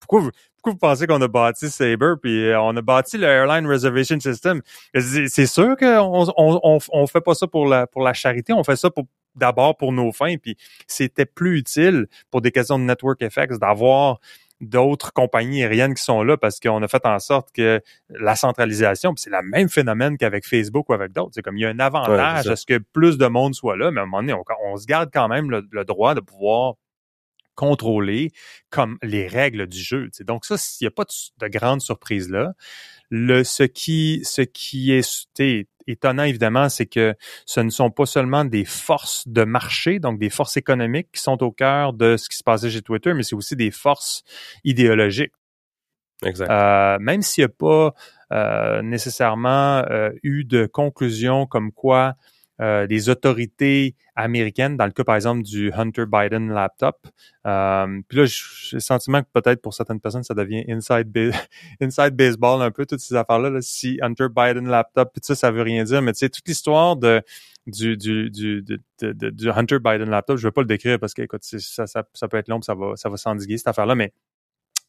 pourquoi 0.00 0.20
vous, 0.20 0.30
pourquoi 0.58 0.72
vous 0.72 0.78
pensez 0.78 1.06
qu'on 1.06 1.22
a 1.22 1.28
bâti 1.28 1.70
Sabre 1.70 2.16
puis 2.20 2.46
euh, 2.46 2.60
on 2.60 2.76
a 2.76 2.82
bâti 2.82 3.16
le 3.16 3.26
Airline 3.26 3.66
Reservation 3.66 4.18
System? 4.18 4.60
C'est 4.94 5.46
sûr 5.46 5.76
qu'on 5.76 6.26
on, 6.36 6.78
on, 6.92 7.06
fait 7.06 7.20
pas 7.20 7.34
ça 7.34 7.46
pour 7.46 7.66
la, 7.66 7.86
pour 7.86 8.02
la 8.02 8.12
charité, 8.12 8.52
on 8.52 8.64
fait 8.64 8.76
ça 8.76 8.90
pour 8.90 9.06
d'abord 9.36 9.76
pour 9.76 9.92
nos 9.92 10.12
fins. 10.12 10.36
Puis 10.36 10.56
c'était 10.86 11.26
plus 11.26 11.58
utile 11.58 12.06
pour 12.30 12.40
des 12.40 12.50
questions 12.50 12.78
de 12.78 12.84
network 12.84 13.22
effects 13.22 13.54
d'avoir 13.58 14.18
d'autres 14.60 15.12
compagnies 15.12 15.62
aériennes 15.62 15.94
qui 15.94 16.02
sont 16.02 16.22
là 16.24 16.36
parce 16.36 16.58
qu'on 16.58 16.82
a 16.82 16.88
fait 16.88 17.06
en 17.06 17.20
sorte 17.20 17.50
que 17.52 17.80
la 18.10 18.34
centralisation, 18.34 19.14
c'est 19.16 19.30
le 19.30 19.40
même 19.42 19.68
phénomène 19.68 20.18
qu'avec 20.18 20.44
Facebook 20.44 20.88
ou 20.88 20.94
avec 20.94 21.12
d'autres. 21.12 21.30
C'est 21.34 21.42
comme 21.42 21.56
il 21.56 21.60
y 21.60 21.66
a 21.66 21.68
un 21.68 21.78
avantage 21.78 22.48
à 22.48 22.56
ce 22.56 22.66
que 22.66 22.78
plus 22.78 23.18
de 23.18 23.26
monde 23.26 23.54
soit 23.54 23.76
là, 23.76 23.90
mais 23.90 24.00
à 24.00 24.02
un 24.02 24.06
moment 24.06 24.22
donné, 24.22 24.34
on, 24.64 24.76
se 24.76 24.86
garde 24.86 25.10
quand 25.12 25.28
même 25.28 25.50
le, 25.50 25.84
droit 25.84 26.14
de 26.14 26.20
pouvoir 26.20 26.74
contrôler 27.58 28.30
comme 28.70 28.98
les 29.02 29.26
règles 29.26 29.66
du 29.66 29.80
jeu. 29.80 30.08
Donc 30.20 30.44
ça, 30.44 30.56
s'il 30.56 30.84
n'y 30.84 30.88
a 30.88 30.92
pas 30.92 31.04
de, 31.04 31.44
de 31.44 31.48
grande 31.50 31.80
surprise 31.80 32.30
là, 32.30 32.52
le 33.10 33.42
ce 33.42 33.64
qui 33.64 34.20
ce 34.22 34.42
qui 34.42 34.92
est 34.92 35.66
étonnant, 35.88 36.22
évidemment, 36.22 36.68
c'est 36.68 36.86
que 36.86 37.16
ce 37.46 37.60
ne 37.60 37.70
sont 37.70 37.90
pas 37.90 38.06
seulement 38.06 38.44
des 38.44 38.64
forces 38.64 39.26
de 39.26 39.42
marché, 39.44 39.98
donc 39.98 40.20
des 40.20 40.30
forces 40.30 40.56
économiques 40.56 41.08
qui 41.12 41.20
sont 41.20 41.42
au 41.42 41.50
cœur 41.50 41.94
de 41.94 42.16
ce 42.16 42.28
qui 42.28 42.36
se 42.36 42.44
passait 42.44 42.70
chez 42.70 42.82
Twitter, 42.82 43.12
mais 43.14 43.24
c'est 43.24 43.34
aussi 43.34 43.56
des 43.56 43.72
forces 43.72 44.22
idéologiques. 44.64 45.32
Exact. 46.24 46.50
Euh, 46.50 46.98
même 47.00 47.22
s'il 47.22 47.42
n'y 47.42 47.46
a 47.46 47.48
pas 47.48 47.94
euh, 48.32 48.82
nécessairement 48.82 49.82
euh, 49.90 50.10
eu 50.22 50.44
de 50.44 50.66
conclusion 50.66 51.46
comme 51.46 51.72
quoi 51.72 52.14
euh, 52.60 52.86
des 52.86 53.08
autorités 53.08 53.94
américaines, 54.16 54.76
dans 54.76 54.86
le 54.86 54.90
cas 54.90 55.04
par 55.04 55.14
exemple 55.14 55.42
du 55.42 55.72
Hunter 55.72 56.04
Biden 56.06 56.50
laptop. 56.52 56.96
Euh, 57.46 58.00
puis 58.08 58.18
là, 58.18 58.24
j'ai 58.26 58.76
le 58.76 58.80
sentiment 58.80 59.22
que 59.22 59.28
peut-être 59.32 59.62
pour 59.62 59.74
certaines 59.74 60.00
personnes, 60.00 60.24
ça 60.24 60.34
devient 60.34 60.64
inside, 60.68 61.06
inside 61.80 62.16
baseball 62.16 62.60
un 62.62 62.70
peu, 62.70 62.84
toutes 62.84 63.00
ces 63.00 63.14
affaires-là. 63.14 63.60
Si 63.60 63.98
Hunter 64.02 64.26
Biden 64.34 64.68
laptop, 64.68 65.10
puis 65.12 65.20
ça, 65.22 65.34
ça 65.34 65.50
veut 65.50 65.62
rien 65.62 65.84
dire, 65.84 66.02
mais 66.02 66.12
tu 66.12 66.18
sais, 66.18 66.28
toute 66.28 66.48
l'histoire 66.48 66.96
de 66.96 67.22
du, 67.68 67.96
du, 67.96 68.30
du, 68.30 68.62
du 68.62 69.50
Hunter 69.50 69.78
Biden 69.78 70.10
laptop, 70.10 70.38
je 70.38 70.46
ne 70.46 70.48
vais 70.48 70.52
pas 70.52 70.62
le 70.62 70.66
décrire 70.66 70.98
parce 70.98 71.14
que 71.14 71.22
écoute, 71.22 71.44
ça, 71.44 71.86
ça, 71.86 72.02
ça 72.12 72.28
peut 72.28 72.38
être 72.38 72.48
long, 72.48 72.62
ça 72.62 72.74
va, 72.74 72.96
ça 72.96 73.08
va 73.08 73.16
s'endiguer 73.16 73.58
cette 73.58 73.68
affaire-là, 73.68 73.94
mais 73.94 74.12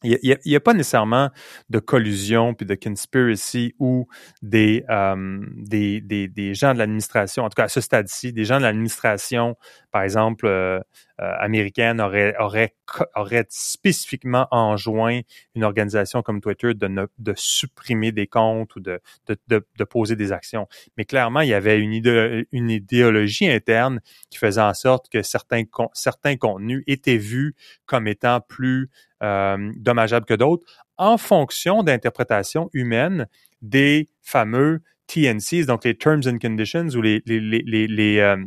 il 0.04 0.38
n'y 0.45 0.56
a, 0.56 0.60
pas 0.60 0.74
nécessairement 0.74 1.30
de 1.70 1.80
collusion 1.80 2.54
puis 2.54 2.66
de 2.66 2.76
conspiracy 2.76 3.76
ou 3.80 4.08
des, 4.41 4.86
euh, 4.89 5.39
des, 5.58 6.00
des, 6.00 6.28
des, 6.28 6.54
gens 6.54 6.74
de 6.74 6.80
l'administration, 6.80 7.43
en 7.43 7.50
tout 7.50 7.56
cas 7.56 7.66
à 7.66 7.68
ce 7.68 7.82
stade-ci, 7.82 8.32
des 8.32 8.45
gens 8.45 8.58
de 8.58 8.64
l'administration, 8.64 9.58
par 9.92 10.04
exemple, 10.04 10.46
euh, 10.46 10.80
euh, 11.20 11.34
américaine, 11.40 12.00
auraient, 12.00 12.36
auraient, 12.40 12.76
auraient 13.16 13.46
spécifiquement 13.50 14.48
enjoint 14.52 15.22
une 15.56 15.64
organisation 15.64 16.22
comme 16.22 16.42
Twitter 16.42 16.74
de, 16.74 16.88
ne, 16.88 17.06
de 17.18 17.34
supprimer 17.36 18.12
des 18.12 18.28
comptes 18.28 18.76
ou 18.76 18.80
de, 18.80 19.02
de, 19.28 19.38
de, 19.48 19.66
de, 19.78 19.84
poser 19.84 20.16
des 20.16 20.32
actions. 20.32 20.68
Mais 20.98 21.06
clairement, 21.06 21.42
il 21.42 21.50
y 21.50 21.54
avait 21.54 21.80
une, 21.80 22.46
une 22.52 22.70
idéologie 22.70 23.50
interne 23.50 24.00
qui 24.30 24.38
faisait 24.38 24.62
en 24.62 24.74
sorte 24.74 25.10
que 25.10 25.22
certains, 25.22 25.64
certains 25.94 26.38
contenus 26.38 26.84
étaient 26.88 27.18
vus 27.18 27.56
comme 27.86 28.08
étant 28.08 28.42
plus 28.42 28.90
euh, 29.24 29.72
dommageables 29.76 30.26
que 30.26 30.34
d'autres 30.34 30.66
en 30.98 31.18
fonction 31.18 31.84
d'interprétations 31.84 32.70
humaines 32.74 33.28
des 33.62 34.10
fameux 34.22 34.82
TNCs, 35.08 35.66
donc 35.66 35.84
les 35.86 35.98
Terms 35.98 36.22
and 36.28 36.38
Conditions 36.40 36.90
ou 36.90 37.02
les, 37.02 37.22
les, 37.26 37.40
les, 37.40 37.88
les, 37.88 38.20
euh, 38.20 38.38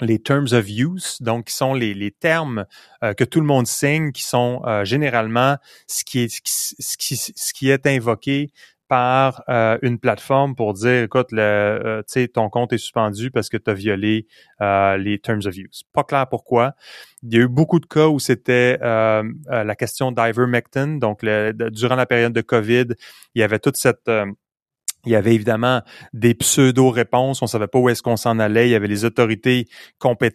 les 0.00 0.18
terms 0.18 0.52
of 0.52 0.68
use, 0.68 1.16
donc 1.20 1.46
qui 1.46 1.54
sont 1.54 1.74
les, 1.74 1.94
les 1.94 2.10
termes 2.10 2.66
euh, 3.02 3.14
que 3.14 3.24
tout 3.24 3.40
le 3.40 3.46
monde 3.46 3.66
signe, 3.66 4.12
qui 4.12 4.24
sont 4.24 4.62
euh, 4.66 4.84
généralement 4.84 5.56
ce 5.86 6.04
qui 6.04 6.20
est 6.20 6.28
ce 6.28 6.96
qui, 6.96 7.16
ce 7.16 7.52
qui 7.54 7.70
est 7.70 7.86
invoqué 7.86 8.48
par 8.88 9.42
euh, 9.48 9.78
une 9.82 9.98
plateforme 9.98 10.54
pour 10.54 10.72
dire 10.72 11.02
écoute 11.02 11.28
le 11.32 12.04
sais 12.06 12.28
ton 12.28 12.48
compte 12.48 12.72
est 12.72 12.78
suspendu 12.78 13.32
parce 13.32 13.48
que 13.48 13.56
tu 13.56 13.68
as 13.68 13.74
violé 13.74 14.26
les 14.60 15.18
terms 15.20 15.46
of 15.46 15.56
use. 15.56 15.82
Pas 15.92 16.04
clair 16.04 16.28
pourquoi. 16.28 16.74
Il 17.24 17.34
y 17.34 17.38
a 17.38 17.40
eu 17.40 17.48
beaucoup 17.48 17.80
de 17.80 17.86
cas 17.86 18.06
où 18.06 18.20
c'était 18.20 18.78
la 18.78 19.74
question 19.76 20.12
d'ivermectin, 20.12 20.98
donc 20.98 21.22
le, 21.22 21.52
durant 21.70 21.96
la 21.96 22.06
période 22.06 22.32
de 22.32 22.42
Covid, 22.42 22.86
il 23.34 23.40
y 23.40 23.42
avait 23.42 23.58
toute 23.58 23.76
cette 23.76 24.08
il 25.06 25.12
y 25.12 25.16
avait 25.16 25.34
évidemment 25.34 25.82
des 26.12 26.34
pseudo-réponses, 26.34 27.40
on 27.40 27.46
savait 27.46 27.68
pas 27.68 27.78
où 27.78 27.88
est-ce 27.88 28.02
qu'on 28.02 28.16
s'en 28.16 28.38
allait. 28.38 28.68
Il 28.68 28.72
y 28.72 28.74
avait 28.74 28.88
les 28.88 29.04
autorités 29.04 29.68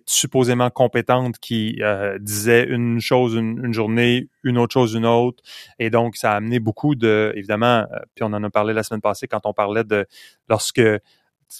supposément 0.05 0.69
compétentes 0.69 1.37
qui 1.39 1.79
euh, 1.81 2.17
disaient 2.19 2.63
une 2.63 2.99
chose 2.99 3.35
une, 3.35 3.73
journée, 3.73 4.29
une 4.43 4.57
autre 4.57 4.73
chose 4.73 4.93
une 4.93 5.05
autre. 5.05 5.43
Et 5.77 5.89
donc, 5.89 6.15
ça 6.15 6.33
a 6.33 6.35
amené 6.35 6.59
beaucoup 6.59 6.95
de, 6.95 7.33
évidemment, 7.35 7.85
euh, 7.91 7.99
puis 8.15 8.23
on 8.23 8.33
en 8.33 8.43
a 8.43 8.49
parlé 8.49 8.73
la 8.73 8.83
semaine 8.83 9.01
passée 9.01 9.27
quand 9.27 9.45
on 9.45 9.53
parlait 9.53 9.83
de 9.83 10.05
lorsque, 10.49 10.81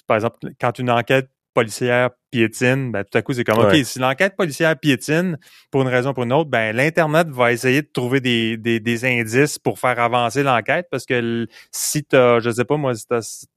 par 0.08 0.18
exemple, 0.18 0.38
quand 0.60 0.80
une 0.80 0.90
enquête 0.90 1.30
policière 1.54 2.12
piétine, 2.32 2.92
ben, 2.92 3.04
tout 3.04 3.18
à 3.18 3.22
coup, 3.22 3.34
c'est 3.34 3.44
comme, 3.44 3.60
OK, 3.60 3.76
si 3.84 4.00
l'enquête 4.00 4.36
policière 4.36 4.78
piétine 4.80 5.38
pour 5.70 5.82
une 5.82 5.88
raison 5.88 6.12
ou 6.12 6.14
pour 6.14 6.24
une 6.24 6.34
autre, 6.34 6.50
ben, 6.50 6.76
l'Internet 6.76 7.28
va 7.30 7.52
essayer 7.52 7.82
de 7.82 7.90
trouver 7.92 8.22
des, 8.22 8.58
des, 8.58 8.80
des 8.80 9.06
indices 9.06 9.60
pour 9.60 9.80
faire 9.80 10.00
avancer 10.00 10.44
l'enquête 10.44 10.88
parce 10.90 11.06
que 11.06 11.48
si 11.72 12.04
tu 12.04 12.16
as, 12.16 12.40
je 12.40 12.50
sais 12.50 12.66
pas 12.66 12.78
moi, 12.78 12.96
si 12.96 13.06
tu 13.06 13.14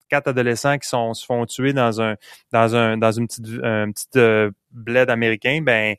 quatre 0.09 0.29
adolescents 0.29 0.79
qui 0.79 0.89
sont, 0.89 1.15
se 1.15 1.25
font 1.25 1.45
tuer 1.47 1.73
dans 1.73 2.01
un 2.01 2.17
dans 2.53 2.77
un 2.77 2.97
dans 2.99 3.11
une 3.11 3.27
petite 3.27 3.47
un 3.63 3.91
petit 3.91 4.07
euh, 4.17 4.51
bled 4.71 5.11
américain, 5.11 5.61
ben 5.63 5.97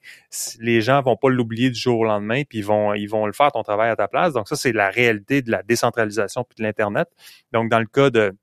les 0.59 0.81
gens 0.81 1.01
vont 1.01 1.17
pas 1.17 1.29
l'oublier 1.29 1.69
du 1.69 1.79
jour 1.79 1.99
au 1.99 2.05
lendemain, 2.05 2.43
puis 2.47 2.59
ils 2.59 2.65
vont 2.65 2.93
ils 2.93 3.07
vont 3.07 3.25
le 3.25 3.33
faire 3.33 3.51
ton 3.51 3.63
travail 3.63 3.89
à 3.89 3.95
ta 3.95 4.07
place. 4.07 4.33
Donc 4.33 4.47
ça 4.47 4.55
c'est 4.55 4.73
la 4.73 4.89
réalité 4.89 5.41
de 5.41 5.51
la 5.51 5.63
décentralisation 5.63 6.43
puis 6.43 6.55
de 6.57 6.63
l'internet. 6.63 7.07
Donc 7.51 7.69
dans 7.69 7.79
le 7.79 7.87
cas 7.87 8.09
de 8.09 8.33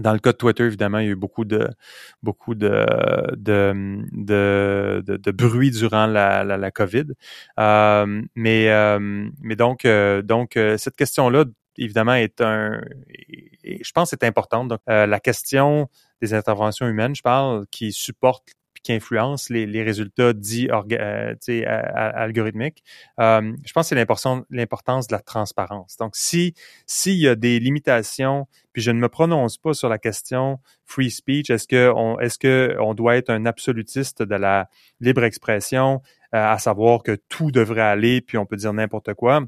dans 0.00 0.12
le 0.12 0.18
cas 0.18 0.32
de 0.32 0.36
Twitter, 0.36 0.64
évidemment, 0.64 0.98
il 0.98 1.06
y 1.06 1.08
a 1.08 1.12
eu 1.12 1.16
beaucoup 1.16 1.44
de 1.44 1.68
beaucoup 2.22 2.54
de 2.54 2.86
de, 3.36 4.02
de, 4.12 5.02
de, 5.16 5.30
bruit 5.30 5.70
durant 5.70 6.06
la, 6.06 6.44
la, 6.44 6.56
la 6.56 6.70
COVID. 6.70 7.06
Euh, 7.58 8.22
mais 8.34 8.70
euh, 8.70 9.28
mais 9.40 9.56
donc 9.56 9.84
euh, 9.84 10.22
donc 10.22 10.58
cette 10.76 10.96
question-là, 10.96 11.44
évidemment, 11.76 12.14
est 12.14 12.40
un 12.40 12.80
je 13.64 13.92
pense 13.92 14.12
est 14.12 14.24
importante. 14.24 14.68
Donc 14.68 14.80
la 14.86 15.20
question 15.20 15.88
des 16.20 16.34
interventions 16.34 16.88
humaines, 16.88 17.14
je 17.14 17.22
parle, 17.22 17.66
qui 17.70 17.92
supportent 17.92 18.54
qui 18.82 18.92
influence 18.92 19.50
les, 19.50 19.66
les 19.66 19.82
résultats 19.82 20.32
dits 20.32 20.68
euh, 20.70 21.34
algorithmiques. 21.94 22.82
Euh, 23.18 23.52
je 23.64 23.72
pense 23.72 23.90
que 23.90 23.96
c'est 23.96 24.46
l'importance 24.50 25.06
de 25.06 25.12
la 25.12 25.20
transparence. 25.20 25.96
Donc, 25.96 26.16
si 26.16 26.54
s'il 26.86 27.18
y 27.18 27.28
a 27.28 27.34
des 27.34 27.60
limitations, 27.60 28.46
puis 28.72 28.82
je 28.82 28.90
ne 28.90 28.98
me 28.98 29.08
prononce 29.08 29.58
pas 29.58 29.74
sur 29.74 29.88
la 29.88 29.98
question 29.98 30.58
free 30.84 31.10
speech, 31.10 31.50
est-ce 31.50 31.68
que 31.68 31.92
on 31.94 32.18
est-ce 32.20 32.94
doit 32.94 33.16
être 33.16 33.30
un 33.30 33.46
absolutiste 33.46 34.22
de 34.22 34.34
la 34.34 34.68
libre 35.00 35.24
expression, 35.24 36.02
euh, 36.34 36.52
à 36.52 36.58
savoir 36.58 37.02
que 37.02 37.16
tout 37.28 37.50
devrait 37.50 37.80
aller, 37.82 38.20
puis 38.20 38.38
on 38.38 38.46
peut 38.46 38.56
dire 38.56 38.72
n'importe 38.72 39.14
quoi 39.14 39.44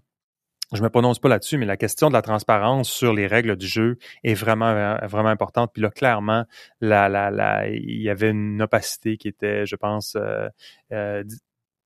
je 0.72 0.82
me 0.82 0.88
prononce 0.88 1.18
pas 1.18 1.28
là-dessus, 1.28 1.58
mais 1.58 1.66
la 1.66 1.76
question 1.76 2.08
de 2.08 2.14
la 2.14 2.22
transparence 2.22 2.90
sur 2.90 3.12
les 3.12 3.26
règles 3.26 3.56
du 3.56 3.66
jeu 3.66 3.98
est 4.24 4.34
vraiment 4.34 4.96
vraiment 5.06 5.28
importante. 5.28 5.70
Puis 5.72 5.82
là, 5.82 5.90
clairement, 5.90 6.44
la, 6.80 7.08
la, 7.08 7.30
la, 7.30 7.68
il 7.68 8.00
y 8.00 8.08
avait 8.08 8.30
une 8.30 8.62
opacité 8.62 9.16
qui 9.16 9.28
était, 9.28 9.66
je 9.66 9.76
pense, 9.76 10.16
euh, 10.16 10.48
euh, 10.92 11.24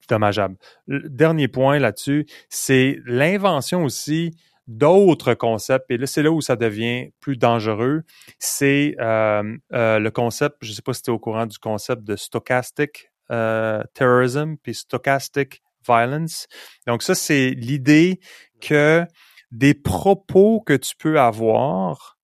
dommageable. 0.08 0.56
Le 0.86 1.08
dernier 1.08 1.48
point 1.48 1.78
là-dessus, 1.78 2.26
c'est 2.48 2.98
l'invention 3.06 3.84
aussi 3.84 4.36
d'autres 4.68 5.34
concepts. 5.34 5.90
Et 5.90 5.96
là, 5.96 6.06
c'est 6.06 6.22
là 6.22 6.30
où 6.30 6.40
ça 6.40 6.56
devient 6.56 7.10
plus 7.20 7.36
dangereux. 7.36 8.02
C'est 8.38 8.94
euh, 9.00 9.42
le 9.72 10.08
concept, 10.10 10.56
je 10.60 10.70
ne 10.70 10.74
sais 10.74 10.82
pas 10.82 10.92
si 10.92 11.02
tu 11.02 11.10
es 11.10 11.14
au 11.14 11.18
courant 11.18 11.46
du 11.46 11.58
concept 11.58 12.04
de 12.04 12.16
stochastic 12.16 13.10
terrorism, 13.28 14.54
puis 14.62 14.74
stochastic 14.74 15.62
violence. 15.86 16.46
Donc 16.86 17.02
ça, 17.02 17.14
c'est 17.14 17.50
l'idée 17.50 18.20
que 18.60 19.04
des 19.50 19.74
propos 19.74 20.60
que 20.60 20.74
tu 20.74 20.96
peux 20.96 21.20
avoir, 21.20 22.18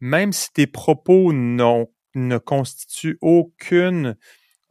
même 0.00 0.32
si 0.32 0.52
tes 0.52 0.66
propos 0.66 1.32
ne 1.32 2.38
constituent 2.38 3.18
aucune 3.20 4.16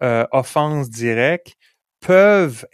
euh, 0.01 0.25
offense 0.31 0.89
directe, 0.89 1.53
peuvent, 1.99 2.65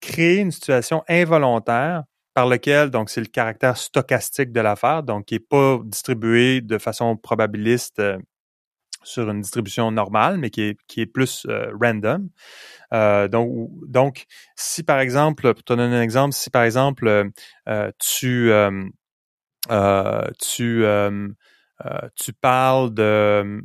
créer 0.00 0.36
une 0.36 0.52
situation 0.52 1.02
involontaire 1.08 2.04
par 2.34 2.46
lequel, 2.46 2.90
donc 2.90 3.10
c'est 3.10 3.20
le 3.20 3.26
caractère 3.26 3.76
stochastique 3.76 4.52
de 4.52 4.60
l'affaire, 4.60 5.02
donc 5.02 5.26
qui 5.26 5.34
n'est 5.34 5.40
pas 5.40 5.78
distribué 5.84 6.60
de 6.60 6.78
façon 6.78 7.16
probabiliste 7.16 8.00
euh, 8.00 8.18
sur 9.04 9.30
une 9.30 9.40
distribution 9.40 9.90
normale, 9.90 10.38
mais 10.38 10.50
qui 10.50 10.62
est, 10.62 10.76
qui 10.86 11.00
est 11.00 11.06
plus 11.06 11.46
euh, 11.48 11.70
random. 11.80 12.28
Euh, 12.92 13.28
donc, 13.28 13.70
donc, 13.86 14.26
si 14.56 14.82
par 14.82 15.00
exemple, 15.00 15.54
pour 15.54 15.62
te 15.62 15.72
donner 15.72 15.96
un 15.96 16.02
exemple, 16.02 16.34
si 16.34 16.50
par 16.50 16.64
exemple 16.64 17.30
euh, 17.68 17.90
tu 17.98 18.50
tu 20.40 20.84
tu 22.16 22.32
parles 22.32 22.94
de 22.94 23.60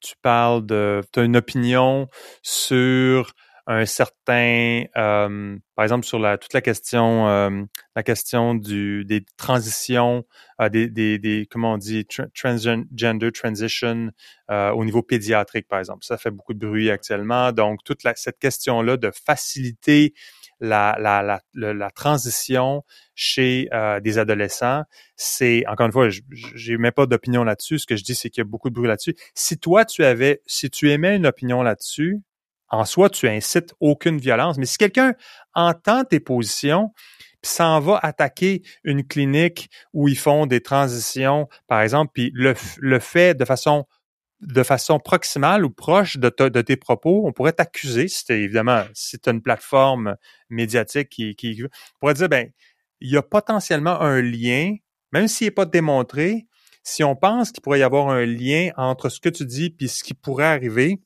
tu 0.00 0.14
parles 0.22 0.66
de 0.66 1.02
tu 1.12 1.20
as 1.20 1.22
une 1.24 1.36
opinion 1.36 2.08
sur 2.42 3.32
un 3.68 3.84
certain, 3.84 4.84
euh, 4.96 5.58
par 5.74 5.84
exemple 5.84 6.06
sur 6.06 6.20
la 6.20 6.38
toute 6.38 6.52
la 6.52 6.60
question, 6.60 7.28
euh, 7.28 7.64
la 7.96 8.02
question 8.04 8.54
du 8.54 9.04
des 9.04 9.24
transitions, 9.36 10.24
euh, 10.60 10.68
des, 10.68 10.88
des, 10.88 11.18
des, 11.18 11.48
comment 11.50 11.72
on 11.72 11.78
dit 11.78 12.06
transgender 12.34 13.32
transition 13.32 14.10
au 14.48 14.84
niveau 14.84 15.02
pédiatrique 15.02 15.66
par 15.66 15.80
exemple. 15.80 16.04
Ça 16.04 16.16
fait 16.16 16.30
beaucoup 16.30 16.54
de 16.54 16.64
bruit 16.64 16.90
actuellement. 16.90 17.50
Donc 17.50 17.82
toute 17.84 18.04
la, 18.04 18.14
cette 18.14 18.38
question 18.38 18.82
là 18.82 18.96
de 18.96 19.10
faciliter 19.10 20.14
la, 20.60 20.96
la, 21.00 21.22
la, 21.52 21.74
la, 21.74 21.90
transition 21.90 22.82
chez 23.14 23.68
des 24.02 24.18
adolescents, 24.18 24.84
c'est 25.16 25.64
encore 25.66 25.86
une 25.86 25.92
fois, 25.92 26.08
j'ai 26.30 26.78
même 26.78 26.92
pas 26.92 27.06
d'opinion 27.06 27.42
là-dessus. 27.42 27.80
Ce 27.80 27.86
que 27.86 27.96
je 27.96 28.04
dis, 28.04 28.14
c'est 28.14 28.30
qu'il 28.30 28.40
y 28.40 28.46
a 28.46 28.48
beaucoup 28.48 28.70
de 28.70 28.74
bruit 28.74 28.88
là-dessus. 28.88 29.16
Si 29.34 29.58
toi 29.58 29.84
tu 29.84 30.04
avais, 30.04 30.40
si 30.46 30.70
tu 30.70 30.90
émets 30.90 31.16
une 31.16 31.26
opinion 31.26 31.62
là-dessus, 31.62 32.22
en 32.68 32.84
soi, 32.84 33.10
tu 33.10 33.28
incites 33.28 33.74
aucune 33.80 34.18
violence. 34.18 34.58
Mais 34.58 34.66
si 34.66 34.78
quelqu'un 34.78 35.14
entend 35.54 36.04
tes 36.04 36.20
positions, 36.20 36.92
puis 37.42 37.50
s'en 37.50 37.80
va 37.80 37.98
attaquer 38.02 38.62
une 38.84 39.06
clinique 39.06 39.70
où 39.92 40.08
ils 40.08 40.18
font 40.18 40.46
des 40.46 40.60
transitions, 40.60 41.48
par 41.66 41.80
exemple, 41.82 42.12
puis 42.14 42.32
le, 42.34 42.54
fait 42.98 43.34
de 43.34 43.44
façon 43.44 43.86
de 44.40 44.62
façon 44.62 44.98
proximale 44.98 45.64
ou 45.64 45.70
proche 45.70 46.18
de, 46.18 46.28
tes 46.28 46.76
propos, 46.76 47.26
on 47.26 47.32
pourrait 47.32 47.54
t'accuser, 47.54 48.06
si 48.06 48.24
évidemment, 48.30 48.84
si 48.92 49.18
tu 49.18 49.30
as 49.30 49.32
une 49.32 49.40
plateforme 49.40 50.16
médiatique 50.50 51.08
qui, 51.08 51.34
qui 51.36 51.62
on 51.64 51.98
pourrait 52.00 52.14
dire, 52.14 52.28
ben, 52.28 52.50
il 53.00 53.10
y 53.10 53.16
a 53.16 53.22
potentiellement 53.22 53.98
un 54.00 54.20
lien, 54.20 54.74
même 55.12 55.26
s'il 55.26 55.46
n'est 55.46 55.52
pas 55.52 55.64
démontré, 55.64 56.46
si 56.82 57.02
on 57.02 57.16
pense 57.16 57.50
qu'il 57.50 57.62
pourrait 57.62 57.80
y 57.80 57.82
avoir 57.82 58.08
un 58.08 58.26
lien 58.26 58.70
entre 58.76 59.08
ce 59.08 59.20
que 59.20 59.28
tu 59.28 59.44
dis 59.44 59.70
puis 59.70 59.88
ce 59.88 60.04
qui 60.04 60.14
pourrait 60.14 60.44
arriver, 60.44 61.00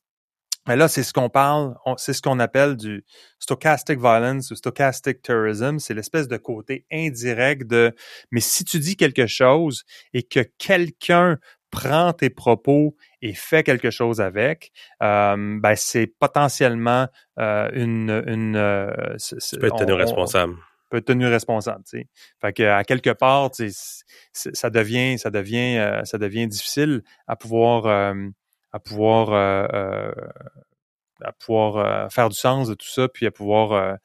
mais 0.67 0.77
là, 0.77 0.89
c'est 0.89 1.03
ce 1.03 1.13
qu'on 1.13 1.31
parle, 1.31 1.75
c'est 1.97 2.13
ce 2.13 2.21
qu'on 2.23 2.39
appelle 2.39 2.77
du 2.77 3.05
stochastic 3.39 3.99
violence 3.99 4.51
ou 4.51 4.55
stochastic 4.55 5.23
terrorism. 5.23 5.79
C'est 5.79 5.95
l'espèce 5.95 6.29
de 6.29 6.37
côté 6.37 6.85
indirect 6.93 7.67
de, 7.67 7.95
mais 8.31 8.41
si 8.41 8.65
tu 8.65 8.79
dis 8.79 8.97
quelque 8.97 9.27
chose 9.27 9.85
et 10.13 10.23
que 10.23 10.41
quelqu'un 10.59 11.39
prend 11.71 12.13
tes 12.13 12.31
propos 12.31 12.97
et 13.23 13.33
fait 13.33 13.63
quelque 13.63 13.91
chose 13.91 14.21
avec, 14.21 14.73
euh, 15.03 15.59
ben 15.61 15.75
c'est 15.77 16.07
potentiellement 16.07 17.09
euh, 17.39 17.71
une, 17.73 18.23
une 18.27 18.57
euh, 18.57 19.17
tu 19.19 19.59
peux 19.59 19.67
être 19.67 19.77
tenu 19.77 19.93
responsable. 19.93 20.57
peut 20.91 20.99
être 20.99 21.07
tenu 21.07 21.27
responsable, 21.27 21.85
tu 21.85 22.01
sais. 22.01 22.09
Fait 22.41 22.53
que 22.53 22.65
à 22.65 22.85
quelque 22.85 23.11
part, 23.11 23.51
ça 24.33 24.71
devient, 24.71 25.19
ça 25.19 25.31
devient, 25.31 25.79
euh, 25.79 26.05
ça 26.05 26.19
devient 26.19 26.49
difficile 26.49 27.03
à 27.27 27.37
pouvoir 27.37 28.15
à 28.73 28.79
pouvoir 28.79 29.33
euh, 29.33 29.66
euh, 29.73 30.12
à 31.23 31.33
pouvoir 31.33 31.77
euh, 31.77 32.09
faire 32.09 32.29
du 32.29 32.37
sens 32.37 32.68
de 32.68 32.75
tout 32.75 32.89
ça, 32.89 33.09
puis 33.09 33.27
à 33.27 33.31
pouvoir 33.31 33.99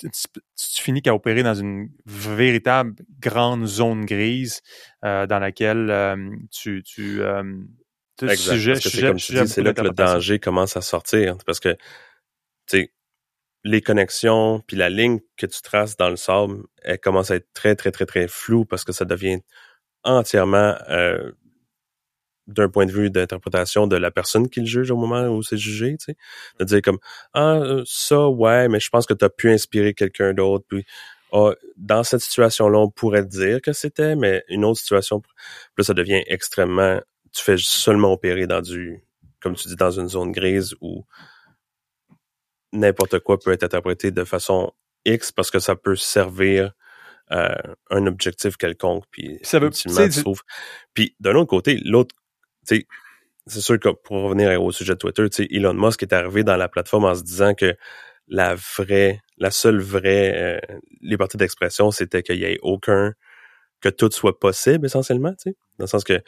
tu, 0.00 0.82
finis 0.82 1.02
qu'à 1.02 1.14
opérer 1.14 1.42
dans 1.42 1.54
une 1.54 1.90
véritable 2.06 2.94
grande 3.20 3.66
zone 3.66 4.06
grise 4.06 4.62
dans 5.02 5.38
laquelle 5.40 6.38
tu, 6.50 6.82
tu 6.82 7.22
exact, 8.22 8.88
c'est 8.88 9.62
là 9.62 9.74
que 9.74 9.82
le 9.82 9.90
danger 9.90 10.38
commence 10.38 10.76
à 10.76 10.80
sortir. 10.80 11.36
Parce 11.44 11.60
que, 11.60 11.74
tu 11.74 11.78
sais, 12.66 12.92
les 13.64 13.82
connexions, 13.82 14.62
puis 14.66 14.76
la 14.76 14.88
ligne 14.88 15.20
que 15.36 15.46
tu 15.46 15.60
traces 15.62 15.96
dans 15.96 16.10
le 16.10 16.16
sable, 16.16 16.62
elle 16.82 16.98
commence 16.98 17.30
à 17.30 17.36
être 17.36 17.48
très, 17.52 17.76
très, 17.76 17.90
très, 17.90 18.06
très 18.06 18.28
floue 18.28 18.64
parce 18.64 18.84
que 18.84 18.92
ça 18.92 19.04
devient 19.04 19.40
entièrement 20.04 20.76
euh, 20.88 21.32
d'un 22.48 22.68
point 22.68 22.86
de 22.86 22.92
vue 22.92 23.10
d'interprétation 23.10 23.86
de 23.86 23.96
la 23.96 24.10
personne 24.10 24.48
qui 24.48 24.60
le 24.60 24.66
juge 24.66 24.90
au 24.90 24.96
moment 24.96 25.28
où 25.28 25.42
c'est 25.42 25.58
jugé, 25.58 25.96
tu 25.98 26.06
sais. 26.06 26.16
De 26.58 26.64
dire 26.64 26.82
comme 26.82 26.98
Ah, 27.34 27.56
euh, 27.58 27.82
ça, 27.86 28.28
ouais, 28.28 28.68
mais 28.68 28.80
je 28.80 28.88
pense 28.88 29.06
que 29.06 29.14
tu 29.14 29.24
as 29.24 29.30
pu 29.30 29.50
inspirer 29.50 29.94
quelqu'un 29.94 30.32
d'autre. 30.32 30.64
Puis 30.68 30.84
ah, 31.32 31.52
dans 31.76 32.02
cette 32.02 32.22
situation-là, 32.22 32.78
on 32.78 32.90
pourrait 32.90 33.24
dire 33.24 33.60
que 33.60 33.72
c'était, 33.72 34.16
mais 34.16 34.44
une 34.48 34.64
autre 34.64 34.80
situation, 34.80 35.22
là, 35.76 35.84
ça 35.84 35.94
devient 35.94 36.22
extrêmement. 36.26 37.00
Tu 37.32 37.42
fais 37.42 37.56
seulement 37.58 38.12
opérer 38.12 38.46
dans 38.46 38.62
du, 38.62 39.02
comme 39.40 39.54
tu 39.54 39.68
dis, 39.68 39.76
dans 39.76 39.90
une 39.90 40.08
zone 40.08 40.32
grise 40.32 40.74
où 40.80 41.04
n'importe 42.72 43.18
quoi 43.20 43.38
peut 43.38 43.52
être 43.52 43.62
interprété 43.62 44.10
de 44.10 44.24
façon 44.24 44.72
X 45.04 45.32
parce 45.32 45.50
que 45.50 45.58
ça 45.58 45.76
peut 45.76 45.96
servir 45.96 46.72
euh, 47.30 47.54
un 47.90 48.06
objectif 48.06 48.56
quelconque 48.56 49.04
puis 49.10 49.38
ça 49.42 49.58
veut 49.58 49.70
puis 50.94 51.14
d'un 51.20 51.34
autre 51.34 51.50
côté 51.50 51.78
l'autre 51.84 52.14
c'est 53.46 53.60
sûr 53.60 53.78
que 53.78 53.88
pour 53.88 54.22
revenir 54.24 54.62
au 54.62 54.72
sujet 54.72 54.94
de 54.94 54.98
Twitter, 54.98 55.26
Elon 55.50 55.74
Musk 55.74 56.02
est 56.02 56.12
arrivé 56.12 56.44
dans 56.44 56.56
la 56.56 56.68
plateforme 56.68 57.04
en 57.04 57.14
se 57.14 57.22
disant 57.22 57.54
que 57.54 57.76
la 58.28 58.54
vraie, 58.54 59.20
la 59.38 59.50
seule 59.50 59.80
vraie 59.80 60.60
euh, 60.62 60.76
liberté 61.00 61.38
d'expression, 61.38 61.90
c'était 61.90 62.22
qu'il 62.22 62.36
y 62.36 62.44
ait 62.44 62.58
aucun, 62.62 63.14
que 63.80 63.88
tout 63.88 64.10
soit 64.10 64.38
possible 64.38 64.86
essentiellement, 64.86 65.32
tu 65.32 65.50
sais, 65.50 65.56
dans 65.78 65.84
le 65.84 65.88
sens 65.88 66.04
que 66.04 66.20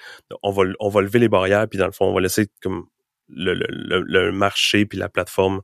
on 0.42 0.50
va, 0.50 0.64
on 0.78 0.88
va 0.88 1.02
lever 1.02 1.18
les 1.18 1.28
barrières, 1.28 1.68
puis 1.68 1.78
dans 1.78 1.86
le 1.86 1.92
fond, 1.92 2.06
on 2.06 2.14
va 2.14 2.20
laisser 2.20 2.48
comme 2.62 2.86
le, 3.28 3.54
le, 3.54 4.00
le 4.00 4.32
marché 4.32 4.86
puis 4.86 4.98
la 4.98 5.08
plateforme 5.08 5.60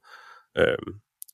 euh, 0.58 0.76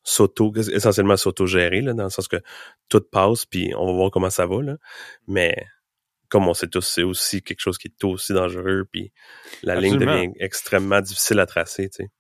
s'auto, 0.05 0.53
essentiellement 0.57 1.17
s'auto-gérer, 1.17 1.81
là, 1.81 1.95
dans 1.95 2.05
le 2.05 2.11
sens 2.11 2.29
que 2.29 2.41
tout 2.89 3.01
passe, 3.01 3.47
puis 3.47 3.73
on 3.77 3.87
va 3.87 3.93
voir 3.93 4.11
comment 4.11 4.31
ça 4.31 4.47
va, 4.47 4.63
là. 4.63 4.77
Mais 5.27 5.57
comme 6.33 6.49
on 6.49 6.55
sait 6.55 6.67
tous, 6.67 6.81
c'est 6.81 7.03
aussi 7.03 7.43
quelque 7.43 7.61
chose 7.61 7.77
qui 7.77 7.89
est 7.89 8.05
aussi 8.05 8.33
dangereux, 8.33 8.89
puis 8.91 9.13
la 9.63 9.79
ligne 9.79 9.99
devient 9.99 10.33
extrêmement 10.41 11.03
difficile 11.03 11.39
à 11.41 11.45
tracer, 11.45 11.91
tu 11.91 12.05
sais. 12.05 12.11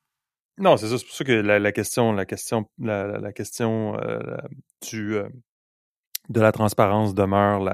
Non, 0.59 0.77
c'est 0.77 0.89
ça. 0.89 0.99
C'est 0.99 1.07
pour 1.07 1.15
ça 1.15 1.25
que 1.25 1.33
la, 1.33 1.73
question, 1.73 2.13
la 2.13 2.27
question, 2.27 2.69
la, 2.79 3.33
question 3.33 3.99
euh, 3.99 4.37
du 4.87 5.17
euh, 5.17 5.27
de 6.29 6.41
la 6.43 6.53
transparence 6.53 7.15
demeure 7.15 7.67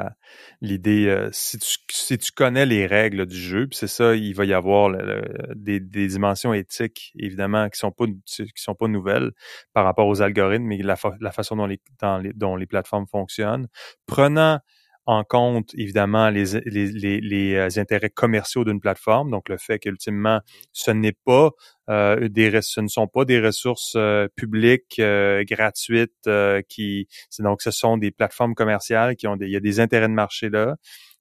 l'idée. 0.60 1.08
Euh, 1.08 1.28
si 1.32 1.58
tu 1.58 1.76
si 1.90 2.16
tu 2.18 2.30
connais 2.30 2.66
les 2.66 2.86
règles 2.86 3.26
du 3.26 3.36
jeu, 3.36 3.66
puis 3.66 3.76
c'est 3.76 3.88
ça, 3.88 4.14
il 4.14 4.32
va 4.32 4.44
y 4.44 4.54
avoir 4.54 4.92
des, 5.56 5.80
des, 5.80 6.06
dimensions 6.06 6.54
éthiques 6.54 7.12
évidemment 7.18 7.68
qui 7.68 7.80
sont 7.80 7.90
pas 7.90 8.04
qui 8.06 8.46
sont 8.54 8.76
pas 8.76 8.86
nouvelles 8.86 9.32
par 9.72 9.84
rapport 9.84 10.06
aux 10.06 10.22
algorithmes 10.22 10.70
et 10.70 10.82
la, 10.82 10.94
la 11.20 11.32
façon 11.32 11.56
dont 11.56 11.66
les, 11.66 11.80
dans 12.00 12.18
les 12.18 12.32
dont 12.32 12.54
les 12.54 12.66
plateformes 12.66 13.08
fonctionnent. 13.08 13.66
Prenant 14.06 14.60
en 15.08 15.24
compte 15.24 15.74
évidemment 15.74 16.28
les, 16.28 16.60
les, 16.66 17.20
les, 17.22 17.54
euh, 17.54 17.68
intérêts 17.80 18.10
commerciaux 18.10 18.64
d'une 18.64 18.78
plateforme, 18.78 19.30
donc 19.30 19.48
le 19.48 19.56
fait 19.56 19.78
qu'ultimement 19.78 20.36
mmh. 20.36 20.42
ce 20.72 20.90
n'est 20.90 21.16
pas 21.24 21.50
euh, 21.88 22.28
des 22.28 22.60
ce 22.60 22.82
ne 22.82 22.88
sont 22.88 23.06
pas 23.08 23.24
des 23.24 23.40
ressources 23.40 23.94
euh, 23.96 24.28
publiques 24.36 24.98
euh, 24.98 25.44
gratuites 25.48 26.28
qui 26.68 27.08
donc 27.38 27.62
ce 27.62 27.70
sont 27.70 27.96
des 27.96 28.10
plateformes 28.10 28.54
commerciales 28.54 29.16
qui 29.16 29.26
ont 29.26 29.36
des 29.36 29.46
il 29.46 29.52
y 29.52 29.56
a 29.56 29.60
des 29.60 29.80
intérêts 29.80 30.08
de 30.08 30.12
marché 30.12 30.50
là 30.50 30.76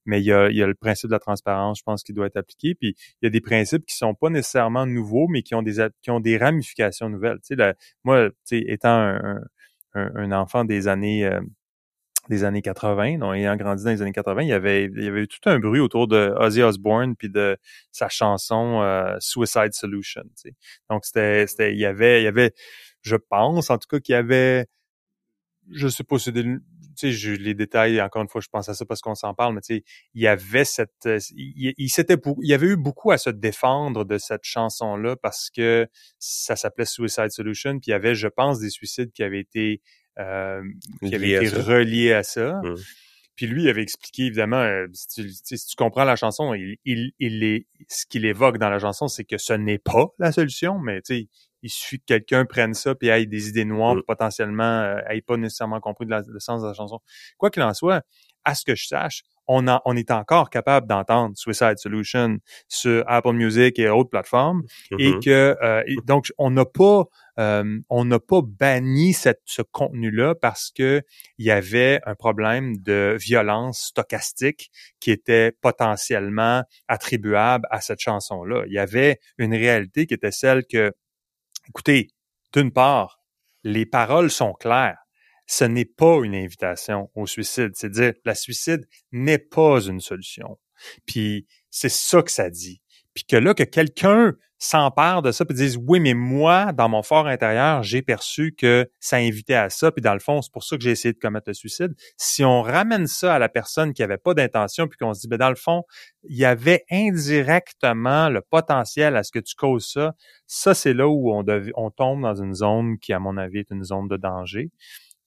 mais 0.05 0.21
il 0.21 0.25
y, 0.25 0.33
a, 0.33 0.49
il 0.49 0.55
y 0.55 0.63
a 0.63 0.67
le 0.67 0.73
principe 0.73 1.09
de 1.09 1.15
la 1.15 1.19
transparence, 1.19 1.79
je 1.79 1.83
pense, 1.83 2.01
qui 2.01 2.13
doit 2.13 2.27
être 2.27 2.38
appliqué. 2.38 2.75
Puis 2.75 2.95
il 3.21 3.25
y 3.25 3.27
a 3.27 3.29
des 3.29 3.41
principes 3.41 3.85
qui 3.85 3.93
sont 3.93 4.15
pas 4.15 4.29
nécessairement 4.29 4.85
nouveaux, 4.85 5.27
mais 5.27 5.41
qui 5.41 5.53
ont 5.53 5.61
des 5.61 5.85
qui 6.01 6.11
ont 6.11 6.21
des 6.21 6.38
ramifications 6.38 7.09
nouvelles. 7.09 7.39
Tu 7.45 7.57
sais, 7.57 7.73
moi, 8.05 8.29
tu 8.29 8.35
sais, 8.45 8.63
étant 8.69 8.89
un, 8.89 9.41
un, 9.95 10.11
un, 10.15 10.31
enfant 10.31 10.63
des 10.63 10.88
années 10.88 11.29
des 12.30 12.43
années 12.43 12.61
80, 12.61 13.19
donc 13.19 13.36
ayant 13.36 13.55
grandi 13.55 13.84
dans 13.84 13.91
les 13.91 14.01
années 14.01 14.11
80, 14.11 14.41
il 14.43 14.47
y 14.49 14.53
avait 14.53 14.86
il 14.86 15.03
y 15.03 15.07
avait 15.07 15.21
eu 15.21 15.28
tout 15.28 15.39
un 15.45 15.59
bruit 15.59 15.80
autour 15.80 16.07
de 16.07 16.34
Ozzy 16.38 16.61
Osbourne 16.61 17.15
puis 17.15 17.30
de 17.30 17.57
sa 17.91 18.09
chanson 18.09 18.82
euh, 18.82 19.15
Suicide 19.19 19.73
Solution. 19.73 20.23
Donc 20.89 21.05
c'était 21.05 21.47
c'était 21.47 21.73
il 21.73 21.80
y 21.80 21.86
avait 21.86 22.21
il 22.21 22.25
y 22.25 22.28
avait 22.28 22.53
je 23.01 23.15
pense 23.15 23.69
en 23.69 23.78
tout 23.78 23.88
cas 23.89 23.99
qu'il 23.99 24.13
y 24.13 24.15
avait 24.15 24.67
je 25.71 25.88
sais 25.88 26.03
pas 26.03 26.19
c'est 26.19 26.32
des 26.32 26.45
tu 26.97 27.13
sais, 27.13 27.38
les 27.38 27.53
détails, 27.53 28.01
encore 28.01 28.23
une 28.23 28.28
fois, 28.28 28.41
je 28.41 28.47
pense 28.51 28.69
à 28.69 28.73
ça 28.73 28.86
parce 28.86 29.01
qu'on 29.01 29.15
s'en 29.15 29.34
parle, 29.34 29.53
mais 29.53 29.61
tu 29.61 29.75
sais, 29.75 29.84
il 30.15 30.21
y 30.21 30.28
avait 30.28 30.65
cette, 30.65 31.07
il, 31.36 31.73
il 31.78 31.89
s'était, 31.89 32.17
il 32.41 32.49
y 32.49 32.53
avait 32.53 32.67
eu 32.67 32.75
beaucoup 32.75 33.11
à 33.11 33.19
se 33.19 33.30
défendre 33.30 34.03
de 34.03 34.17
cette 34.17 34.43
chanson-là 34.43 35.15
parce 35.15 35.51
que 35.51 35.88
ça 36.17 36.55
s'appelait 36.55 36.86
Suicide 36.86 37.30
Solution, 37.30 37.73
puis 37.73 37.89
il 37.89 37.91
y 37.91 37.93
avait, 37.93 38.15
je 38.15 38.28
pense, 38.28 38.59
des 38.59 38.71
suicides 38.71 39.11
qui 39.11 39.21
avaient 39.21 39.39
été 39.39 39.82
euh, 40.20 40.61
qui 41.05 41.15
avait 41.15 41.32
été 41.32 41.49
relié 41.49 42.13
à 42.13 42.24
ça. 42.24 42.61
Mmh. 42.63 42.76
Puis 43.36 43.45
lui, 43.45 43.63
il 43.63 43.70
avait 43.70 43.84
expliqué, 43.84 44.24
évidemment, 44.24 44.57
euh, 44.57 44.88
si, 44.93 45.07
tu, 45.07 45.30
si, 45.30 45.68
tu, 45.68 45.76
comprends 45.76 46.05
la 46.05 46.15
chanson, 46.15 46.55
il, 46.55 46.78
il, 46.86 47.11
il 47.20 47.43
est, 47.43 47.68
ce 47.88 48.07
qu'il 48.07 48.26
évoque 48.26 48.57
dans 48.57 48.70
la 48.70 48.80
chanson, 48.80 49.07
c'est 49.07 49.26
que 49.26 49.38
ce 49.38 49.53
n'est 49.53 49.78
pas 49.78 50.07
la 50.18 50.32
solution, 50.32 50.80
mais 50.80 51.01
tu 51.03 51.15
sais, 51.15 51.28
il 51.62 51.70
suffit 51.70 51.99
que 51.99 52.05
quelqu'un 52.05 52.45
prenne 52.45 52.74
ça 52.74 52.95
puis 52.95 53.10
ait 53.10 53.26
des 53.26 53.49
idées 53.49 53.66
noires, 53.66 53.95
mmh. 53.95 54.03
potentiellement, 54.03 54.82
euh, 54.82 54.99
ait 55.10 55.22
pas 55.22 55.38
nécessairement 55.38 55.80
compris 55.80 56.05
le 56.08 56.39
sens 56.39 56.62
de 56.62 56.68
la 56.68 56.74
chanson. 56.74 56.99
Quoi 57.38 57.49
qu'il 57.49 57.64
en 57.64 57.74
soit, 57.74 58.03
à 58.45 58.55
ce 58.55 58.64
que 58.64 58.76
je 58.76 58.88
sache, 58.88 59.24
on, 59.47 59.68
a, 59.68 59.82
on 59.86 59.95
est 59.95 60.12
encore 60.12 60.49
capable 60.49 60.88
d'entendre 60.88 61.36
Suicide 61.38 61.78
Solution 61.78 62.38
sur 62.68 63.03
Apple 63.08 63.34
Music 63.34 63.80
et 63.80 63.89
autres 63.89 64.10
plateformes 64.10 64.64
et 64.99 65.12
mm-hmm. 65.12 65.24
que 65.24 65.58
euh, 65.62 65.84
donc 66.05 66.32
on 66.38 66.51
n'a 66.51 66.66
pas 66.66 67.05
euh, 67.39 67.80
on 67.89 68.05
n'a 68.05 68.20
pas 68.20 68.41
banni 68.43 69.14
cette, 69.14 69.41
ce 69.45 69.62
contenu-là 69.62 70.36
parce 70.36 70.72
que 70.76 71.01
il 71.38 71.45
y 71.45 71.51
avait 71.51 71.99
un 72.05 72.16
problème 72.16 72.78
de 72.78 73.16
violence 73.20 73.80
stochastique 73.88 74.72
qui 74.99 75.12
était 75.12 75.51
potentiellement 75.62 76.64
attribuable 76.88 77.66
à 77.70 77.80
cette 77.80 77.99
chanson-là. 77.99 78.64
Il 78.68 78.74
y 78.74 78.80
avait 78.80 79.20
une 79.38 79.53
réalité 79.53 80.08
qui 80.08 80.16
était 80.16 80.32
celle 80.32 80.66
que, 80.66 80.91
écoutez, 81.70 82.09
d'une 82.53 82.72
part, 82.72 83.22
les 83.63 83.86
paroles 83.86 84.32
sont 84.32 84.53
claires 84.53 84.97
ce 85.47 85.63
n'est 85.63 85.86
pas 85.86 86.20
une 86.24 86.36
invitation 86.36 87.09
au 87.15 87.26
suicide. 87.26 87.72
C'est 87.74 87.89
dire, 87.89 88.13
la 88.26 88.36
suicide 88.36 88.88
n'est 89.11 89.39
pas 89.39 89.80
une 89.80 90.01
solution. 90.01 90.59
Puis 91.05 91.47
c'est 91.72 91.89
ça 91.89 92.22
que 92.22 92.32
ça 92.32 92.49
dit. 92.49 92.82
Puis 93.18 93.26
que 93.26 93.36
là, 93.36 93.55
que 93.55 93.63
quelqu'un 93.63 94.36
s'empare 94.59 95.24
de 95.24 95.32
ça 95.32 95.43
puis 95.43 95.55
dise 95.55 95.76
oui 95.88 95.99
mais 95.99 96.13
moi 96.13 96.72
dans 96.72 96.88
mon 96.88 97.01
fort 97.01 97.26
intérieur 97.28 97.82
j'ai 97.82 98.01
perçu 98.03 98.53
que 98.55 98.89
ça 98.99 99.18
invitait 99.18 99.55
à 99.55 99.70
ça 99.72 99.91
puis 99.91 100.01
dans 100.01 100.13
le 100.13 100.20
fond 100.20 100.41
c'est 100.41 100.51
pour 100.51 100.63
ça 100.63 100.78
que 100.78 100.84
j'ai 100.84 100.91
essayé 100.91 101.13
de 101.13 101.18
commettre 101.18 101.49
le 101.49 101.55
suicide. 101.55 101.95
Si 102.18 102.43
on 102.43 102.61
ramène 102.61 103.07
ça 103.07 103.34
à 103.34 103.39
la 103.39 103.49
personne 103.49 103.93
qui 103.93 104.03
avait 104.03 104.18
pas 104.18 104.36
d'intention 104.36 104.88
puis 104.88 104.97
qu'on 104.99 105.15
se 105.15 105.22
dit 105.22 105.28
ben 105.28 105.38
dans 105.38 105.49
le 105.49 105.55
fond 105.55 105.82
il 106.30 106.38
y 106.38 106.45
avait 106.45 106.86
indirectement 106.91 108.30
le 108.30 108.41
potentiel 108.41 109.15
à 109.15 109.24
ce 109.24 109.32
que 109.32 109.39
tu 109.39 109.55
causes 109.55 109.91
ça 109.91 110.13
ça 110.45 110.76
c'est 110.76 110.93
là 110.93 111.07
où 111.07 111.34
on, 111.34 111.43
on 111.76 111.89
tombe 111.89 112.22
dans 112.22 112.36
une 112.36 112.53
zone 112.53 112.99
qui 112.99 113.13
à 113.13 113.20
mon 113.20 113.38
avis 113.38 113.59
est 113.59 113.72
une 113.72 113.84
zone 113.84 114.07
de 114.07 114.18
danger. 114.18 114.70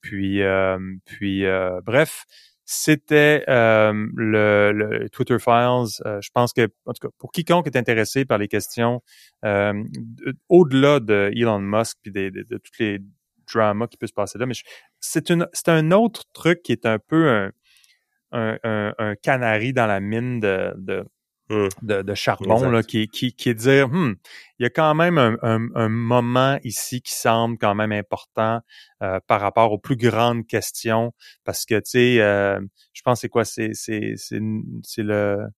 Puis, 0.00 0.42
euh, 0.42 0.78
puis 1.04 1.44
euh, 1.44 1.80
bref, 1.84 2.24
c'était 2.72 3.44
euh, 3.48 3.92
le, 4.14 5.08
Twitter 5.08 5.40
Files. 5.40 5.88
je 6.04 6.28
pense 6.32 6.52
que, 6.52 6.68
en 6.86 6.92
tout 6.92 7.08
cas, 7.08 7.12
pour 7.18 7.32
quiconque 7.32 7.66
est 7.66 7.76
intéressé 7.76 8.24
par 8.24 8.38
les 8.38 8.46
questions, 8.46 9.02
au-delà 9.42 11.00
de 11.00 11.32
Elon 11.34 11.58
Musk 11.58 11.98
puis 12.00 12.12
de, 12.12 12.30
toutes 12.48 12.78
les 12.78 13.00
drama 13.52 13.88
qui 13.88 13.96
peut 13.96 14.06
se 14.06 14.12
passer 14.12 14.38
là. 14.38 14.46
Mais 14.46 14.54
c'est 15.00 15.68
un 15.68 15.90
autre 15.90 16.22
truc 16.32 16.62
qui 16.62 16.70
est 16.70 16.86
un 16.86 17.00
peu 17.00 17.50
un, 18.30 18.58
un, 18.62 19.14
canari 19.16 19.72
dans 19.72 19.86
la 19.86 19.98
mine 19.98 20.38
de. 20.38 21.04
De, 21.50 22.02
de, 22.02 22.14
charbon 22.14 22.70
là, 22.70 22.82
qui, 22.82 23.08
qui, 23.08 23.32
qui 23.32 23.48
est 23.48 23.54
dire 23.54 23.88
hmm, 23.88 24.14
il 24.58 24.62
y 24.62 24.66
a 24.66 24.70
quand 24.70 24.94
même 24.94 25.18
un, 25.18 25.36
un, 25.42 25.88
moment 25.88 26.58
ici 26.62 27.02
qui 27.02 27.12
semble 27.12 27.58
quand 27.58 27.74
même 27.74 27.92
important 27.92 28.60
euh, 29.02 29.18
par 29.26 29.40
rapport 29.40 29.72
aux 29.72 29.78
plus 29.78 29.96
grandes 29.96 30.46
questions 30.46 31.12
parce 31.44 31.64
que 31.64 31.74
tu 31.76 31.90
sais 31.90 32.20
euh, 32.20 32.60
je 32.92 33.02
pense 33.02 33.20
c'est 33.20 33.28
quoi? 33.28 33.44
C'est 33.44 33.70
c'est 33.74 34.14
c'est 34.16 34.40
c'est 34.82 35.02
le 35.02 35.48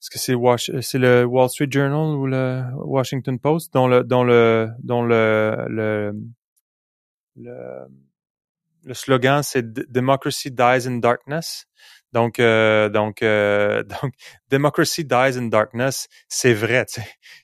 est-ce 0.00 0.10
que 0.10 0.18
c'est 0.18 0.82
c'est 0.82 0.98
le 0.98 1.24
Wall 1.24 1.48
Street 1.48 1.68
Journal 1.70 2.16
ou 2.16 2.26
le 2.26 2.64
Washington 2.76 3.38
Post 3.38 3.72
dont 3.74 3.86
le 3.86 4.02
dont 4.04 4.24
le 4.24 4.70
dont 4.82 5.02
le 5.02 5.66
le, 5.68 6.12
le 7.36 7.86
le 8.84 8.94
slogan 8.94 9.42
c'est 9.42 9.72
Democracy 9.92 10.50
dies 10.50 10.88
in 10.88 10.98
darkness. 10.98 11.66
Donc 12.12 12.38
euh, 12.38 12.88
donc 12.88 13.22
euh, 13.22 13.82
donc 14.02 14.12
Democracy 14.50 15.04
dies 15.04 15.38
in 15.38 15.46
darkness, 15.48 16.08
c'est 16.28 16.54
vrai. 16.54 16.86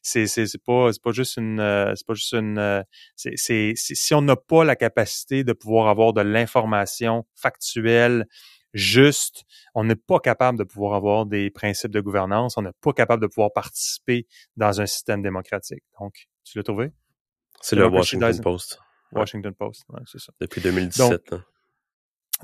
C'est 0.03 0.27
c'est 0.27 0.47
c'est 0.47 0.63
pas 0.63 0.93
c'est 0.93 1.03
pas 1.03 1.13
juste 1.13 1.37
une 1.37 1.61
euh, 1.61 1.95
c'est 1.95 2.07
pas 2.07 2.15
juste 2.15 2.33
une 2.33 2.85
c'est 3.17 3.33
c'est 3.37 3.73
si 3.77 4.15
on 4.15 4.23
n'a 4.23 4.37
pas 4.37 4.65
la 4.65 4.77
capacité 4.77 5.45
de 5.45 5.53
pouvoir 5.53 5.89
avoir 5.89 6.13
de 6.13 6.21
l'information 6.21 7.27
factuelle 7.35 8.27
juste, 8.75 9.45
on 9.75 9.85
n'est 9.85 9.97
pas 9.97 10.21
capable 10.21 10.59
de 10.59 10.65
pouvoir 10.65 10.95
avoir 10.95 11.25
des 11.25 11.51
principes 11.51 11.91
de 11.91 12.01
gouvernance, 12.01 12.57
on 12.59 12.63
n'est 12.63 12.73
pas 12.83 12.93
capable 12.93 13.23
de 13.23 13.27
pouvoir 13.27 13.53
participer 13.53 14.27
dans 14.57 14.81
un 14.81 14.87
système 14.87 15.23
démocratique. 15.23 15.83
Donc, 15.99 16.29
tu 16.45 16.59
l'as 16.59 16.63
trouvé? 16.63 16.93
C'est 17.63 17.77
le 17.77 17.87
Washington 17.87 18.41
Post. 18.41 18.79
Washington 19.13 19.55
Post, 19.55 19.85
ouais, 19.89 20.03
c'est 20.07 20.21
ça. 20.21 20.33
Depuis 20.39 20.61
2017. 20.61 21.31
Donc, 21.31 21.41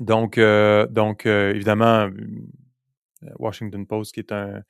euh, 0.01 0.87
donc 0.87 1.25
euh, 1.25 1.53
évidemment, 1.53 2.07
euh, 2.07 2.11
Washington 3.39 3.85
Post, 3.87 4.13
qui 4.13 4.19
est 4.19 4.31
un, 4.31 4.61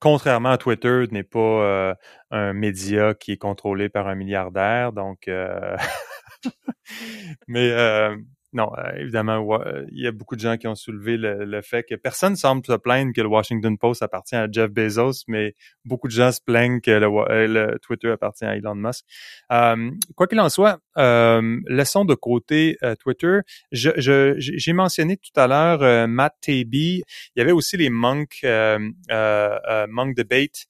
contrairement 0.00 0.50
à 0.50 0.58
Twitter, 0.58 1.04
n'est 1.10 1.22
pas 1.22 1.94
un 2.30 2.52
média 2.54 3.14
qui 3.14 3.32
est 3.32 3.36
contrôlé 3.36 3.88
par 3.88 4.08
un 4.08 4.14
milliardaire. 4.14 4.92
Donc, 4.92 5.28
mais 7.48 7.70
non, 8.54 8.70
euh, 8.78 8.92
évidemment, 8.96 9.46
euh, 9.60 9.84
il 9.92 10.02
y 10.02 10.06
a 10.06 10.12
beaucoup 10.12 10.34
de 10.34 10.40
gens 10.40 10.56
qui 10.56 10.66
ont 10.66 10.74
soulevé 10.74 11.18
le, 11.18 11.60
fait 11.60 11.82
que 11.82 11.94
personne 11.94 12.34
semble 12.34 12.64
se 12.64 12.72
plaindre 12.72 13.12
que 13.12 13.20
le 13.20 13.28
Washington 13.28 13.76
Post 13.76 14.02
appartient 14.02 14.36
à 14.36 14.46
Jeff 14.50 14.70
Bezos, 14.70 15.24
mais 15.26 15.54
beaucoup 15.84 16.08
de 16.08 16.12
gens 16.12 16.32
se 16.32 16.40
plaignent 16.40 16.80
que 16.80 16.90
le, 16.90 17.06
euh, 17.06 17.76
Twitter 17.82 18.10
appartient 18.10 18.46
à 18.46 18.56
Elon 18.56 18.74
Musk. 18.74 19.04
quoi 20.14 20.26
qu'il 20.26 20.40
en 20.40 20.48
soit, 20.48 20.80
laissons 20.96 22.04
de 22.06 22.14
côté 22.14 22.78
Twitter. 23.00 23.40
J'ai 23.70 23.92
je, 23.98 24.72
mentionné 24.72 25.18
tout 25.18 25.38
à 25.38 25.46
l'heure 25.46 26.08
Matt 26.08 26.34
Taibbi. 26.40 27.02
Il 27.36 27.38
y 27.38 27.42
avait 27.42 27.52
aussi 27.52 27.76
les 27.76 27.90
Monk, 27.90 28.40
Monk 28.44 30.16
Debate. 30.16 30.66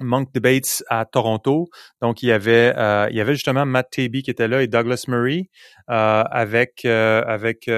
Monk 0.00 0.32
Debates 0.32 0.82
à 0.88 1.04
Toronto. 1.04 1.68
Donc, 2.00 2.22
il 2.22 2.26
y 2.26 2.32
avait, 2.32 2.74
euh, 2.76 3.08
il 3.10 3.16
y 3.16 3.20
avait 3.20 3.34
justement 3.34 3.66
Matt 3.66 3.90
Taibbi 3.90 4.22
qui 4.22 4.30
était 4.30 4.48
là 4.48 4.62
et 4.62 4.66
Douglas 4.66 5.04
Murray 5.08 5.50
euh, 5.90 6.24
avec 6.30 6.84
euh, 6.84 7.22
avec 7.26 7.70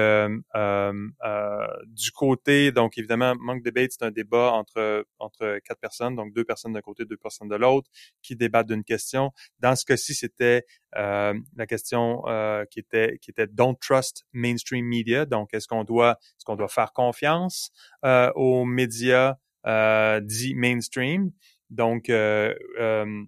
du 1.87 2.11
côté. 2.11 2.71
Donc, 2.71 2.97
évidemment, 2.97 3.33
Monk 3.39 3.63
Debates 3.63 3.91
c'est 3.91 4.05
un 4.05 4.11
débat 4.11 4.51
entre 4.53 5.05
entre 5.19 5.59
quatre 5.65 5.79
personnes, 5.79 6.15
donc 6.15 6.33
deux 6.33 6.43
personnes 6.43 6.73
d'un 6.73 6.81
côté, 6.81 7.05
deux 7.05 7.17
personnes 7.17 7.49
de 7.49 7.55
l'autre, 7.55 7.89
qui 8.21 8.35
débattent 8.35 8.67
d'une 8.67 8.83
question. 8.83 9.31
Dans 9.59 9.75
ce 9.75 9.85
cas-ci, 9.85 10.13
c'était 10.13 10.65
la 10.93 11.67
question 11.67 12.23
qui 12.71 12.79
était 12.79 13.17
qui 13.21 13.31
était 13.31 13.47
Don't 13.47 13.75
trust 13.79 14.25
mainstream 14.33 14.85
media. 14.85 15.25
Donc, 15.25 15.53
est-ce 15.53 15.67
qu'on 15.67 15.83
doit 15.83 16.17
est-ce 16.37 16.45
qu'on 16.45 16.55
doit 16.55 16.67
faire 16.67 16.93
confiance 16.93 17.71
aux 18.03 18.65
médias 18.65 19.35
dits 19.65 20.55
mainstream? 20.55 21.31
Donc, 21.73 22.09
euh, 22.09 22.53
euh, 22.79 23.23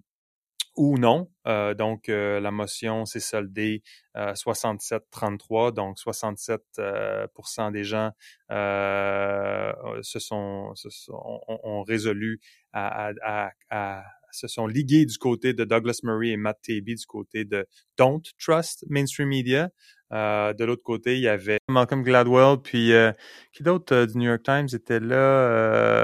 ou 0.76 0.98
non. 0.98 1.30
Euh, 1.46 1.74
donc, 1.74 2.08
la 2.08 2.50
motion 2.50 3.04
s'est 3.06 3.20
soldée 3.20 3.82
67-33. 4.14 5.72
Donc, 5.72 5.98
67% 5.98 7.72
des 7.72 7.84
gens 7.84 8.12
se 8.50 10.18
sont, 10.18 10.74
se 10.74 10.90
sont 10.90 11.40
ont, 11.48 11.82
résolu 11.82 12.40
à, 12.72 13.50
se 14.32 14.48
sont 14.48 14.66
ligués 14.66 15.06
du 15.06 15.16
côté 15.16 15.54
de 15.54 15.64
Douglas 15.64 16.00
Murray 16.02 16.28
et 16.28 16.36
Matt 16.36 16.60
Taibbi 16.62 16.94
du 16.94 17.06
côté 17.06 17.44
de 17.44 17.66
Don't 17.96 18.22
Trust 18.38 18.84
Mainstream 18.88 19.28
Media. 19.28 19.70
Euh, 20.12 20.52
de 20.52 20.64
l'autre 20.64 20.82
côté, 20.84 21.16
il 21.16 21.22
y 21.22 21.28
avait 21.28 21.58
Malcolm 21.68 22.02
Gladwell, 22.02 22.58
puis 22.62 22.92
euh, 22.92 23.12
qui 23.52 23.62
d'autre 23.62 23.94
euh, 23.94 24.06
du 24.06 24.18
New 24.18 24.28
York 24.28 24.42
Times 24.44 24.68
était 24.72 25.00
là? 25.00 25.96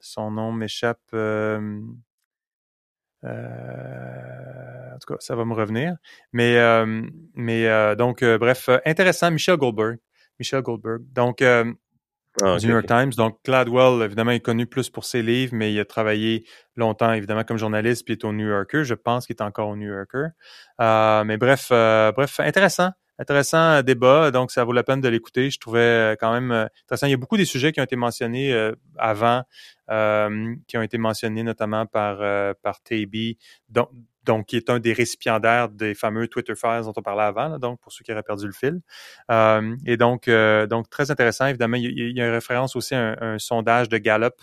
Son 0.00 0.30
nom 0.30 0.52
m'échappe. 0.52 0.98
en 1.12 1.70
tout 5.00 5.14
cas, 5.14 5.16
ça 5.20 5.36
va 5.36 5.44
me 5.44 5.54
revenir. 5.54 5.96
Mais, 6.32 6.56
mais 7.34 7.96
donc, 7.96 8.24
bref, 8.24 8.68
intéressant. 8.84 9.30
Michel 9.30 9.56
Goldberg. 9.56 9.98
Michel 10.38 10.62
Goldberg. 10.62 11.02
Donc, 11.12 11.42
ah, 12.42 12.56
du 12.58 12.66
New 12.66 12.72
York 12.72 12.86
Times. 12.86 13.10
Donc, 13.16 13.38
Gladwell, 13.44 14.02
évidemment, 14.02 14.30
est 14.30 14.40
connu 14.40 14.66
plus 14.66 14.90
pour 14.90 15.04
ses 15.04 15.22
livres, 15.22 15.54
mais 15.54 15.72
il 15.72 15.80
a 15.80 15.84
travaillé 15.84 16.44
longtemps, 16.76 17.12
évidemment, 17.12 17.44
comme 17.44 17.58
journaliste, 17.58 18.04
puis 18.04 18.14
il 18.14 18.18
est 18.18 18.24
au 18.24 18.32
New 18.32 18.46
Yorker. 18.46 18.84
Je 18.84 18.94
pense 18.94 19.26
qu'il 19.26 19.34
est 19.36 19.42
encore 19.42 19.68
au 19.68 19.76
New 19.76 19.88
Yorker. 19.88 20.28
Euh, 20.80 21.24
mais 21.24 21.36
bref, 21.36 21.68
euh, 21.72 22.12
bref, 22.12 22.40
intéressant. 22.40 22.90
Intéressant 23.18 23.82
débat, 23.82 24.30
donc 24.30 24.50
ça 24.50 24.64
vaut 24.64 24.72
la 24.72 24.82
peine 24.82 25.00
de 25.00 25.08
l'écouter. 25.08 25.50
Je 25.50 25.58
trouvais 25.58 25.80
euh, 25.80 26.16
quand 26.18 26.32
même 26.32 26.50
intéressant. 26.84 27.06
Il 27.06 27.10
y 27.10 27.14
a 27.14 27.18
beaucoup 27.18 27.36
des 27.36 27.44
sujets 27.44 27.72
qui 27.72 27.80
ont 27.80 27.84
été 27.84 27.96
mentionnés 27.96 28.72
avant, 28.96 29.42
qui 29.88 30.76
ont 30.76 30.82
été 30.82 30.98
mentionnés 30.98 31.42
notamment 31.42 31.86
par 31.86 32.18
par 32.62 32.80
TB, 32.82 33.36
dont, 33.68 33.88
donc 34.28 34.46
qui 34.46 34.56
est 34.56 34.68
un 34.68 34.78
des 34.78 34.92
récipiendaires 34.92 35.70
des 35.70 35.94
fameux 35.94 36.28
Twitter 36.28 36.54
Files 36.54 36.82
dont 36.84 36.92
on 36.94 37.02
parlait 37.02 37.22
avant, 37.22 37.58
donc 37.58 37.80
pour 37.80 37.92
ceux 37.92 38.04
qui 38.04 38.12
auraient 38.12 38.22
perdu 38.22 38.46
le 38.46 38.52
fil. 38.52 38.80
Euh, 39.30 39.74
et 39.86 39.96
donc, 39.96 40.28
euh, 40.28 40.66
donc 40.66 40.90
très 40.90 41.10
intéressant. 41.10 41.46
Évidemment, 41.46 41.78
il 41.78 41.98
y, 41.98 42.20
a, 42.20 42.26
une 42.26 42.32
référence 42.32 42.76
aussi 42.76 42.94
à 42.94 43.16
un, 43.20 43.38
sondage 43.38 43.88
de 43.88 43.96
Gallup 43.96 44.34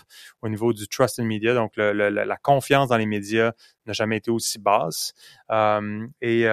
au 0.42 0.48
niveau 0.48 0.72
du 0.72 0.88
trust 0.88 1.20
in 1.20 1.24
media, 1.24 1.54
donc 1.54 1.76
la 1.76 2.36
confiance 2.36 2.88
dans 2.88 2.96
les 2.96 3.06
médias 3.06 3.52
n'a 3.86 3.92
jamais 3.92 4.16
été 4.16 4.30
aussi 4.30 4.58
basse. 4.58 5.14
Euh, 5.52 6.06
et 6.20 6.46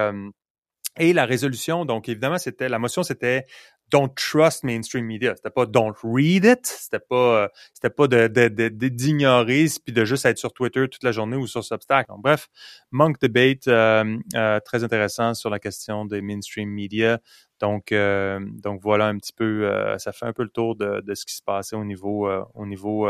et 1.00 1.14
la 1.14 1.26
résolution, 1.26 1.86
donc 1.86 2.08
évidemment, 2.08 2.38
c'était 2.38 2.70
la 2.70 2.80
motion, 2.80 3.04
c'était 3.04 3.46
don't 3.94 4.14
trust 4.16 4.64
mainstream 4.64 5.06
media. 5.06 5.36
C'était 5.36 5.52
pas 5.52 5.66
don't 5.66 5.94
read 6.04 6.46
it. 6.46 6.66
C'était 6.66 7.00
pas, 7.00 7.44
euh, 7.44 7.48
c'était 7.74 7.92
pas 7.92 8.08
d'ignorer 8.08 9.66
puis 9.84 9.94
de 9.94 10.04
juste 10.06 10.26
être 10.26 10.40
sur 10.40 10.52
Twitter 10.52 10.88
toute 10.90 11.04
la 11.04 11.12
journée 11.12 11.38
ou 11.38 11.48
sur 11.48 11.64
Substack. 11.64 12.08
bref, 12.18 12.50
Monk 12.92 13.20
Debate, 13.22 13.68
euh, 13.68 14.18
euh, 14.36 14.60
très 14.62 14.84
intéressant 14.84 15.34
sur 15.36 15.50
la 15.50 15.60
question 15.60 16.06
des 16.06 16.22
mainstream 16.22 16.70
media. 16.70 17.20
Donc, 17.60 17.94
donc 17.94 18.82
voilà 18.82 19.06
un 19.06 19.18
petit 19.18 19.32
peu, 19.32 19.72
ça 19.98 20.12
fait 20.12 20.26
un 20.26 20.34
peu 20.34 20.44
le 20.44 20.50
tour 20.50 20.76
de, 20.76 21.00
de 21.00 21.16
ce 21.16 21.26
qui 21.26 21.34
se 21.34 21.42
passait 21.42 21.78
au 21.78 21.86
niveau, 21.86 22.30
au 22.56 22.66
niveau, 22.66 23.08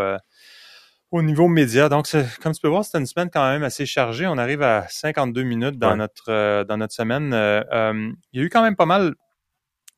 au 1.14 1.22
niveau 1.22 1.48
média. 1.48 1.90
Donc, 1.90 2.08
comme 2.42 2.54
tu 2.54 2.62
peux 2.62 2.68
voir, 2.68 2.84
c'était 2.84 2.98
une 2.98 3.06
semaine 3.06 3.30
quand 3.32 3.48
même 3.50 3.64
assez 3.64 3.86
chargée. 3.86 4.28
On 4.28 4.38
arrive 4.38 4.64
à 4.64 4.88
52 4.90 5.44
minutes 5.44 5.78
dans 5.78 5.96
notre, 5.96 6.64
dans 6.64 6.78
notre 6.78 6.94
semaine. 6.94 7.30
il 7.32 8.40
y 8.40 8.42
a 8.42 8.44
eu 8.44 8.50
quand 8.50 8.64
même 8.64 8.76
pas 8.76 8.88
mal 8.88 9.14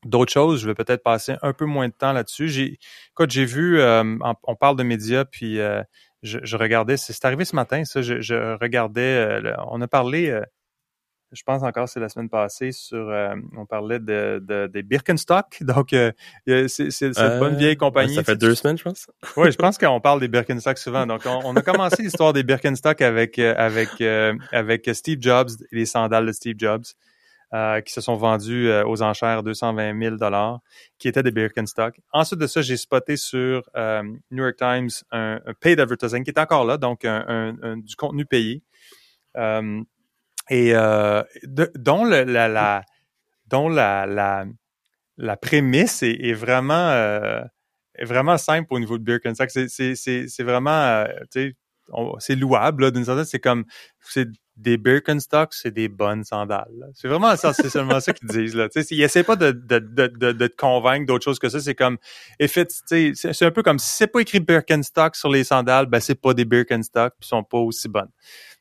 d'autres 0.05 0.31
choses. 0.31 0.61
Je 0.61 0.67
vais 0.67 0.75
peut-être 0.75 1.03
passer 1.03 1.35
un 1.41 1.53
peu 1.53 1.65
moins 1.65 1.87
de 1.87 1.93
temps 1.93 2.13
là-dessus. 2.13 2.47
J'ai, 2.47 2.79
écoute, 3.11 3.31
j'ai 3.31 3.45
vu, 3.45 3.79
euh, 3.79 4.17
on 4.43 4.55
parle 4.55 4.77
de 4.77 4.83
médias, 4.83 5.25
puis 5.25 5.59
euh, 5.59 5.81
je, 6.21 6.55
regardais, 6.55 6.97
c'est 6.97 7.25
arrivé 7.25 7.45
ce 7.45 7.55
matin, 7.55 7.83
ça, 7.83 8.01
je, 8.01 8.57
regardais, 8.59 9.01
euh, 9.01 9.55
on 9.67 9.81
a 9.81 9.87
parlé, 9.87 10.39
je 11.35 11.43
pense 11.43 11.63
encore 11.63 11.87
c'est 11.89 11.99
la 11.99 12.09
semaine 12.09 12.29
passée, 12.29 12.71
sur, 12.71 13.11
on 13.57 13.65
parlait 13.65 13.99
de, 13.99 14.67
des 14.67 14.83
Birkenstock, 14.83 15.57
donc 15.61 15.89
c'est, 16.47 16.91
cette 16.91 17.39
bonne 17.39 17.55
vieille 17.55 17.77
compagnie. 17.77 18.15
Ça 18.15 18.23
fait 18.23 18.35
deux 18.35 18.55
semaines, 18.55 18.77
je 18.77 18.83
pense. 18.83 19.07
oui, 19.37 19.51
je 19.51 19.57
pense 19.57 19.77
qu'on 19.77 19.99
parle 19.99 20.19
des 20.19 20.27
Birkenstock 20.27 20.77
souvent. 20.77 21.05
Donc, 21.05 21.21
on, 21.25 21.55
a 21.55 21.61
commencé 21.61 22.03
l'histoire 22.03 22.33
des 22.33 22.43
Birkenstock 22.43 23.01
avec, 23.01 23.39
avec, 23.39 24.01
avec 24.51 24.89
Steve 24.93 25.17
Jobs, 25.21 25.49
les 25.71 25.85
sandales 25.85 26.25
de 26.25 26.31
Steve 26.31 26.55
Jobs. 26.57 26.85
Euh, 27.53 27.79
qui 27.79 27.93
se 27.93 28.01
sont 28.01 28.15
vendus 28.15 28.67
euh, 28.67 28.83
aux 28.85 29.01
enchères 29.01 29.43
220 29.43 29.97
000 29.97 30.15
dollars, 30.17 30.59
qui 30.97 31.07
étaient 31.07 31.23
des 31.23 31.31
Birkenstock. 31.31 32.01
Ensuite 32.11 32.39
de 32.39 32.47
ça, 32.47 32.61
j'ai 32.61 32.75
spoté 32.75 33.15
sur 33.17 33.69
euh, 33.77 34.01
New 34.31 34.43
York 34.43 34.57
Times 34.57 34.89
un, 35.11 35.39
paid 35.61 35.79
advertising 35.79 36.23
qui 36.23 36.31
est 36.31 36.39
encore 36.39 36.65
là, 36.65 36.77
donc 36.77 37.05
un, 37.05 37.77
du 37.77 37.95
contenu 37.95 38.25
payé, 38.25 38.63
et 40.49 40.73
dont 41.75 42.05
la, 42.05 42.23
la, 42.25 42.83
dont 43.47 43.69
la, 43.69 44.05
la, 44.05 44.45
la 45.17 45.37
prémisse 45.37 46.03
est, 46.03 46.33
vraiment 46.33 46.91
est 47.95 48.05
vraiment 48.05 48.37
simple 48.37 48.67
au 48.73 48.79
niveau 48.79 48.97
de 48.97 49.03
Birkenstock. 49.03 49.49
C'est 49.49 50.43
vraiment, 50.43 51.05
tu 51.31 51.49
sais, 51.49 51.55
c'est 52.19 52.35
louable 52.35 52.91
d'une 52.91 53.05
certaine 53.05 53.25
c'est 53.25 53.39
comme 53.39 53.65
c'est 54.01 54.27
des 54.57 54.77
Birkenstocks, 54.77 55.53
c'est 55.53 55.71
des 55.71 55.89
bonnes 55.89 56.23
sandales. 56.23 56.89
C'est 56.93 57.07
vraiment 57.07 57.35
ça, 57.35 57.53
c'est 57.53 57.69
seulement 57.69 57.99
ça 57.99 58.13
qu'ils 58.13 58.27
disent 58.29 58.55
là. 58.55 58.69
Tu 58.69 58.81
sais, 58.81 58.95
ils 58.95 59.03
essaient 59.03 59.23
pas 59.23 59.35
de, 59.35 59.51
de, 59.51 59.79
de, 59.79 60.07
de, 60.31 60.47
te 60.47 60.55
convaincre 60.55 61.05
d'autre 61.05 61.25
chose 61.25 61.39
que 61.39 61.49
ça. 61.49 61.59
C'est 61.59 61.75
comme, 61.75 61.97
if 62.39 62.55
it's, 62.55 62.81
c'est 62.87 63.45
un 63.45 63.51
peu 63.51 63.63
comme 63.63 63.79
si 63.79 63.89
c'est 63.89 64.07
pas 64.07 64.21
écrit 64.21 64.39
Birkenstock 64.39 65.15
sur 65.15 65.29
les 65.29 65.43
sandales, 65.43 65.87
ben 65.87 65.99
c'est 65.99 66.19
pas 66.19 66.33
des 66.33 66.45
Birkenstocks, 66.45 67.13
puis 67.19 67.27
sont 67.27 67.43
pas 67.43 67.57
aussi 67.57 67.89
bonnes. 67.89 68.11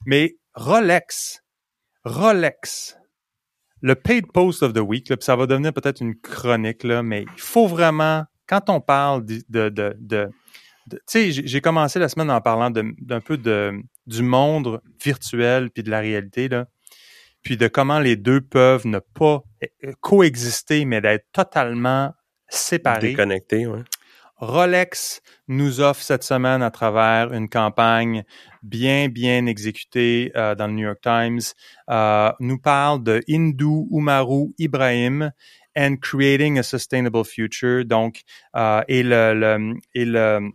Mais 0.05 0.37
Rolex, 0.55 1.43
Rolex, 2.05 2.98
le 3.80 3.94
paid 3.94 4.30
post 4.32 4.62
of 4.62 4.72
the 4.72 4.78
week, 4.78 5.09
là, 5.09 5.16
ça 5.20 5.36
va 5.36 5.46
devenir 5.46 5.72
peut-être 5.72 6.00
une 6.00 6.18
chronique 6.18 6.84
mais 6.84 7.22
il 7.22 7.40
faut 7.40 7.66
vraiment, 7.66 8.24
quand 8.46 8.70
on 8.70 8.80
parle 8.80 9.24
de, 9.24 9.68
de, 9.68 9.96
de 9.98 10.30
tu 10.90 10.98
sais, 11.07 11.30
j'ai 11.32 11.61
commencé 11.61 11.98
la 11.98 12.09
semaine 12.09 12.30
en 12.30 12.40
parlant 12.40 12.70
d'un 12.70 13.20
peu 13.20 13.38
de, 13.38 13.72
du 14.07 14.22
monde 14.22 14.80
virtuel 15.02 15.70
puis 15.70 15.82
de 15.82 15.90
la 15.90 16.00
réalité, 16.00 16.48
là, 16.48 16.66
puis 17.42 17.57
de 17.57 17.68
comment 17.68 17.98
les 17.98 18.16
deux 18.16 18.40
peuvent 18.40 18.86
ne 18.86 18.98
pas 18.98 19.42
euh, 19.62 19.92
coexister, 20.00 20.84
mais 20.84 21.00
d'être 21.00 21.26
totalement 21.32 22.12
séparés. 22.48 23.11
Déconnectés, 23.11 23.66
oui. 23.66 23.80
Rolex 24.45 25.20
nous 25.49 25.80
offre 25.80 26.03
cette 26.03 26.22
semaine 26.22 26.62
à 26.62 26.70
travers 26.70 27.32
une 27.32 27.49
campagne 27.49 28.24
bien, 28.62 29.09
bien 29.09 29.47
exécutée 29.47 30.32
euh, 30.36 30.55
dans 30.55 30.66
le 30.66 30.72
New 30.74 30.84
York 30.84 31.01
Times, 31.03 31.40
euh, 31.90 32.32
nous 32.40 32.59
parle 32.59 33.03
de 33.03 33.22
Hindu 33.28 33.86
Umaru 33.90 34.55
Ibrahim 34.59 35.30
and 35.76 35.97
Creating 36.01 36.59
a 36.59 36.62
Sustainable 36.62 37.24
Future. 37.24 37.84
Donc, 37.84 38.22
euh, 38.57 38.82
et 38.88 39.03
le, 39.03 39.34
le, 39.34 39.74
et 39.95 40.05
le 40.05 40.51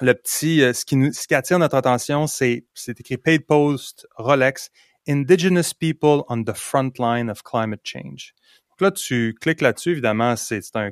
le 0.00 0.12
petit, 0.12 0.58
ce 0.58 0.84
qui, 0.84 1.34
attire 1.34 1.60
notre 1.60 1.76
attention, 1.76 2.26
c'est, 2.26 2.64
c'est 2.74 2.98
écrit 2.98 3.16
Paid 3.16 3.46
Post 3.46 4.08
Rolex, 4.16 4.70
Indigenous 5.06 5.72
People 5.78 6.24
on 6.28 6.42
the 6.42 6.52
Front 6.52 6.98
Line 6.98 7.30
of 7.30 7.42
Climate 7.44 7.82
Change. 7.84 8.34
Donc 8.70 8.80
là, 8.80 8.90
tu 8.90 9.36
cliques 9.40 9.60
là-dessus, 9.60 9.92
évidemment, 9.92 10.34
c'est 10.34 10.64
un 10.74 10.90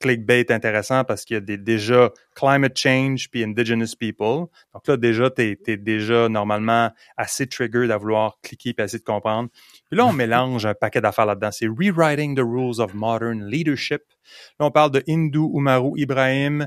clickbait 0.00 0.50
intéressant 0.50 1.04
parce 1.04 1.24
qu'il 1.24 1.34
y 1.34 1.38
a 1.38 1.40
des, 1.40 1.56
déjà 1.56 2.10
climate 2.34 2.76
change 2.76 3.30
puis 3.30 3.44
indigenous 3.44 3.94
people. 3.98 4.46
Donc 4.74 4.86
là, 4.88 4.96
déjà, 4.96 5.30
tu 5.30 5.58
es, 5.66 5.76
déjà 5.76 6.28
normalement 6.28 6.90
assez 7.16 7.46
triggered 7.46 7.90
à 7.90 7.96
vouloir 7.96 8.38
cliquer 8.42 8.74
et 8.76 8.82
essayer 8.82 8.98
de 8.98 9.04
comprendre. 9.04 9.48
Puis 9.88 9.96
là, 9.96 10.06
on 10.06 10.12
mélange 10.14 10.66
un 10.66 10.74
paquet 10.74 11.00
d'affaires 11.00 11.26
là-dedans. 11.26 11.50
C'est 11.52 11.68
Rewriting 11.68 12.34
the 12.34 12.42
Rules 12.42 12.80
of 12.80 12.94
Modern 12.94 13.44
Leadership. 13.44 14.02
Là, 14.58 14.66
on 14.66 14.70
parle 14.70 14.90
de 14.90 15.02
Hindu 15.06 15.38
Umaru 15.54 15.92
Ibrahim. 15.96 16.66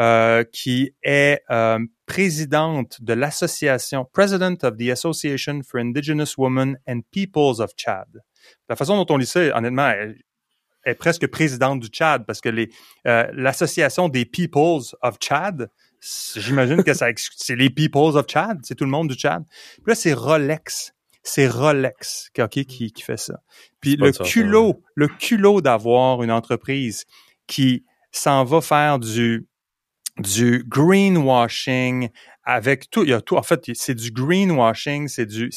Euh, 0.00 0.44
qui 0.44 0.94
est 1.02 1.42
euh, 1.50 1.80
présidente 2.06 3.02
de 3.02 3.14
l'association, 3.14 4.06
President 4.12 4.62
of 4.62 4.76
the 4.76 4.90
Association 4.90 5.62
for 5.64 5.80
Indigenous 5.80 6.36
Women 6.38 6.78
and 6.86 7.00
Peoples 7.10 7.60
of 7.60 7.72
Chad. 7.76 8.06
La 8.68 8.76
façon 8.76 8.96
dont 8.96 9.12
on 9.12 9.16
lit 9.16 9.26
ça, 9.26 9.40
honnêtement, 9.56 9.92
est 10.84 10.94
presque 10.94 11.26
présidente 11.26 11.80
du 11.80 11.88
Tchad 11.88 12.24
parce 12.26 12.40
que 12.40 12.48
les 12.48 12.70
euh, 13.06 13.26
l'association 13.32 14.08
des 14.08 14.24
Peoples 14.24 14.94
of 15.02 15.16
Chad, 15.20 15.70
j'imagine 16.36 16.82
que 16.82 16.94
ça 16.94 17.08
c'est 17.36 17.56
les 17.56 17.70
Peoples 17.70 18.16
of 18.16 18.26
Chad, 18.28 18.58
c'est 18.62 18.74
tout 18.74 18.84
le 18.84 18.90
monde 18.90 19.08
du 19.08 19.14
Tchad. 19.14 19.44
Puis 19.74 19.84
là, 19.86 19.94
c'est 19.94 20.12
Rolex. 20.12 20.92
C'est 21.22 21.48
Rolex 21.48 22.30
qui, 22.50 22.64
qui 22.64 23.02
fait 23.02 23.18
ça. 23.18 23.40
Puis 23.80 23.96
le 23.96 24.12
culot, 24.12 24.82
le 24.94 25.08
culot 25.08 25.60
d'avoir 25.60 26.22
une 26.22 26.30
entreprise 26.30 27.04
qui 27.46 27.84
s'en 28.12 28.44
va 28.44 28.60
faire 28.60 28.98
du 28.98 29.46
du 30.18 30.64
greenwashing 30.66 32.08
avec 32.48 32.88
tout, 32.88 33.02
il 33.04 33.10
y 33.10 33.12
a 33.12 33.20
tout, 33.20 33.36
en 33.36 33.42
fait, 33.42 33.70
c'est 33.74 33.94
du 33.94 34.10
greenwashing, 34.10 35.06
c'est 35.08 35.26
du, 35.26 35.50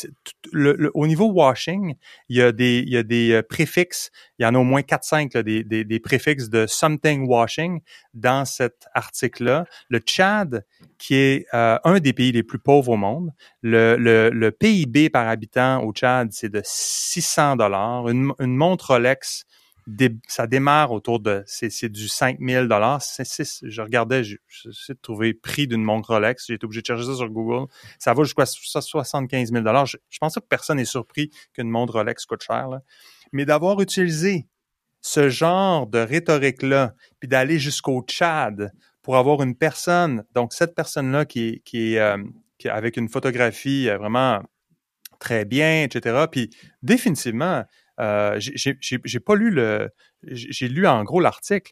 au 0.93 1.07
niveau 1.07 1.31
washing, 1.31 1.95
il 2.27 2.35
y 2.35 2.41
a 2.41 2.51
des, 2.51 2.79
il 2.79 2.89
y 2.91 2.97
a 2.97 3.03
des 3.03 3.31
euh, 3.31 3.41
préfixes, 3.41 4.11
il 4.37 4.43
y 4.43 4.45
en 4.45 4.55
a 4.55 4.57
au 4.57 4.65
moins 4.65 4.81
4-5, 4.81 5.41
des, 5.41 5.63
des, 5.63 5.85
des, 5.85 5.99
préfixes 6.01 6.49
de 6.49 6.67
something 6.67 7.25
washing 7.29 7.79
dans 8.13 8.43
cet 8.43 8.87
article-là. 8.93 9.63
Le 9.87 9.99
Tchad, 9.99 10.65
qui 10.97 11.15
est 11.15 11.45
euh, 11.53 11.79
un 11.85 12.01
des 12.01 12.11
pays 12.11 12.33
les 12.33 12.43
plus 12.43 12.59
pauvres 12.59 12.91
au 12.91 12.97
monde, 12.97 13.31
le, 13.61 13.95
le, 13.95 14.29
le 14.29 14.51
PIB 14.51 15.09
par 15.09 15.29
habitant 15.29 15.81
au 15.85 15.93
Tchad, 15.93 16.33
c'est 16.33 16.49
de 16.49 16.61
600 16.61 17.55
dollars. 17.55 18.09
Une, 18.09 18.33
une 18.39 18.57
montre 18.57 18.87
Rolex 18.87 19.45
ça 20.27 20.47
démarre 20.47 20.91
autour 20.91 21.19
de, 21.19 21.43
c'est 21.45 21.89
du 21.89 22.07
5000 22.07 22.67
dollars. 22.67 23.01
Je 23.01 23.81
regardais, 23.81 24.23
j'essaie 24.23 24.93
de 24.93 24.99
trouver 25.01 25.33
prix 25.33 25.67
d'une 25.67 25.83
montre 25.83 26.13
Rolex. 26.13 26.45
J'ai 26.47 26.55
été 26.55 26.65
obligé 26.65 26.81
de 26.81 26.87
chercher 26.87 27.05
ça 27.05 27.15
sur 27.15 27.29
Google. 27.29 27.71
Ça 27.99 28.13
va 28.13 28.23
jusqu'à 28.23 28.45
75 28.45 29.51
000 29.51 29.63
dollars. 29.63 29.85
Je, 29.85 29.97
pense 30.19 30.35
que 30.35 30.39
personne 30.39 30.77
n'est 30.77 30.85
surpris 30.85 31.31
qu'une 31.53 31.69
montre 31.69 31.93
Rolex 31.93 32.25
coûte 32.25 32.43
cher. 32.43 32.67
Là. 32.67 32.81
Mais 33.31 33.45
d'avoir 33.45 33.79
utilisé 33.81 34.47
ce 35.01 35.29
genre 35.29 35.87
de 35.87 35.99
rhétorique-là, 35.99 36.93
puis 37.19 37.27
d'aller 37.27 37.59
jusqu'au 37.59 38.03
Tchad 38.03 38.71
pour 39.01 39.17
avoir 39.17 39.41
une 39.41 39.55
personne, 39.55 40.23
donc 40.35 40.53
cette 40.53 40.75
personne-là 40.75 41.25
qui, 41.25 41.61
qui, 41.65 41.97
euh, 41.97 42.17
qui 42.59 42.69
avec 42.69 42.97
une 42.97 43.09
photographie 43.09 43.89
euh, 43.89 43.97
vraiment 43.97 44.43
très 45.19 45.45
bien, 45.45 45.83
etc. 45.83 46.25
Puis 46.31 46.49
définitivement, 46.83 47.63
euh, 47.99 48.39
j'ai 48.39 49.19
pas 49.19 49.35
lu 49.35 49.49
le, 49.49 49.89
j'ai 50.23 50.67
lu 50.67 50.87
en 50.87 51.03
gros 51.03 51.19
l'article. 51.19 51.71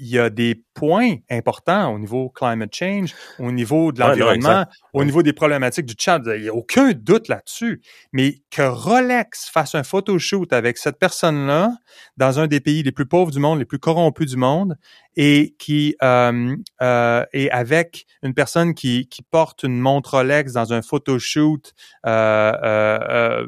Il 0.00 0.06
y 0.06 0.18
a 0.20 0.30
des 0.30 0.62
points 0.74 1.16
importants 1.28 1.92
au 1.92 1.98
niveau 1.98 2.30
climate 2.30 2.72
change, 2.72 3.16
au 3.40 3.50
niveau 3.50 3.90
de 3.90 3.98
l'environnement, 3.98 4.64
au 4.92 5.04
niveau 5.04 5.24
des 5.24 5.32
problématiques 5.32 5.86
du 5.86 5.96
chat. 5.98 6.22
Il 6.24 6.42
n'y 6.42 6.48
a 6.48 6.54
aucun 6.54 6.92
doute 6.92 7.26
là-dessus. 7.26 7.82
Mais 8.12 8.36
que 8.52 8.62
Rolex 8.62 9.50
fasse 9.50 9.74
un 9.74 9.82
photoshoot 9.82 10.52
avec 10.52 10.78
cette 10.78 11.00
personne-là 11.00 11.72
dans 12.16 12.38
un 12.38 12.46
des 12.46 12.60
pays 12.60 12.84
les 12.84 12.92
plus 12.92 13.06
pauvres 13.06 13.32
du 13.32 13.40
monde, 13.40 13.58
les 13.58 13.64
plus 13.64 13.80
corrompus 13.80 14.30
du 14.30 14.36
monde, 14.36 14.76
et 15.16 15.56
qui 15.58 15.96
euh, 16.04 16.54
euh, 16.80 17.24
et 17.32 17.50
avec 17.50 18.06
une 18.22 18.34
personne 18.34 18.74
qui, 18.74 19.08
qui 19.08 19.22
porte 19.22 19.64
une 19.64 19.80
montre 19.80 20.18
Rolex 20.18 20.52
dans 20.52 20.72
un 20.72 20.80
photoshoot, 20.80 21.74
euh, 22.06 22.52
euh, 22.62 22.98
euh 23.10 23.46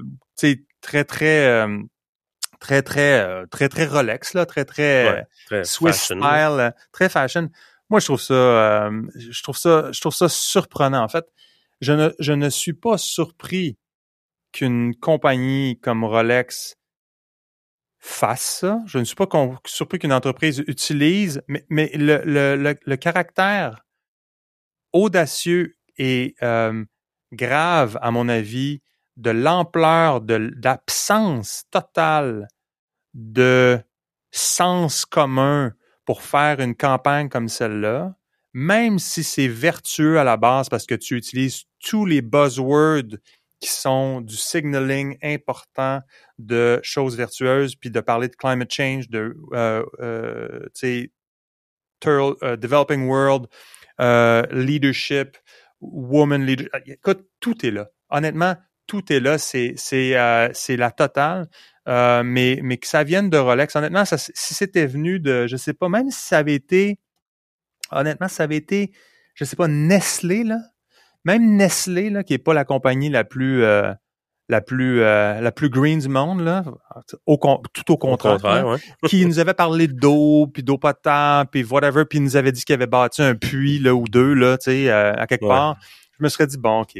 très 0.81 1.05
très 1.05 1.47
euh, 1.47 1.79
très 2.61 2.83
très 2.83 3.21
euh, 3.21 3.47
très 3.47 3.69
très 3.69 3.87
Rolex 3.87 4.35
là, 4.35 4.47
très 4.47 4.65
très, 4.65 5.27
Swiss 5.65 6.05
style, 6.05 6.75
très 6.93 7.09
fashion. 7.09 7.49
Moi, 7.89 7.99
je 7.99 8.05
trouve 8.05 8.21
ça, 8.21 8.35
euh, 8.35 9.03
je 9.17 9.43
trouve 9.43 9.57
ça, 9.57 9.91
je 9.91 10.01
trouve 10.01 10.15
ça 10.15 10.29
surprenant. 10.29 11.03
En 11.03 11.09
fait, 11.09 11.27
je 11.81 11.93
ne, 11.93 12.11
je 12.21 12.33
ne 12.33 12.49
suis 12.49 12.73
pas 12.73 12.99
surpris 12.99 13.77
qu'une 14.53 14.95
compagnie 14.95 15.81
comme 15.81 16.05
Rolex 16.05 16.77
fasse 17.99 18.61
ça. 18.61 18.81
Je 18.87 18.99
ne 18.99 19.05
suis 19.05 19.17
pas 19.17 19.27
surpris 19.67 19.99
qu'une 19.99 20.13
entreprise 20.13 20.63
utilise, 20.69 21.43
mais, 21.49 21.65
mais 21.69 21.91
le, 21.95 22.23
le, 22.25 22.77
le, 22.81 22.97
caractère 22.97 23.85
audacieux 24.93 25.77
et 25.99 26.35
euh, 26.43 26.85
grave, 27.33 27.99
à 28.01 28.11
mon 28.13 28.29
avis, 28.29 28.83
de 29.21 29.31
l'ampleur 29.31 30.23
de 30.23 30.51
l'absence 30.63 31.65
totale 31.71 32.49
de 33.13 33.79
sens 34.31 35.05
commun 35.05 35.75
pour 36.07 36.23
faire 36.23 36.61
une 36.61 36.75
campagne 36.75 37.29
comme 37.29 37.49
celle-là, 37.49 38.17
même 38.55 38.99
si 38.99 39.23
c'est 39.23 39.47
vertueux 39.47 40.19
à 40.19 40.25
la 40.25 40.37
base 40.37 40.69
parce 40.69 40.87
que 40.87 40.95
tu 40.95 41.17
utilises 41.17 41.65
tous 41.81 42.07
les 42.07 42.23
buzzwords 42.23 43.19
qui 43.61 43.69
sont 43.69 44.23
du 44.23 44.37
signaling 44.37 45.19
important 45.23 46.01
de 46.39 46.81
choses 46.83 47.15
vertueuses, 47.15 47.77
puis 47.77 47.91
de 47.91 48.01
parler 48.01 48.29
de 48.29 48.37
climate 48.37 48.73
change, 48.73 49.11
de 49.11 49.37
euh, 49.53 49.85
euh, 50.01 50.67
uh, 52.07 52.57
developing 52.57 53.07
world, 53.07 53.49
leadership, 54.51 55.37
woman 55.83 56.43
leadership. 56.43 56.99
Tout 57.41 57.67
est 57.67 57.71
là. 57.71 57.91
Honnêtement, 58.09 58.57
tout 58.91 59.13
est 59.13 59.21
là, 59.21 59.39
c'est 59.39 59.75
c'est 59.77 60.19
euh, 60.19 60.49
c'est 60.53 60.77
la 60.77 60.91
totale. 60.91 61.47
Euh, 61.87 62.23
mais 62.25 62.59
mais 62.61 62.77
que 62.77 62.89
ça 62.89 63.05
vienne 63.05 63.31
de 63.31 63.39
Rolex, 63.39 63.77
honnêtement, 63.77 64.05
ça, 64.05 64.19
si 64.19 64.53
c'était 64.53 64.87
venu 64.87 65.21
de, 65.21 65.47
je 65.47 65.57
sais 65.57 65.75
pas, 65.75 65.89
même 65.89 66.11
si 66.11 66.21
ça 66.21 66.39
avait 66.39 66.55
été, 66.55 66.99
honnêtement, 67.93 68.27
ça 68.27 68.43
avait 68.43 68.57
été, 68.57 68.91
je 69.35 69.45
sais 69.45 69.55
pas, 69.55 69.69
Nestlé 69.69 70.43
là, 70.43 70.59
même 71.25 71.55
Nestlé 71.55 72.11
là, 72.11 72.25
qui 72.25 72.35
est 72.35 72.39
pas 72.39 72.53
la 72.53 72.65
compagnie 72.65 73.11
la 73.11 73.23
plus 73.23 73.63
euh, 73.63 73.93
la 74.49 74.61
plus 74.61 74.99
la 74.99 75.53
plus 75.53 75.71
green 75.71 76.01
du 76.01 76.09
monde 76.09 76.41
là, 76.41 76.65
au, 77.27 77.39
tout 77.73 77.93
au 77.93 77.97
contraire, 77.97 78.77
qui 79.07 79.25
nous 79.25 79.39
avait 79.39 79.55
parlé 79.55 79.87
d'eau 79.87 80.49
puis 80.53 80.65
d'eau 80.65 80.79
potable 80.79 81.49
puis 81.53 81.63
whatever, 81.63 82.05
puis 82.07 82.19
nous 82.19 82.35
avait 82.35 82.51
dit 82.51 82.65
qu'il 82.65 82.75
avait 82.75 82.89
bâti 82.89 83.23
un 83.23 83.37
puits 83.37 83.79
là 83.79 83.95
ou 83.95 84.09
deux 84.09 84.35
là, 84.35 84.59
tu 84.59 84.73
sais, 84.73 84.91
à 84.91 85.29
quelque 85.29 85.47
part. 85.47 85.77
Je 86.21 86.25
me 86.25 86.29
serais 86.29 86.47
dit 86.47 86.59
bon, 86.59 86.83
ok, 86.83 86.99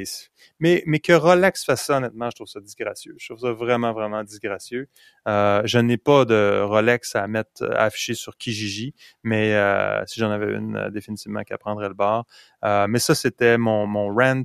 mais, 0.61 0.83
mais 0.87 0.99
que 0.99 1.13
Rolex 1.13 1.63
fasse 1.63 1.85
ça, 1.85 1.99
honnêtement, 1.99 2.31
je 2.31 2.37
trouve 2.37 2.47
ça 2.47 2.59
disgracieux. 2.59 3.15
Je 3.19 3.27
trouve 3.27 3.41
ça 3.41 3.53
vraiment, 3.53 3.93
vraiment 3.93 4.25
disgracieux. 4.25 4.89
Euh, 5.29 5.61
je 5.67 5.79
n'ai 5.79 5.99
pas 5.99 6.25
de 6.25 6.63
Rolex 6.63 7.15
à 7.17 7.27
mettre, 7.27 7.71
à 7.71 7.85
afficher 7.85 8.15
sur 8.15 8.39
Kijiji, 8.39 8.95
mais 9.23 9.55
euh, 9.55 10.03
si 10.07 10.21
j'en 10.21 10.31
avais 10.31 10.55
une, 10.55 10.75
euh, 10.75 10.89
définitivement 10.89 11.43
qu'à 11.43 11.59
prendrait 11.59 11.89
le 11.89 11.95
bar. 11.95 12.25
Mais 12.89 12.99
ça, 12.99 13.15
c'était 13.15 13.59
mon, 13.59 13.87
mon 13.87 14.09
rent 14.09 14.45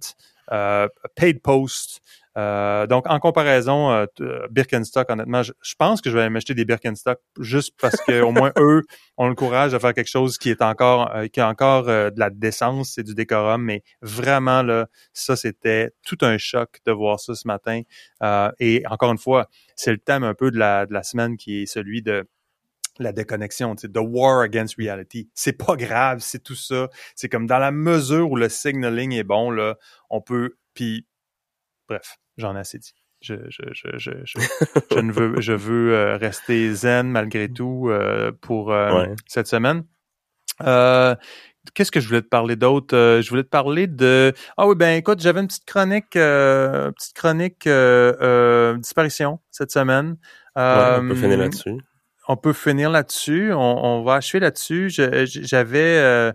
paid 1.15 1.41
post. 1.41 2.01
Donc, 2.35 3.09
en 3.09 3.19
comparaison, 3.19 4.05
Birkenstock, 4.49 5.09
honnêtement, 5.09 5.43
je, 5.43 5.53
pense 5.77 6.01
que 6.01 6.09
je 6.09 6.17
vais 6.17 6.29
m'acheter 6.29 6.53
des 6.53 6.65
Birkenstock 6.65 7.19
juste 7.39 7.73
parce 7.79 7.95
que 8.01 8.21
au 8.21 8.31
moins 8.31 8.51
eux 8.59 8.83
ont 9.17 9.27
le 9.29 9.35
courage 9.35 9.71
de 9.71 9.79
faire 9.79 9.93
quelque 9.93 10.09
chose 10.09 10.37
qui 10.37 10.49
est 10.49 10.61
encore, 10.61 11.11
qui 11.31 11.39
a 11.39 11.47
encore 11.47 11.85
de 11.85 12.19
la 12.19 12.29
décence 12.29 12.97
et 12.97 13.03
du 13.03 13.15
décorum. 13.15 13.63
Mais 13.63 13.83
vraiment 14.01 14.63
là, 14.63 14.87
ça 15.13 15.35
c'était 15.35 15.91
tout 16.05 16.17
un 16.21 16.37
choc 16.37 16.79
de 16.85 16.91
voir 16.91 17.19
ça 17.19 17.35
ce 17.35 17.47
matin. 17.47 17.81
et 18.59 18.83
encore 18.89 19.11
une 19.11 19.17
fois, 19.17 19.47
c'est 19.75 19.91
le 19.91 19.99
thème 19.99 20.23
un 20.23 20.33
peu 20.33 20.51
de 20.51 20.57
la 20.57 20.85
de 20.85 20.93
la 20.93 21.03
semaine 21.03 21.37
qui 21.37 21.63
est 21.63 21.65
celui 21.65 22.01
de 22.01 22.27
la 22.99 23.11
déconnexion, 23.11 23.75
the 23.75 23.97
war 23.97 24.41
against 24.41 24.75
reality. 24.77 25.29
C'est 25.33 25.53
pas 25.53 25.75
grave, 25.75 26.19
c'est 26.19 26.43
tout 26.43 26.55
ça. 26.55 26.89
C'est 27.15 27.29
comme 27.29 27.47
dans 27.47 27.59
la 27.59 27.71
mesure 27.71 28.29
où 28.29 28.35
le 28.35 28.49
signaling 28.49 29.13
est 29.13 29.23
bon, 29.23 29.51
là, 29.51 29.77
on 30.09 30.21
peut. 30.21 30.57
Puis, 30.73 31.05
bref, 31.87 32.17
j'en 32.37 32.55
ai 32.55 32.59
assez 32.59 32.79
dit. 32.79 32.93
Je, 33.21 33.35
je, 33.49 33.63
je, 33.73 33.97
je, 33.97 34.11
je, 34.91 34.99
ne 34.99 35.11
veux, 35.11 35.41
je 35.41 35.53
veux 35.53 35.93
euh, 35.93 36.17
rester 36.17 36.73
zen 36.73 37.09
malgré 37.09 37.49
tout 37.49 37.87
euh, 37.89 38.31
pour 38.41 38.71
euh, 38.71 39.05
cette 39.27 39.47
semaine. 39.47 39.83
Qu'est-ce 41.73 41.91
que 41.91 41.99
je 41.99 42.07
voulais 42.07 42.21
te 42.21 42.27
parler 42.27 42.55
d'autre? 42.55 42.95
je 42.95 43.29
voulais 43.29 43.43
te 43.43 43.49
parler 43.49 43.87
de. 43.87 44.33
Ah 44.57 44.67
oui, 44.67 44.75
ben 44.75 44.97
écoute, 44.97 45.19
j'avais 45.19 45.39
une 45.39 45.47
petite 45.47 45.65
chronique, 45.65 46.11
petite 46.11 47.13
chronique 47.15 47.67
disparition 48.79 49.39
cette 49.49 49.71
semaine. 49.71 50.17
on 50.55 51.07
peut 51.07 51.15
finir 51.15 51.37
là-dessus 51.39 51.77
on 52.27 52.37
peut 52.37 52.53
finir 52.53 52.89
là-dessus. 52.89 53.53
On, 53.53 54.03
va 54.03 54.15
achever 54.15 54.39
là-dessus. 54.39 54.89
J'avais 54.89 55.97
euh, 55.97 56.31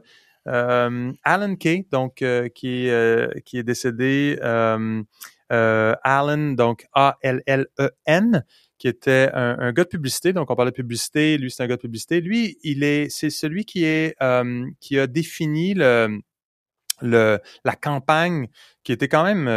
euh, 0.49 1.13
Alan 1.25 1.57
Kay, 1.57 1.87
donc 1.91 2.23
euh, 2.23 2.49
qui 2.49 2.89
qui 3.45 3.59
est 3.59 3.63
décédé. 3.63 4.39
Alan, 5.51 6.53
donc 6.53 6.87
A-L-L-E-N, 6.93 8.45
qui 8.79 8.89
était 8.89 9.31
un, 9.35 9.73
gars 9.73 9.85
de 9.85 9.89
publicité. 9.89 10.33
Donc 10.33 10.51
on 10.51 10.57
parlait 10.57 10.71
de 10.71 10.77
publicité. 10.77 11.39
Lui, 11.39 11.51
c'est 11.51 11.63
un 11.63 11.67
gars 11.67 11.77
de 11.77 11.81
publicité. 11.83 12.21
Lui, 12.21 12.59
il 12.63 12.83
est, 12.83 13.09
c'est 13.11 13.31
celui 13.31 13.65
qui 13.65 13.85
est 13.85 14.17
qui 14.81 14.99
a 14.99 15.07
défini 15.07 15.75
le 15.75 16.21
le, 17.03 17.39
la 17.65 17.77
campagne 17.77 18.49
qui 18.85 18.93
était 18.93 19.09
quand 19.09 19.25
même 19.25 19.49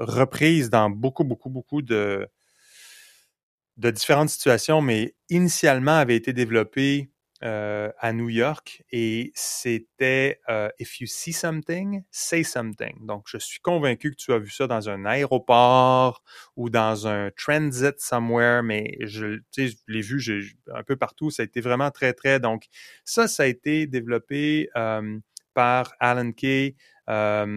reprise 0.00 0.70
dans 0.70 0.90
beaucoup, 0.90 1.22
beaucoup, 1.22 1.48
beaucoup 1.48 1.82
de, 1.82 2.28
de 3.80 3.90
différentes 3.90 4.28
situations, 4.28 4.82
mais 4.82 5.14
initialement 5.30 5.96
avait 5.96 6.16
été 6.16 6.32
développé 6.32 7.10
euh, 7.42 7.90
à 7.98 8.12
New 8.12 8.28
York 8.28 8.82
et 8.92 9.32
c'était 9.34 10.40
euh, 10.48 10.68
If 10.78 11.00
you 11.00 11.06
see 11.06 11.32
something, 11.32 12.02
say 12.10 12.42
something. 12.42 13.06
Donc, 13.06 13.24
je 13.26 13.38
suis 13.38 13.60
convaincu 13.60 14.10
que 14.10 14.16
tu 14.16 14.32
as 14.32 14.38
vu 14.38 14.50
ça 14.50 14.66
dans 14.66 14.88
un 14.88 15.04
aéroport 15.04 16.22
ou 16.56 16.70
dans 16.70 17.06
un 17.06 17.30
transit 17.30 17.98
somewhere, 17.98 18.62
mais 18.62 18.96
je, 19.00 19.38
je 19.56 19.74
l'ai 19.88 20.00
vu 20.02 20.54
un 20.74 20.82
peu 20.82 20.96
partout. 20.96 21.30
Ça 21.30 21.42
a 21.42 21.44
été 21.44 21.60
vraiment 21.60 21.90
très, 21.90 22.12
très. 22.12 22.40
Donc, 22.40 22.66
ça, 23.04 23.26
ça 23.26 23.44
a 23.44 23.46
été 23.46 23.86
développé 23.86 24.68
euh, 24.76 25.18
par 25.54 25.94
Alan 25.98 26.32
Kay. 26.32 26.76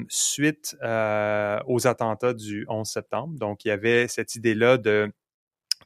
suite 0.08 0.76
aux 0.82 1.88
attentats 1.88 2.34
du 2.34 2.66
11 2.70 2.88
septembre. 2.88 3.38
Donc, 3.38 3.66
il 3.66 3.68
y 3.68 3.72
avait 3.72 4.08
cette 4.08 4.36
idée-là 4.36 4.78
de 4.78 5.12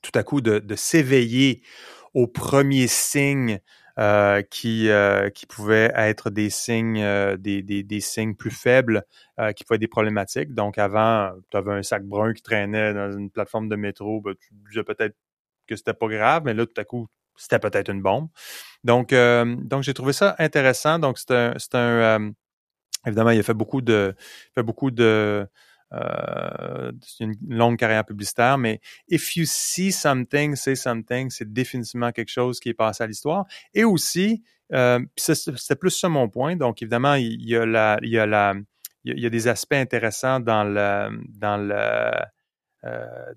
tout 0.02 0.12
à 0.18 0.24
coup 0.24 0.42
de, 0.42 0.76
s'éveiller 0.76 1.62
aux 2.14 2.28
premiers 2.28 2.88
signes 2.88 3.60
euh, 4.00 4.44
qui 4.44 4.90
euh, 4.90 5.32
qui 5.32 5.48
pouvaient 5.48 5.92
être 5.96 6.30
des 6.30 6.52
signes 6.52 7.02
euh, 7.02 7.36
des, 7.36 7.64
des, 7.64 8.00
signes 8.00 8.36
plus 8.36 8.52
faibles 8.52 9.04
qui 9.56 9.64
pouvaient 9.64 9.78
être 9.78 9.82
des 9.82 9.88
problématiques. 9.88 10.54
Donc 10.54 10.78
avant, 10.78 11.32
tu 11.50 11.58
avais 11.58 11.74
un 11.74 11.84
sac 11.84 12.04
brun 12.04 12.34
qui 12.34 12.44
traînait 12.44 12.94
dans 12.94 13.12
une 13.12 13.32
plateforme 13.32 13.70
de 13.70 13.76
métro, 13.76 14.22
ben, 14.22 14.36
tu 14.40 14.50
disais 14.70 14.84
peut-être 14.84 15.16
que 15.68 15.76
c'était 15.76 15.94
pas 15.96 16.08
grave, 16.08 16.44
mais 16.46 16.54
là 16.54 16.66
tout 16.66 16.80
à 16.80 16.84
coup 16.84 17.08
c'était 17.36 17.60
peut-être 17.60 17.90
une 17.90 18.02
bombe. 18.02 18.28
Donc 18.84 19.14
donc 19.14 19.84
j'ai 19.84 19.94
trouvé 19.94 20.14
ça 20.14 20.36
intéressant. 20.40 21.00
Donc 21.00 21.18
c'est 21.18 21.34
un 21.34 21.56
un 21.74 22.32
évidemment 23.08 23.32
il 23.32 23.40
a 23.40 23.44
fait 23.44 23.54
beaucoup 23.54 23.82
de 23.82 24.16
fait 24.54 24.64
beaucoup 24.64 24.92
de 24.92 25.48
euh, 25.94 26.92
c'est 27.02 27.24
une 27.24 27.36
longue 27.48 27.78
carrière 27.78 28.06
publicitaire, 28.06 28.58
mais 28.58 28.80
if 29.10 29.36
you 29.36 29.46
see 29.46 29.92
something, 29.92 30.56
say 30.56 30.76
something, 30.76 31.30
c'est 31.30 31.52
définitivement 31.52 32.12
quelque 32.12 32.32
chose 32.32 32.60
qui 32.60 32.70
est 32.70 32.74
passé 32.74 33.04
à 33.04 33.08
l'histoire. 33.08 33.46
Et 33.74 33.84
aussi, 33.84 34.44
euh, 34.74 35.00
c'était 35.16 35.76
plus 35.76 35.92
ça 35.92 36.10
mon 36.10 36.30
point. 36.30 36.56
Donc, 36.56 36.82
évidemment, 36.82 37.16
il 37.16 37.48
y 37.48 37.56
a 37.56 37.66
la, 37.66 38.00
il 38.02 38.10
y 38.10 38.20
a 38.20 38.26
la, 38.26 38.56
il 39.04 39.20
y 39.20 39.26
a 39.26 39.30
des 39.30 39.48
aspects 39.48 39.74
intéressants 39.74 40.40
dans 40.40 40.64
le, 40.64 41.10
dans 41.30 41.58
le, 41.58 42.12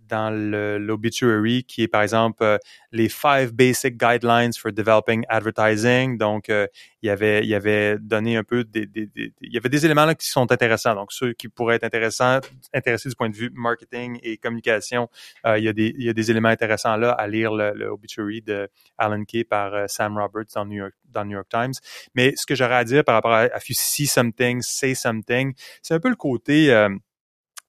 dans 0.08 0.30
l'obituary 0.78 1.64
qui 1.64 1.82
est 1.82 1.88
par 1.88 2.02
exemple 2.02 2.42
euh, 2.42 2.58
les 2.92 3.08
five 3.08 3.52
basic 3.52 3.96
guidelines 3.96 4.52
for 4.52 4.72
developing 4.72 5.24
advertising. 5.28 6.18
Donc, 6.18 6.48
euh, 6.48 6.66
il 7.02 7.06
y 7.06 7.10
avait 7.10 7.42
il 7.42 7.48
y 7.48 7.54
avait 7.54 7.96
donné 7.98 8.36
un 8.36 8.44
peu 8.44 8.64
des, 8.64 8.88
il 8.94 9.52
y 9.52 9.56
avait 9.56 9.68
des 9.68 9.84
éléments 9.84 10.04
là 10.04 10.14
qui 10.14 10.28
sont 10.28 10.50
intéressants. 10.50 10.94
Donc, 10.94 11.12
ceux 11.12 11.32
qui 11.32 11.48
pourraient 11.48 11.76
être 11.76 11.84
intéressants, 11.84 12.40
intéressés 12.74 13.08
du 13.08 13.14
point 13.14 13.30
de 13.30 13.36
vue 13.36 13.50
marketing 13.54 14.18
et 14.22 14.36
communication, 14.36 15.08
il 15.56 15.64
y 15.64 15.68
a 15.68 15.72
des 15.72 15.94
il 15.96 16.04
y 16.04 16.08
a 16.08 16.12
des 16.12 16.30
éléments 16.30 16.48
intéressants 16.48 16.96
là 16.96 17.12
à 17.12 17.26
lire 17.26 17.52
le, 17.52 17.88
obituary 17.90 18.42
de 18.42 18.68
Alan 18.98 19.24
Kay 19.24 19.44
par 19.44 19.88
Sam 19.88 20.18
Roberts 20.18 20.52
dans 20.54 20.64
New 20.64 20.76
York 20.76 20.94
dans 21.08 21.24
New 21.24 21.32
York 21.32 21.48
Times. 21.48 21.74
Mais 22.14 22.34
ce 22.36 22.46
que 22.46 22.54
j'aurais 22.54 22.76
à 22.76 22.84
dire 22.84 23.04
par 23.04 23.14
rapport 23.14 23.32
à, 23.32 23.46
If 23.46 23.68
You 23.70 23.74
See 23.78 24.06
Something, 24.06 24.62
Say 24.62 24.94
Something, 24.94 25.54
c'est 25.82 25.94
un 25.94 26.00
peu 26.00 26.08
le 26.08 26.16
côté 26.16 26.70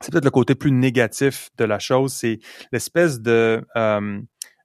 c'est 0.02 0.12
peut-être 0.12 0.26
le 0.26 0.32
côté 0.32 0.56
plus 0.56 0.72
négatif 0.72 1.50
de 1.58 1.66
la 1.66 1.80
chose, 1.80 2.14
c'est 2.14 2.40
l'espèce 2.72 3.22
de 3.22 3.66
euh, 3.76 4.22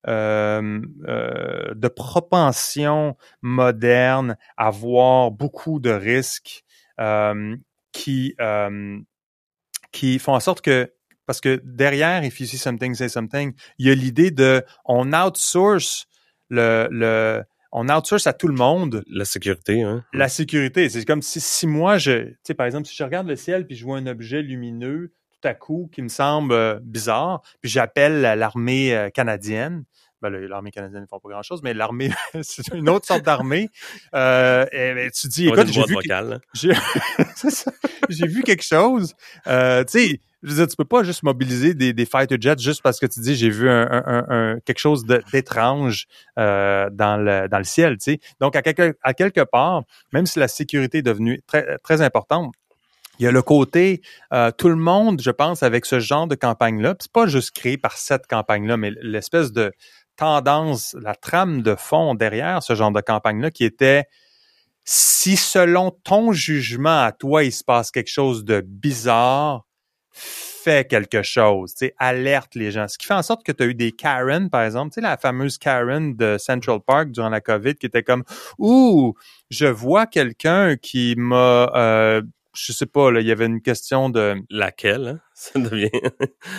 euh, 0.09 0.81
euh, 1.09 1.75
de 1.75 1.89
propension 1.89 3.17
moderne 3.43 4.37
à 4.57 4.71
voir 4.71 5.31
beaucoup 5.31 5.81
de 5.81 5.91
risques 5.91 6.65
qui 7.93 8.35
qui 9.93 10.19
font 10.19 10.35
en 10.35 10.41
sorte 10.41 10.61
que 10.61 10.93
parce 11.27 11.41
que 11.41 11.61
derrière 11.65 12.25
if 12.25 12.41
you 12.41 12.47
see 12.47 12.59
something 12.59 12.95
say 12.95 13.09
something, 13.09 13.53
il 13.79 13.87
y 13.87 13.91
a 13.91 13.95
l'idée 13.95 14.31
de 14.31 14.65
on 14.85 15.13
outsource 15.13 16.07
le 16.49 16.89
le 16.91 17.43
on 17.79 17.91
outsource 17.91 18.27
à 18.27 18.33
tout 18.33 18.49
le 18.49 18.55
monde. 18.55 19.05
La 19.07 19.27
sécurité, 19.27 19.83
hein? 19.83 20.03
La 20.15 20.29
sécurité. 20.29 20.89
C'est 20.89 21.05
comme 21.05 21.21
si, 21.21 21.41
si 21.41 21.67
moi, 21.67 21.99
je, 21.99 22.29
tu 22.29 22.37
sais, 22.45 22.55
par 22.55 22.65
exemple, 22.65 22.87
si 22.87 22.97
je 22.97 23.05
regarde 23.05 23.27
le 23.27 23.37
ciel 23.37 23.67
puis 23.67 23.77
je 23.77 23.85
vois 23.85 23.99
un 23.99 24.07
objet 24.07 24.41
lumineux, 24.41 25.13
à 25.45 25.55
coup 25.55 25.89
qui 25.93 26.03
me 26.03 26.09
semble 26.09 26.53
euh, 26.53 26.79
bizarre. 26.83 27.43
Puis 27.61 27.71
j'appelle 27.71 28.21
l'armée 28.21 28.95
euh, 28.95 29.11
canadienne. 29.11 29.85
Ben, 30.23 30.31
l'armée 30.31 30.71
canadienne 30.71 31.03
ne 31.03 31.07
font 31.07 31.21
pas 31.21 31.29
grand-chose, 31.29 31.61
mais 31.63 31.75
l'armée, 31.75 32.11
c'est 32.43 32.73
une 32.73 32.89
autre 32.89 33.07
sorte 33.07 33.23
d'armée. 33.23 33.69
Euh, 34.15 34.65
et, 34.73 35.11
tu 35.11 35.29
dis, 35.29 35.49
écoute, 35.49 35.67
j'ai 35.67 35.85
vu, 35.85 35.97
j'ai 38.09 38.27
vu 38.27 38.43
quelque 38.43 38.65
chose. 38.65 39.15
Euh, 39.47 39.85
tu 39.85 39.99
sais, 39.99 40.21
je 40.43 40.51
veux 40.51 40.57
dire, 40.57 40.69
tu 40.69 40.77
peux 40.77 40.85
pas 40.85 41.03
juste 41.03 41.23
mobiliser 41.23 41.75
des, 41.75 41.93
des 41.93 42.07
fighter 42.07 42.37
jets 42.41 42.59
juste 42.59 42.81
parce 42.83 42.99
que 42.99 43.07
tu 43.07 43.21
dis 43.21 43.35
j'ai 43.35 43.51
vu 43.51 43.69
un, 43.69 43.89
un, 44.29 44.61
quelque 44.65 44.79
chose 44.79 45.05
d'étrange 45.33 46.07
euh, 46.39 46.89
dans 46.91 47.17
le 47.17 47.49
dans 47.49 47.59
le 47.59 47.65
ciel, 47.65 47.99
tu 47.99 48.13
sais. 48.13 48.21
Donc 48.41 48.55
à 48.55 48.63
quelque 48.63 48.97
à 49.03 49.13
quelque 49.13 49.41
part, 49.41 49.83
même 50.13 50.25
si 50.27 50.39
la 50.39 50.49
sécurité 50.49 50.99
est 50.99 51.03
devenue 51.03 51.43
très 51.47 51.79
très 51.79 52.01
importante, 52.01 52.55
il 53.19 53.25
y 53.25 53.27
a 53.27 53.33
le 53.33 53.43
côté, 53.43 54.03
euh, 54.33 54.51
tout 54.51 54.69
le 54.69 54.77
monde, 54.77 55.21
je 55.21 55.31
pense, 55.31 55.63
avec 55.63 55.87
ce 55.87 56.01
genre 56.01 56.27
de 56.27 56.35
campagne-là, 56.35 56.95
c'est 57.01 57.13
pas 57.13 57.27
juste 57.27 57.53
créé 57.53 57.79
par 57.79 57.97
cette 57.97 58.27
campagne-là, 58.27 58.77
mais 58.77 58.93
l'espèce 59.01 59.53
de 59.53 59.73
tendance, 60.17 60.97
la 61.01 61.15
trame 61.15 61.63
de 61.63 61.75
fond 61.75 62.15
derrière 62.15 62.63
ce 62.63 62.75
genre 62.75 62.91
de 62.91 63.01
campagne-là 63.01 63.51
qui 63.51 63.65
était 63.65 64.05
si 64.85 65.37
selon 65.37 65.91
ton 65.91 66.33
jugement 66.33 67.03
à 67.03 67.13
toi, 67.13 67.43
il 67.43 67.53
se 67.53 67.65
passe 67.65 67.91
quelque 67.91 68.11
chose 68.11 68.45
de 68.45 68.61
bizarre, 68.65 69.67
fais 70.13 70.85
quelque 70.85 71.23
chose, 71.23 71.75
tu 71.75 71.87
sais, 71.87 71.95
alerte 71.99 72.55
les 72.55 72.71
gens. 72.71 72.87
Ce 72.89 72.97
qui 72.97 73.07
fait 73.07 73.15
en 73.15 73.23
sorte 73.23 73.45
que 73.45 73.53
tu 73.53 73.63
as 73.65 73.67
eu 73.67 73.75
des 73.75 73.93
Karen, 73.93 74.49
par 74.49 74.63
exemple, 74.63 74.91
tu 74.91 74.95
sais, 74.95 75.01
la 75.01 75.17
fameuse 75.17 75.59
Karen 75.59 76.15
de 76.15 76.39
Central 76.39 76.79
Park 76.87 77.11
durant 77.11 77.29
la 77.29 77.41
COVID 77.41 77.75
qui 77.75 77.87
était 77.87 78.05
comme, 78.05 78.23
ouh, 78.59 79.15
je 79.51 79.67
vois 79.67 80.07
quelqu'un 80.07 80.77
qui 80.77 81.15
m'a 81.17 81.71
euh, 81.75 82.23
je 82.57 82.73
sais 82.73 82.87
pas, 82.87 83.11
là, 83.11 83.21
il 83.21 83.27
y 83.27 83.33
avait 83.33 83.47
une 83.47 83.61
question 83.61 84.11
de... 84.11 84.37
Laquelle, 84.51 85.07
hein? 85.09 85.21
Ça 85.35 85.59
devient... 85.59 85.91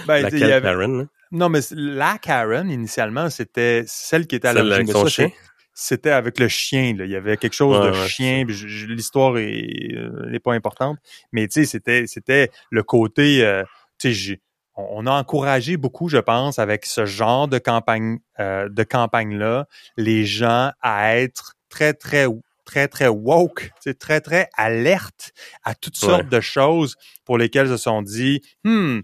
Ben, 0.07 0.21
Laquelle 0.21 0.61
Karen, 0.61 1.01
hein? 1.01 1.09
Non, 1.31 1.49
mais 1.49 1.59
la 1.71 2.17
Karen, 2.17 2.69
initialement, 2.69 3.29
c'était 3.29 3.83
celle 3.85 4.27
qui 4.27 4.35
était 4.35 4.47
à 4.47 4.53
l'origine. 4.53 5.03
de 5.03 5.09
chien? 5.09 5.31
C'était 5.73 6.11
avec 6.11 6.39
le 6.39 6.47
chien, 6.47 6.95
là. 6.97 7.05
Il 7.05 7.11
y 7.11 7.15
avait 7.15 7.37
quelque 7.37 7.53
chose 7.53 7.85
de 7.85 7.93
chien. 8.07 8.45
L'histoire 8.45 9.35
euh, 9.35 10.39
pas 10.43 10.53
importante. 10.53 10.97
Mais, 11.31 11.47
tu 11.47 11.61
sais, 11.61 11.65
c'était, 11.65 12.07
c'était 12.07 12.49
le 12.71 12.81
côté, 12.81 13.45
euh, 13.45 13.63
tu 13.99 14.13
sais, 14.15 14.39
on 14.75 15.05
a 15.05 15.11
encouragé 15.11 15.77
beaucoup, 15.77 16.07
je 16.07 16.17
pense, 16.17 16.59
avec 16.59 16.85
ce 16.85 17.05
genre 17.05 17.47
de 17.47 17.57
campagne, 17.57 18.19
euh, 18.39 18.69
de 18.69 18.83
campagne-là, 18.83 19.67
les 19.97 20.25
gens 20.25 20.71
à 20.81 21.17
être 21.17 21.53
très, 21.69 21.93
très 21.93 22.25
très, 22.67 22.87
très 22.87 23.07
woke, 23.07 23.71
très, 23.99 24.21
très 24.21 24.49
alerte 24.55 25.31
à 25.63 25.73
toutes 25.73 25.95
sortes 25.95 26.27
de 26.27 26.41
choses 26.41 26.95
pour 27.25 27.37
lesquelles 27.37 27.67
ils 27.67 27.71
se 27.71 27.77
sont 27.77 28.01
dit, 28.01 28.41
hmm, 28.63 28.99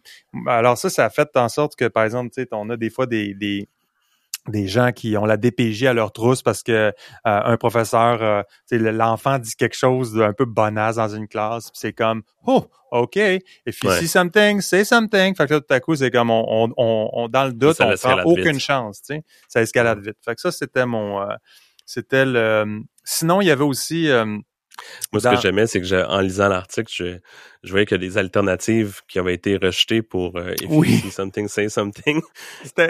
alors 0.47 0.78
ça, 0.78 0.89
ça 0.89 1.05
a 1.05 1.09
fait 1.09 1.30
en 1.36 1.49
sorte 1.49 1.76
que, 1.76 1.86
par 1.86 2.03
exemple, 2.03 2.30
on 2.51 2.70
a 2.70 2.78
des 2.78 2.89
fois 2.89 3.07
des, 3.07 3.34
des 3.34 3.68
des 4.49 4.68
gens 4.68 4.91
qui 4.91 5.16
ont 5.16 5.24
la 5.24 5.38
DPJ 5.38 5.86
à 5.86 5.93
leur 5.93 6.11
trousse 6.11 6.41
parce 6.41 6.64
que 6.64 6.72
euh, 6.74 6.91
un 7.24 7.55
professeur, 7.55 8.22
euh, 8.22 8.41
l'enfant 8.72 9.39
dit 9.39 9.55
quelque 9.55 9.78
chose 9.78 10.14
d'un 10.14 10.34
peu 10.34 10.43
bonasse 10.43 10.97
dans 10.97 11.07
une 11.07 11.30
classe, 11.30 11.70
c'est 11.74 11.93
comme 11.93 12.24
oh 12.45 12.68
ok, 12.91 13.16
if 13.16 13.82
you 13.82 13.91
see 13.91 14.07
something, 14.09 14.59
say 14.59 14.84
something. 14.84 15.34
Fait 15.34 15.47
que 15.47 15.53
là, 15.53 15.61
tout 15.61 15.74
à 15.74 15.80
coup, 15.80 15.95
c'est 15.95 16.11
comme 16.11 16.30
on, 16.30 16.74
on, 16.76 17.09
on, 17.14 17.30
dans 17.30 17.45
le 17.45 17.53
doute, 17.53 17.78
on 17.80 17.95
prend 17.95 18.22
aucune 18.24 18.59
chance, 18.59 19.01
tu 19.01 19.16
sais, 19.16 19.24
ça 19.47 19.61
escalade 19.61 19.99
vite. 19.99 20.18
Fait 20.24 20.36
que 20.36 20.41
ça, 20.41 20.51
c'était 20.51 20.86
mon, 20.86 21.22
euh, 21.22 21.36
c'était 21.86 22.25
le. 22.25 22.81
Sinon, 23.03 23.41
il 23.41 23.47
y 23.47 23.51
avait 23.51 23.63
aussi 23.63 24.09
moi, 25.11 25.21
ce 25.21 25.29
que 25.29 25.41
j'aimais, 25.41 25.67
c'est 25.67 25.81
que 25.81 26.07
en 26.07 26.19
lisant 26.19 26.49
l'article, 26.49 26.91
je, 26.93 27.19
je 27.63 27.71
voyais 27.71 27.86
que 27.86 27.95
les 27.95 28.17
alternatives 28.17 29.01
qui 29.07 29.19
avaient 29.19 29.34
été 29.34 29.57
rejetées 29.57 30.01
pour 30.01 30.36
euh, 30.38 30.53
If 30.61 30.69
you 30.69 30.84
see 30.84 31.11
something, 31.11 31.47
say 31.47 31.69
something. 31.69 32.21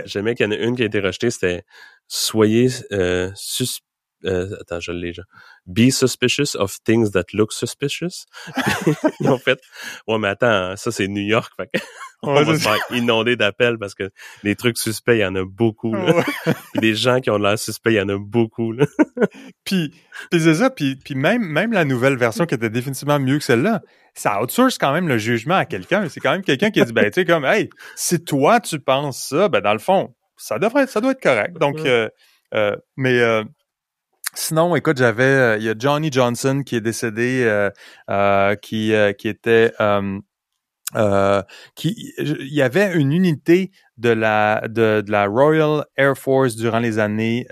J'aimais 0.05 0.35
qu'il 0.35 0.45
y 0.45 0.49
en 0.49 0.51
a 0.51 0.55
une 0.55 0.75
qui 0.75 0.83
a 0.83 0.85
été 0.85 0.99
rejetée, 0.99 1.29
c'était 1.29 1.63
Soyez 2.07 2.69
euh, 2.91 3.31
sus 3.35 3.79
euh, 4.25 4.55
attends, 4.61 4.79
je 4.79 4.91
l'ai 4.91 5.09
déjà. 5.09 5.23
Be 5.65 5.89
suspicious 5.89 6.55
of 6.55 6.77
things 6.83 7.11
that 7.11 7.25
look 7.33 7.51
suspicious. 7.51 8.25
en 9.25 9.37
fait, 9.37 9.59
ouais, 10.07 10.17
mais 10.17 10.29
attends, 10.29 10.75
ça 10.75 10.91
c'est 10.91 11.07
New 11.07 11.23
York. 11.23 11.51
Fait 11.57 11.69
on 12.21 12.33
va 12.33 12.45
se 12.57 12.61
faire 12.61 12.77
inonder 12.91 13.35
d'appels 13.35 13.77
parce 13.77 13.95
que 13.95 14.09
les 14.43 14.55
trucs 14.55 14.77
suspects, 14.77 15.15
il 15.15 15.19
y 15.19 15.25
en 15.25 15.35
a 15.35 15.45
beaucoup. 15.45 15.93
Là. 15.93 16.23
des 16.75 16.95
gens 16.95 17.19
qui 17.19 17.29
ont 17.29 17.37
l'air 17.37 17.59
suspects, 17.59 17.91
il 17.91 17.97
y 17.97 18.01
en 18.01 18.09
a 18.09 18.17
beaucoup. 18.17 18.71
Là. 18.71 18.85
puis, 19.65 19.93
puis 20.31 20.39
c'est 20.39 20.55
ça, 20.55 20.69
puis, 20.69 20.95
puis 20.95 21.15
même, 21.15 21.43
même 21.43 21.73
la 21.73 21.85
nouvelle 21.85 22.17
version 22.17 22.45
qui 22.45 22.55
était 22.55 22.69
définitivement 22.69 23.19
mieux 23.19 23.37
que 23.37 23.43
celle-là, 23.43 23.81
ça 24.13 24.41
outsource 24.41 24.77
quand 24.77 24.93
même 24.93 25.07
le 25.07 25.17
jugement 25.17 25.55
à 25.55 25.65
quelqu'un. 25.65 26.07
C'est 26.09 26.19
quand 26.19 26.31
même 26.31 26.43
quelqu'un 26.43 26.71
qui 26.71 26.79
a 26.79 26.85
dit, 26.85 26.93
ben, 26.93 27.05
tu 27.05 27.13
sais, 27.13 27.25
comme, 27.25 27.45
hey, 27.45 27.69
si 27.95 28.23
toi 28.23 28.59
tu 28.59 28.79
penses 28.79 29.27
ça, 29.27 29.49
ben, 29.49 29.61
dans 29.61 29.73
le 29.73 29.79
fond, 29.79 30.13
ça 30.37 30.59
devrait, 30.59 30.87
ça 30.87 31.01
doit 31.01 31.11
être 31.11 31.21
correct. 31.21 31.57
Donc, 31.57 31.79
euh, 31.79 32.09
euh, 32.53 32.75
mais 32.95 33.19
euh, 33.19 33.43
Sinon, 34.35 34.75
écoute, 34.75 34.97
j'avais, 34.97 35.23
euh, 35.23 35.57
il 35.57 35.63
y 35.63 35.69
a 35.69 35.75
Johnny 35.77 36.11
Johnson 36.11 36.63
qui 36.65 36.75
est 36.75 36.81
décédé, 36.81 37.43
euh, 37.45 37.69
euh, 38.09 38.55
qui 38.55 38.91
qui 39.17 39.27
était 39.27 39.71
qui 41.75 42.13
il 42.17 42.53
y 42.53 42.61
avait 42.61 42.93
une 42.93 43.11
unité 43.11 43.71
de 43.97 44.09
la 44.09 44.67
de, 44.67 45.03
la 45.07 45.27
Royal 45.27 45.85
Air 45.97 46.17
Force 46.17 46.55
durant 46.55 46.79
les 46.79 46.97
années 46.99 47.45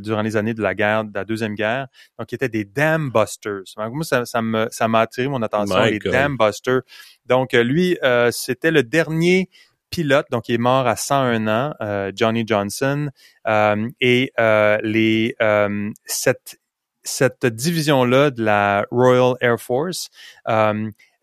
durant 0.00 0.22
les 0.22 0.36
années 0.36 0.54
de 0.54 0.62
la 0.62 0.74
guerre 0.74 1.04
de 1.04 1.12
la 1.14 1.24
deuxième 1.24 1.54
guerre. 1.54 1.88
Donc 2.18 2.28
qui 2.28 2.34
étaient 2.34 2.48
des 2.48 2.64
Dam 2.64 3.10
Busters. 3.10 3.64
Moi 3.76 4.04
ça, 4.04 4.24
ça 4.24 4.42
me 4.42 4.68
ça 4.70 4.88
m'a 4.88 5.00
attiré 5.00 5.28
mon 5.28 5.42
attention 5.42 5.82
les 5.84 5.98
Dam 5.98 6.36
Busters. 6.38 6.82
Donc 7.26 7.52
lui 7.52 7.98
c'était 8.30 8.70
le 8.70 8.82
dernier 8.82 9.50
pilote, 9.92 10.26
donc 10.30 10.48
il 10.48 10.56
est 10.56 10.58
mort 10.58 10.88
à 10.88 10.96
101 10.96 11.46
ans, 11.46 11.74
euh, 11.80 12.10
Johnny 12.16 12.44
Johnson, 12.44 13.10
euh, 13.46 13.88
et 14.00 14.32
euh, 14.40 15.90
cette 16.04 17.46
division-là 17.46 18.30
de 18.30 18.42
la 18.42 18.86
Royal 18.90 19.34
Air 19.40 19.60
Force 19.60 20.08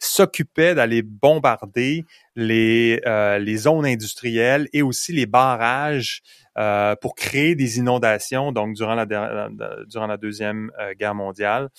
s'occupait 0.02 0.76
d'aller 0.76 1.02
bombarder 1.02 2.06
les, 2.38 3.02
zones 3.58 3.86
industrielles 3.86 4.70
et 4.72 4.82
aussi 4.82 5.12
les 5.12 5.26
barrages 5.26 6.22
pour 7.02 7.16
créer 7.16 7.56
des 7.56 7.80
inondations, 7.80 8.52
donc 8.52 8.76
durant 8.76 8.96
la 8.96 10.18
Deuxième 10.18 10.72
Guerre 10.98 11.16
mondiale. 11.16 11.70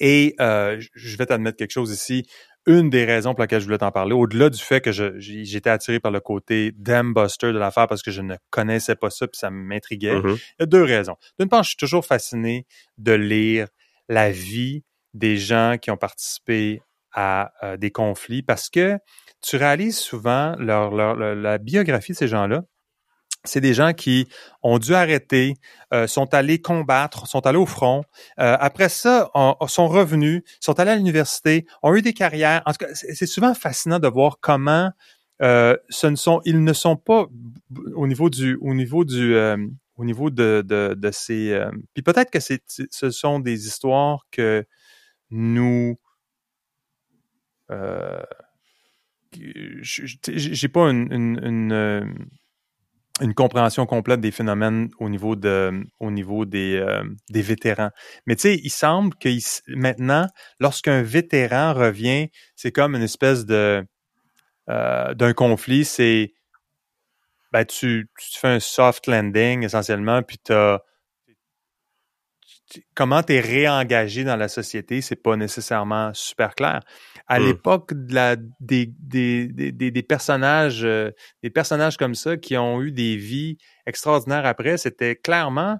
et 0.00 0.34
je 0.38 1.16
vais 1.16 1.26
t'admettre 1.26 1.58
quelque 1.58 1.72
chose 1.72 1.92
ici 1.92 2.26
une 2.66 2.90
des 2.90 3.04
raisons 3.04 3.34
pour 3.34 3.42
lesquelles 3.42 3.60
je 3.60 3.66
voulais 3.66 3.78
t'en 3.78 3.92
parler, 3.92 4.12
au-delà 4.12 4.50
du 4.50 4.60
fait 4.60 4.80
que 4.80 4.90
j'étais 4.92 5.70
attiré 5.70 6.00
par 6.00 6.10
le 6.10 6.20
côté 6.20 6.72
damn 6.76 7.14
buster 7.14 7.52
de 7.52 7.58
l'affaire 7.58 7.86
parce 7.86 8.02
que 8.02 8.10
je 8.10 8.22
ne 8.22 8.34
connaissais 8.50 8.96
pas 8.96 9.10
ça 9.10 9.26
puis 9.26 9.38
ça 9.38 9.50
m'intriguait. 9.50 10.16
Mm-hmm. 10.16 10.34
Il 10.34 10.60
y 10.60 10.62
a 10.62 10.66
deux 10.66 10.82
raisons. 10.82 11.16
D'une 11.38 11.48
part, 11.48 11.62
je 11.62 11.70
suis 11.70 11.76
toujours 11.76 12.04
fasciné 12.04 12.66
de 12.98 13.12
lire 13.12 13.68
la 14.08 14.30
vie 14.30 14.84
des 15.14 15.36
gens 15.36 15.76
qui 15.80 15.90
ont 15.90 15.96
participé 15.96 16.82
à 17.12 17.52
euh, 17.62 17.76
des 17.76 17.90
conflits 17.90 18.42
parce 18.42 18.68
que 18.68 18.98
tu 19.42 19.56
réalises 19.56 19.98
souvent 19.98 20.54
leur, 20.58 20.94
la 20.94 21.58
biographie 21.58 22.12
de 22.12 22.16
ces 22.16 22.28
gens-là 22.28 22.64
c'est 23.48 23.60
des 23.60 23.74
gens 23.74 23.92
qui 23.92 24.28
ont 24.62 24.78
dû 24.78 24.94
arrêter, 24.94 25.54
euh, 25.92 26.06
sont 26.06 26.34
allés 26.34 26.60
combattre, 26.60 27.26
sont 27.26 27.46
allés 27.46 27.58
au 27.58 27.66
front. 27.66 28.02
Euh, 28.40 28.56
après 28.58 28.88
ça, 28.88 29.30
sont 29.68 29.88
revenus, 29.88 30.42
sont 30.60 30.78
allés 30.80 30.90
à 30.90 30.96
l'université, 30.96 31.66
ont 31.82 31.94
eu 31.94 32.02
des 32.02 32.12
carrières. 32.12 32.62
En 32.66 32.72
tout 32.72 32.84
cas, 32.86 32.94
c'est 32.94 33.26
souvent 33.26 33.54
fascinant 33.54 33.98
de 33.98 34.08
voir 34.08 34.38
comment 34.40 34.90
euh, 35.42 35.76
ce 35.88 36.06
ne 36.06 36.16
sont, 36.16 36.40
ils 36.44 36.62
ne 36.62 36.72
sont 36.72 36.96
pas 36.96 37.26
au 37.94 38.06
niveau 38.06 38.30
du, 38.30 38.56
au 38.60 38.74
niveau 38.74 39.04
du, 39.04 39.36
au 39.96 40.04
niveau 40.04 40.30
de, 40.30 40.62
de, 40.66 40.94
de 40.96 41.10
ces. 41.10 41.58
puis 41.94 42.02
peut-être 42.02 42.30
que 42.30 42.40
c'est, 42.40 42.62
ce 42.66 43.10
sont 43.10 43.38
des 43.38 43.66
histoires 43.66 44.26
que 44.30 44.64
nous. 45.30 45.96
j'ai 49.32 50.68
pas 50.68 50.90
une 50.90 52.26
compréhension 53.34 53.86
complète 53.86 54.20
des 54.20 54.30
phénomènes 54.30 54.90
au 54.98 55.08
niveau 55.08 55.36
de 55.36 55.84
au 56.00 56.10
niveau 56.10 56.44
des 56.44 56.76
euh, 56.76 57.02
des 57.30 57.42
vétérans. 57.42 57.90
Mais 58.26 58.36
tu 58.36 58.42
sais, 58.42 58.60
il 58.62 58.70
semble 58.70 59.14
que 59.14 59.28
maintenant, 59.68 60.26
lorsqu'un 60.60 61.02
vétéran 61.02 61.72
revient, 61.72 62.28
c'est 62.56 62.72
comme 62.72 62.94
une 62.94 63.02
espèce 63.02 63.46
de 63.46 63.84
euh, 64.68 65.14
d'un 65.14 65.32
conflit, 65.32 65.84
c'est 65.84 66.34
ben 67.52 67.64
tu, 67.64 68.10
tu 68.18 68.38
fais 68.38 68.48
un 68.48 68.60
soft 68.60 69.06
landing 69.06 69.64
essentiellement, 69.64 70.22
puis 70.22 70.38
tu 70.44 70.52
comment 72.94 73.22
tu 73.22 73.34
es 73.34 73.40
réengagé 73.40 74.24
dans 74.24 74.36
la 74.36 74.48
société, 74.48 75.00
c'est 75.00 75.16
pas 75.16 75.36
nécessairement 75.36 76.12
super 76.14 76.54
clair. 76.54 76.80
À 77.28 77.38
mmh. 77.38 77.44
l'époque 77.44 77.94
de 77.94 78.14
la, 78.14 78.36
des, 78.60 78.92
des, 78.98 79.48
des, 79.48 79.90
des 79.90 80.02
personnages, 80.02 80.84
euh, 80.84 81.10
des 81.42 81.50
personnages 81.50 81.96
comme 81.96 82.14
ça 82.14 82.36
qui 82.36 82.56
ont 82.56 82.82
eu 82.82 82.92
des 82.92 83.16
vies 83.16 83.58
extraordinaires 83.86 84.46
après, 84.46 84.78
c'était 84.78 85.16
clairement 85.16 85.78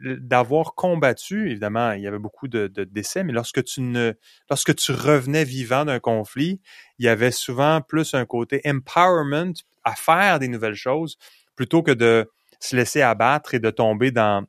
d'avoir 0.00 0.74
combattu, 0.74 1.50
évidemment, 1.50 1.92
il 1.92 2.00
y 2.00 2.06
avait 2.06 2.18
beaucoup 2.18 2.48
de, 2.48 2.68
de, 2.68 2.84
décès, 2.84 3.22
mais 3.22 3.34
lorsque 3.34 3.62
tu 3.64 3.82
ne, 3.82 4.14
lorsque 4.48 4.74
tu 4.74 4.92
revenais 4.92 5.44
vivant 5.44 5.84
d'un 5.84 6.00
conflit, 6.00 6.60
il 6.98 7.04
y 7.04 7.08
avait 7.08 7.30
souvent 7.30 7.82
plus 7.82 8.14
un 8.14 8.24
côté 8.24 8.62
empowerment 8.64 9.52
à 9.84 9.94
faire 9.94 10.38
des 10.38 10.48
nouvelles 10.48 10.74
choses 10.74 11.18
plutôt 11.54 11.82
que 11.82 11.90
de 11.90 12.30
se 12.60 12.76
laisser 12.76 13.02
abattre 13.02 13.54
et 13.54 13.58
de 13.58 13.70
tomber 13.70 14.10
dans 14.10 14.46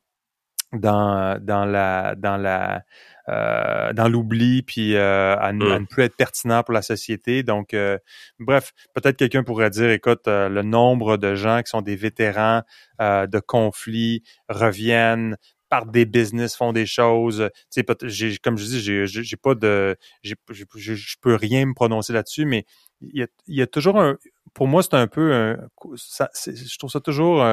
dans 0.72 1.38
dans 1.40 1.64
la 1.64 2.14
dans 2.16 2.36
la 2.36 2.82
euh, 3.30 3.92
dans 3.92 4.08
l'oubli 4.08 4.62
puis 4.62 4.96
euh, 4.96 5.36
à, 5.36 5.52
ne 5.52 5.78
mmh. 5.78 5.86
plus 5.86 6.02
être 6.02 6.16
pertinent 6.16 6.64
pour 6.64 6.74
la 6.74 6.82
société. 6.82 7.44
Donc, 7.44 7.74
euh, 7.74 7.96
bref, 8.40 8.72
peut-être 8.92 9.16
quelqu'un 9.16 9.44
pourrait 9.44 9.70
dire, 9.70 9.90
écoute, 9.90 10.22
le 10.26 10.62
nombre 10.62 11.16
de 11.16 11.36
gens 11.36 11.62
qui 11.62 11.70
sont 11.70 11.82
des 11.82 11.94
vétérans 11.94 12.62
de 12.98 13.38
conflits 13.38 14.22
reviennent 14.48 15.36
par 15.68 15.86
des 15.86 16.06
business 16.06 16.56
font 16.56 16.72
des 16.72 16.86
choses. 16.86 17.48
Tu 17.72 17.84
sais, 17.84 18.38
comme 18.42 18.58
je 18.58 18.64
dis, 18.64 18.80
j'ai, 18.80 19.06
j'ai 19.06 19.36
pas 19.36 19.54
de, 19.54 19.96
j'ai, 20.22 20.34
je 20.74 21.16
peux 21.20 21.36
rien 21.36 21.66
me 21.66 21.74
prononcer 21.74 22.12
là-dessus, 22.12 22.46
mais 22.46 22.64
il 23.00 23.20
y 23.20 23.22
a, 23.22 23.26
il 23.46 23.54
y 23.54 23.62
a 23.62 23.68
toujours 23.68 24.00
un, 24.00 24.16
pour 24.54 24.66
moi, 24.66 24.82
c'est 24.82 24.94
un 24.94 25.06
peu, 25.06 25.32
un, 25.32 25.56
ça, 25.94 26.30
je 26.34 26.78
trouve 26.78 26.90
ça 26.90 27.00
toujours 27.00 27.46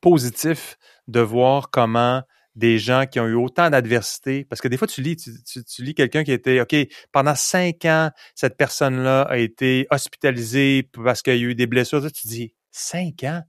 positif 0.00 0.78
de 1.06 1.20
voir 1.20 1.70
comment 1.70 2.22
des 2.56 2.78
gens 2.78 3.04
qui 3.06 3.20
ont 3.20 3.26
eu 3.26 3.34
autant 3.34 3.70
d'adversité. 3.70 4.44
Parce 4.44 4.60
que 4.60 4.68
des 4.68 4.76
fois, 4.76 4.88
tu 4.88 5.02
lis, 5.02 5.16
tu, 5.16 5.30
tu, 5.64 5.82
lis 5.82 5.94
quelqu'un 5.94 6.24
qui 6.24 6.32
était, 6.32 6.60
OK, 6.60 6.74
pendant 7.12 7.34
cinq 7.34 7.84
ans, 7.84 8.10
cette 8.34 8.56
personne-là 8.56 9.22
a 9.22 9.36
été 9.36 9.86
hospitalisée 9.90 10.88
parce 10.92 11.22
qu'il 11.22 11.36
y 11.36 11.44
a 11.44 11.48
eu 11.50 11.54
des 11.54 11.66
blessures. 11.66 12.00
Tu 12.10 12.26
dis, 12.26 12.54
cinq 12.72 13.22
ans? 13.24 13.42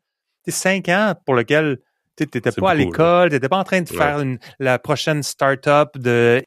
C'est 0.45 0.51
cinq 0.51 0.89
ans 0.89 1.15
pour 1.25 1.35
lequel 1.35 1.79
tu 2.15 2.23
n'étais 2.23 2.51
pas 2.51 2.71
à 2.71 2.75
l'école, 2.75 3.29
tu 3.29 3.35
n'étais 3.35 3.49
pas 3.49 3.57
en 3.57 3.63
train 3.63 3.81
de 3.81 3.89
faire 3.89 4.19
une, 4.19 4.39
la 4.59 4.79
prochaine 4.79 5.23
start-up 5.23 5.97
de 5.97 6.43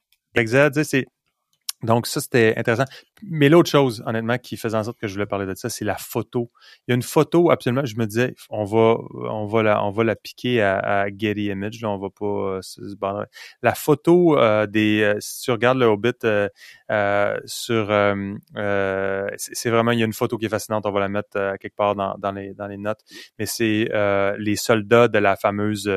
donc, 1.82 2.06
ça, 2.06 2.20
c'était 2.20 2.54
intéressant. 2.56 2.84
Mais 3.22 3.48
l'autre 3.48 3.70
chose, 3.70 4.02
honnêtement, 4.06 4.38
qui 4.38 4.56
faisait 4.56 4.76
en 4.76 4.84
sorte 4.84 4.98
que 4.98 5.06
je 5.06 5.14
voulais 5.14 5.26
parler 5.26 5.46
de 5.46 5.54
ça, 5.54 5.68
c'est 5.68 5.84
la 5.84 5.96
photo. 5.96 6.50
Il 6.86 6.90
y 6.90 6.92
a 6.92 6.94
une 6.94 7.02
photo, 7.02 7.50
absolument, 7.50 7.84
je 7.84 7.96
me 7.96 8.06
disais, 8.06 8.34
on 8.48 8.64
va, 8.64 8.96
on 9.30 9.46
va 9.46 9.62
la, 9.62 9.84
on 9.84 9.90
va 9.90 10.04
la 10.04 10.16
piquer 10.16 10.62
à, 10.62 11.06
Getty 11.08 11.46
Image, 11.46 11.80
là, 11.80 11.90
on 11.90 11.98
va 11.98 12.08
pas 12.10 12.60
euh, 12.60 13.24
La 13.62 13.74
photo 13.74 14.38
euh, 14.38 14.66
des, 14.66 15.02
euh, 15.02 15.16
si 15.20 15.42
tu 15.42 15.50
regardes 15.50 15.78
le 15.78 15.86
Hobbit 15.86 16.12
sur, 17.44 17.86
c'est 19.36 19.70
vraiment, 19.70 19.92
il 19.92 19.98
y 19.98 20.02
a 20.02 20.06
une 20.06 20.12
photo 20.12 20.38
qui 20.38 20.46
est 20.46 20.50
fascinante, 20.50 20.86
on 20.86 20.92
va 20.92 21.00
la 21.00 21.08
mettre 21.08 21.56
quelque 21.58 21.76
part 21.76 21.94
dans, 21.94 22.16
dans, 22.18 22.32
les, 22.32 22.54
dans 22.54 22.66
les 22.66 22.78
notes, 22.78 23.00
mais 23.38 23.46
c'est 23.46 23.88
les 24.38 24.56
soldats 24.56 25.08
de 25.08 25.18
la 25.18 25.36
fameuse 25.36 25.90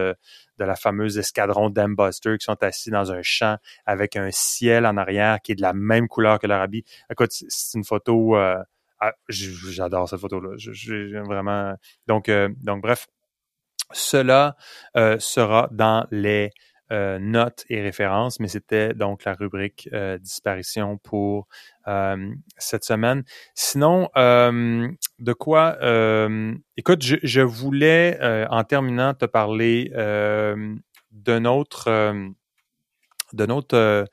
de 0.59 0.65
la 0.65 0.75
fameuse 0.75 1.17
escadron 1.17 1.69
d'Ambuster 1.69 2.37
qui 2.37 2.45
sont 2.45 2.61
assis 2.61 2.91
dans 2.91 3.11
un 3.11 3.21
champ 3.21 3.57
avec 3.85 4.15
un 4.15 4.29
ciel 4.31 4.85
en 4.85 4.97
arrière 4.97 5.39
qui 5.41 5.53
est 5.53 5.55
de 5.55 5.61
la 5.61 5.73
même 5.73 6.07
couleur 6.07 6.39
que 6.39 6.47
leur 6.47 6.61
habit. 6.61 6.83
Écoute, 7.13 7.29
c'est 7.31 7.77
une 7.77 7.83
photo. 7.83 8.35
Euh, 8.35 8.57
ah, 8.99 9.13
j'adore 9.29 10.09
cette 10.09 10.19
photo-là. 10.19 10.55
vraiment. 11.27 11.75
Donc, 12.07 12.27
euh, 12.27 12.49
donc 12.63 12.81
bref, 12.81 13.05
cela 13.91 14.55
euh, 14.97 15.19
sera 15.19 15.69
dans 15.71 16.07
les 16.09 16.49
notes 17.19 17.65
et 17.69 17.81
références, 17.81 18.39
mais 18.39 18.47
c'était 18.47 18.93
donc 18.93 19.23
la 19.23 19.33
rubrique 19.33 19.89
disparition 20.19 20.99
pour 20.99 21.47
cette 22.59 22.83
semaine. 22.83 23.23
Sinon, 23.55 24.09
de 24.15 25.33
quoi 25.33 25.79
Écoute, 26.77 27.01
je 27.01 27.41
voulais 27.41 28.19
en 28.47 28.63
terminant 28.63 29.15
te 29.15 29.25
parler 29.25 29.91
d'un 31.11 31.45
autre 31.45 31.89
de 33.33 33.45
notre 33.45 33.75
euh, 33.75 34.05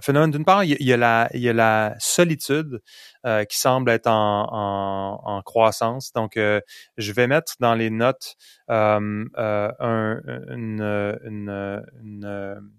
phénomène. 0.00 0.30
D'une 0.30 0.44
part, 0.44 0.62
il 0.62 0.76
y, 0.80 0.92
a, 0.92 0.96
la, 0.96 1.28
il 1.34 1.40
y 1.40 1.48
a 1.48 1.52
la 1.52 1.94
solitude 1.98 2.80
euh, 3.24 3.44
qui 3.44 3.58
semble 3.58 3.90
être 3.90 4.06
en, 4.06 4.48
en, 4.50 5.20
en 5.24 5.42
croissance. 5.42 6.12
Donc, 6.12 6.36
euh, 6.36 6.60
je 6.96 7.12
vais 7.12 7.26
mettre 7.26 7.54
dans 7.58 7.74
les 7.74 7.90
notes 7.90 8.36
un, 8.68 9.00
une, 9.38 10.82
une, 11.24 11.82
une 12.02 12.70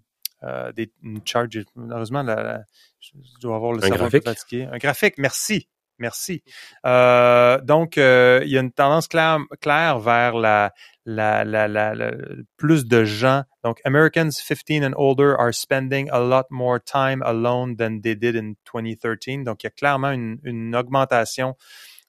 des, 0.76 0.92
une 1.04 1.22
charge. 1.26 1.50
Malheureusement, 1.76 2.24
la, 2.24 2.62
je 3.00 3.12
dois 3.42 3.56
avoir 3.56 3.74
le 3.74 3.82
cerveau 3.82 4.10
fatigué. 4.10 4.70
Un 4.72 4.78
graphique, 4.78 5.16
merci. 5.18 5.68
Merci. 6.00 6.44
Euh, 6.86 7.60
donc, 7.62 7.98
euh, 7.98 8.42
il 8.44 8.52
y 8.52 8.58
a 8.60 8.62
une 8.62 8.72
tendance 8.72 9.08
claire, 9.08 9.40
claire 9.62 9.98
vers 9.98 10.36
la, 10.36 10.72
la, 11.06 11.44
la, 11.44 11.68
la, 11.68 12.12
plus 12.56 12.86
de 12.86 13.04
gens. 13.04 13.46
Donc, 13.68 13.82
Americans 13.84 14.40
15 14.40 14.82
and 14.82 14.94
older 14.96 15.36
are 15.38 15.52
spending 15.52 16.08
a 16.10 16.22
lot 16.22 16.46
more 16.50 16.80
time 16.80 17.22
alone 17.26 17.76
than 17.76 18.00
they 18.00 18.16
did 18.16 18.34
in 18.34 18.56
2013. 18.64 19.44
Donc, 19.44 19.62
il 19.62 19.66
y 19.66 19.68
a 19.68 19.72
clairement 19.72 20.12
une, 20.14 20.40
une 20.46 20.74
augmentation 20.74 21.58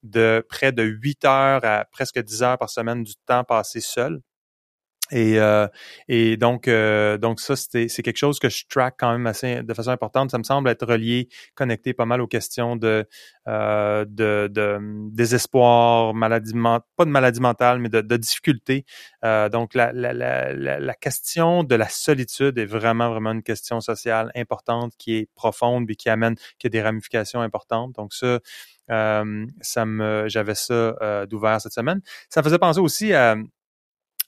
de 0.05 0.47
près 0.49 0.71
de 0.71 0.85
8 0.85 1.25
heures 1.25 1.65
à 1.65 1.85
presque 1.91 2.23
10 2.23 2.45
heures 2.45 2.59
par 2.59 2.71
semaine 2.71 3.03
du 3.03 3.15
temps 3.27 3.43
passé 3.43 3.81
seul. 3.81 4.21
Et, 5.11 5.39
euh, 5.41 5.67
et 6.09 6.37
donc, 6.37 6.69
euh, 6.69 7.19
donc 7.19 7.41
ça, 7.41 7.57
c'est 7.57 7.89
quelque 7.89 8.17
chose 8.17 8.39
que 8.39 8.49
je 8.49 8.65
track 8.69 8.97
quand 8.99 9.13
même 9.13 9.27
assez 9.27 9.63
de 9.63 9.75
façon 9.75 9.91
importante. 9.91 10.31
Ça 10.31 10.39
me 10.39 10.43
semble 10.43 10.69
être 10.69 10.87
relié, 10.87 11.29
connecté 11.55 11.95
pas 11.95 12.05
mal 12.05 12.21
aux 12.21 12.27
questions 12.27 12.77
de, 12.77 13.07
euh, 13.47 14.05
de, 14.07 14.49
de, 14.53 14.79
désespoir, 15.11 16.15
maladie, 16.15 16.53
pas 16.53 17.05
de 17.05 17.11
maladie 17.11 17.41
mentale, 17.41 17.79
mais 17.79 17.89
de, 17.89 18.01
de 18.01 18.17
difficulté. 18.17 18.85
Euh, 19.25 19.49
donc, 19.49 19.75
la, 19.75 19.93
la, 19.93 20.13
la, 20.13 20.53
la, 20.53 20.95
question 20.95 21.65
de 21.65 21.75
la 21.75 21.89
solitude 21.89 22.59
est 22.59 22.67
vraiment, 22.67 23.11
vraiment 23.11 23.33
une 23.33 23.43
question 23.43 23.81
sociale 23.81 24.31
importante 24.35 24.93
qui 24.99 25.17
est 25.17 25.29
profonde 25.35 25.91
et 25.91 25.97
qui 25.97 26.11
amène, 26.11 26.35
qui 26.59 26.67
a 26.67 26.71
des 26.71 26.83
ramifications 26.83 27.41
importantes. 27.41 27.95
Donc, 27.95 28.13
ça, 28.13 28.41
euh, 28.91 29.47
ça 29.61 29.85
me, 29.87 30.29
j'avais 30.29 30.55
ça 30.55 31.27
d'ouvert 31.27 31.61
cette 31.61 31.73
semaine. 31.73 32.01
Ça 32.29 32.43
faisait 32.43 32.59
penser 32.59 32.81
aussi 32.81 33.15
à 33.15 33.37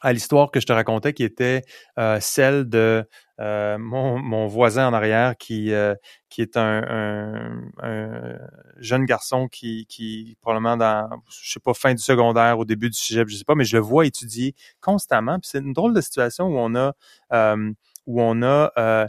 à 0.01 0.13
l'histoire 0.13 0.51
que 0.51 0.61
je 0.61 0.67
te 0.67 0.73
racontais 0.73 1.13
qui 1.13 1.25
était 1.25 1.63
euh, 1.99 2.19
celle 2.21 2.69
de 2.69 3.07
euh, 3.41 3.79
mon, 3.79 4.47
voisin 4.47 4.89
en 4.89 4.93
arrière 4.93 5.37
qui 5.37 5.73
euh, 5.73 5.95
qui 6.29 6.43
est 6.43 6.57
un, 6.57 7.63
un, 7.83 8.39
jeune 8.79 9.05
garçon 9.05 9.49
qui 9.49 9.87
qui 9.87 10.37
probablement 10.41 10.77
dans 10.77 11.09
je 11.31 11.53
sais 11.53 11.61
pas 11.61 11.75
fin 11.75 11.95
du 11.95 12.03
secondaire 12.03 12.59
au 12.59 12.65
début 12.65 12.91
du 12.91 12.99
sujet 12.99 13.25
je 13.27 13.37
sais 13.37 13.45
pas 13.45 13.55
mais 13.55 13.65
je 13.65 13.77
le 13.77 13.83
vois 13.83 14.07
étudier 14.07 14.55
constamment. 14.81 15.39
Puis 15.39 15.51
c'est 15.53 15.59
une 15.59 15.73
drôle 15.73 15.95
de 15.95 16.01
situation 16.01 16.47
où 16.47 16.59
on 16.59 16.75
a 16.75 16.95
où 18.07 18.23
on 18.23 18.43
a 18.43 19.07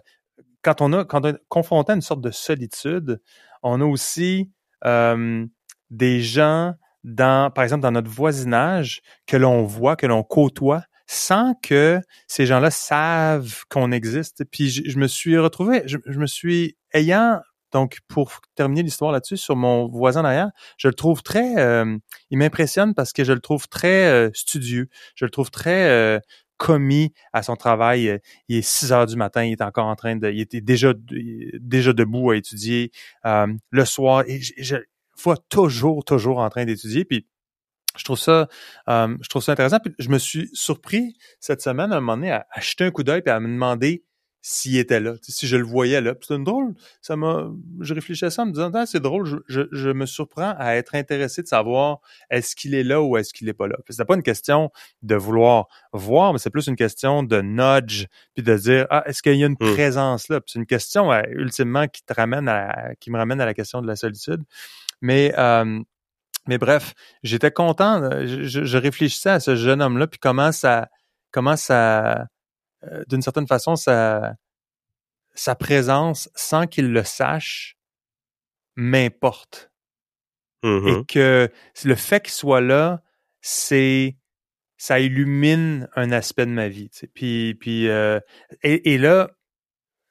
quand 0.61 0.81
on 0.81 0.93
a 0.93 1.05
quand 1.05 1.25
on 1.25 1.29
est 1.29 1.41
confronté 1.49 1.91
à 1.93 1.95
une 1.95 2.01
sorte 2.01 2.21
de 2.21 2.31
solitude 2.31 3.21
on 3.63 3.81
a 3.81 3.85
aussi 3.85 4.49
des 4.83 6.21
gens 6.21 6.73
dans, 7.03 7.51
par 7.51 7.63
exemple, 7.63 7.81
dans 7.81 7.91
notre 7.91 8.09
voisinage 8.09 9.01
que 9.27 9.37
l'on 9.37 9.63
voit, 9.63 9.95
que 9.95 10.07
l'on 10.07 10.23
côtoie, 10.23 10.83
sans 11.07 11.55
que 11.55 11.99
ces 12.27 12.45
gens-là 12.45 12.71
savent 12.71 13.63
qu'on 13.69 13.91
existe. 13.91 14.45
Puis 14.49 14.69
je, 14.69 14.97
me 14.97 15.07
suis 15.07 15.37
retrouvé, 15.37 15.83
je, 15.85 15.97
me 16.07 16.25
suis 16.25 16.77
ayant 16.93 17.41
donc, 17.71 17.99
pour 18.07 18.41
terminer 18.55 18.83
l'histoire 18.83 19.11
là-dessus, 19.11 19.37
sur 19.37 19.55
mon 19.55 19.87
voisin 19.87 20.23
derrière, 20.23 20.51
je 20.77 20.87
le 20.87 20.93
trouve 20.93 21.23
très... 21.23 21.57
Euh, 21.57 21.97
il 22.29 22.37
m'impressionne 22.37 22.93
parce 22.93 23.13
que 23.13 23.23
je 23.23 23.33
le 23.33 23.39
trouve 23.39 23.67
très 23.67 24.05
euh, 24.05 24.29
studieux. 24.33 24.89
Je 25.15 25.25
le 25.25 25.31
trouve 25.31 25.51
très 25.51 25.89
euh, 25.89 26.19
commis 26.57 27.13
à 27.33 27.43
son 27.43 27.55
travail. 27.55 28.19
Il 28.49 28.57
est 28.57 28.61
6 28.61 28.91
heures 28.91 29.05
du 29.05 29.15
matin, 29.15 29.43
il 29.43 29.53
est 29.53 29.61
encore 29.61 29.87
en 29.87 29.95
train 29.95 30.15
de... 30.17 30.29
Il 30.29 30.41
était 30.41 30.61
déjà, 30.61 30.93
déjà 31.59 31.93
debout 31.93 32.31
à 32.31 32.37
étudier. 32.37 32.91
le 33.23 33.85
soir, 33.85 34.23
et 34.27 34.39
je, 34.41 34.77
vois 35.17 35.37
toujours, 35.49 36.03
toujours 36.03 36.39
en 36.39 36.49
train 36.49 36.65
d'étudier. 36.65 37.05
Puis 37.05 37.27
je 37.97 38.03
trouve 38.03 38.19
ça, 38.19 38.47
euh, 38.89 39.15
je 39.21 39.29
trouve 39.29 39.43
ça 39.43 39.51
intéressant. 39.51 39.79
Puis 39.79 39.93
je 39.99 40.09
me 40.09 40.17
suis 40.17 40.49
surpris 40.53 41.15
cette 41.39 41.61
semaine 41.61 41.91
à 41.91 41.97
un 41.97 41.99
moment 41.99 42.17
donné 42.17 42.31
à, 42.31 42.47
acheter 42.51 42.85
un 42.85 42.91
coup 42.91 43.03
d'œil 43.03 43.21
et 43.25 43.29
à 43.29 43.39
me 43.39 43.47
demander 43.47 44.03
s'il 44.43 44.77
était 44.77 44.99
là, 44.99 45.13
si 45.21 45.45
je 45.45 45.55
le 45.55 45.63
voyais 45.63 46.01
là. 46.01 46.15
C'est 46.21 46.41
drôle. 46.41 46.73
Ça 47.01 47.15
m'a, 47.15 47.51
je 47.79 47.93
réfléchissais 47.93 48.25
à 48.25 48.29
ça 48.31 48.41
en 48.41 48.47
me 48.47 48.51
disant, 48.51 48.71
ah, 48.73 48.87
c'est 48.87 48.99
drôle. 48.99 49.43
Je, 49.47 49.67
je, 49.71 49.89
me 49.89 50.07
surprends 50.07 50.55
à 50.57 50.73
être 50.75 50.95
intéressé 50.95 51.43
de 51.43 51.47
savoir 51.47 51.99
est-ce 52.31 52.55
qu'il 52.55 52.73
est 52.73 52.83
là 52.83 53.03
ou 53.03 53.17
est-ce 53.17 53.33
qu'il 53.33 53.47
est 53.49 53.53
pas 53.53 53.67
là. 53.67 53.77
C'est 53.87 54.03
pas 54.03 54.15
une 54.15 54.23
question 54.23 54.71
de 55.03 55.15
vouloir 55.15 55.67
voir, 55.93 56.33
mais 56.33 56.39
c'est 56.39 56.49
plus 56.49 56.65
une 56.65 56.75
question 56.75 57.21
de 57.21 57.39
nudge 57.39 58.07
puis 58.33 58.43
de 58.43 58.57
dire 58.57 58.87
ah 58.89 59.03
est-ce 59.05 59.21
qu'il 59.21 59.35
y 59.35 59.43
a 59.43 59.47
une 59.47 59.53
mmh. 59.53 59.73
présence 59.75 60.27
là? 60.29 60.41
C'est 60.47 60.57
une 60.57 60.65
question 60.65 61.13
ultimement 61.29 61.87
qui 61.87 62.03
te 62.03 62.13
ramène 62.13 62.47
à, 62.47 62.95
qui 62.99 63.11
me 63.11 63.17
ramène 63.17 63.41
à 63.41 63.45
la 63.45 63.53
question 63.53 63.81
de 63.83 63.87
la 63.87 63.95
solitude. 63.95 64.43
Mais 65.01 65.33
euh, 65.37 65.81
mais 66.47 66.57
bref, 66.57 66.93
j'étais 67.23 67.51
content. 67.51 68.09
Je, 68.25 68.77
réfléchissais 68.77 69.29
à 69.29 69.39
ce 69.39 69.55
jeune 69.55 69.81
homme-là, 69.81 70.07
puis 70.07 70.19
comment 70.19 70.51
ça, 70.51 70.89
comment 71.31 71.55
ça, 71.55 72.27
euh, 72.83 73.03
d'une 73.07 73.21
certaine 73.21 73.47
façon, 73.47 73.75
sa, 73.75 74.35
sa 75.35 75.55
présence, 75.55 76.29
sans 76.35 76.65
qu'il 76.65 76.91
le 76.91 77.03
sache, 77.03 77.77
m'importe. 78.75 79.71
Et 80.63 80.67
mmh 80.67 81.05
que 81.07 81.49
le 81.85 81.95
fait 81.95 82.21
qu'il 82.21 82.33
soit 82.33 82.61
là, 82.61 83.01
c'est 83.41 84.17
ça 84.77 84.99
illumine 84.99 85.87
un 85.95 86.11
aspect 86.11 86.45
de 86.45 86.51
ma 86.51 86.67
vie. 86.67 86.89
Puis, 87.13 87.55
puis 87.55 87.87
euh, 87.87 88.19
et, 88.61 88.93
et, 88.93 88.97
là, 88.97 89.31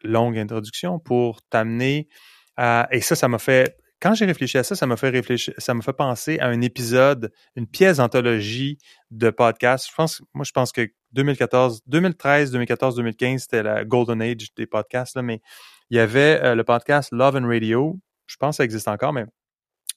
longue 0.03 0.39
introduction 0.39 0.99
pour 0.99 1.43
t'amener 1.43 2.09
à 2.57 2.89
et 2.91 3.01
ça, 3.01 3.15
ça 3.15 3.29
m'a 3.29 3.39
fait 3.39 3.77
quand 4.01 4.15
j'ai 4.15 4.25
réfléchi 4.25 4.57
à 4.57 4.65
ça, 4.65 4.75
ça 4.75 4.87
m'a 4.87 4.97
fait 4.97 5.11
réfléchir, 5.11 5.53
ça 5.59 5.75
m'a 5.75 5.83
fait 5.83 5.93
penser 5.93 6.39
à 6.39 6.47
un 6.47 6.61
épisode, 6.63 7.33
une 7.55 7.67
pièce 7.67 7.99
d'anthologie 7.99 8.79
de 9.11 9.29
podcast. 9.31 9.87
Je 9.91 9.95
pense, 9.95 10.23
moi, 10.33 10.45
je 10.45 10.53
pense 10.53 10.73
que 10.73 10.89
2014, 11.13 11.83
2013, 11.87 12.51
2014, 12.51 12.97
2015, 12.97 13.43
c'était 13.43 13.63
la 13.63 13.85
golden 13.85 14.23
age 14.23 14.55
des 14.57 14.67
podcasts, 14.67 15.17
là, 15.17 15.23
mais 15.23 15.43
il 15.91 15.97
y 15.97 16.01
avait 16.01 16.41
euh, 16.43 16.55
le 16.55 16.65
podcast 16.65 17.11
Love 17.13 17.37
and 17.37 17.47
Radio. 17.47 17.99
Je 18.27 18.37
pense 18.37 18.55
que 18.55 18.57
ça 18.59 18.65
existe 18.65 18.89
encore, 18.89 19.13
mais 19.13 19.27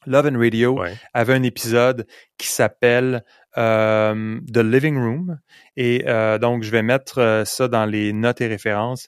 Love 0.05 0.27
and 0.33 0.37
Radio 0.37 0.83
avait 1.13 1.33
un 1.33 1.43
épisode 1.43 2.05
qui 2.37 2.47
s'appelle 2.47 3.23
euh, 3.57 4.41
The 4.51 4.57
Living 4.57 4.97
Room. 4.97 5.39
Et 5.77 6.03
euh, 6.07 6.37
donc, 6.39 6.63
je 6.63 6.71
vais 6.71 6.81
mettre 6.81 7.43
ça 7.45 7.69
dans 7.69 7.85
les 7.85 8.11
notes 8.11 8.41
et 8.41 8.47
références. 8.47 9.07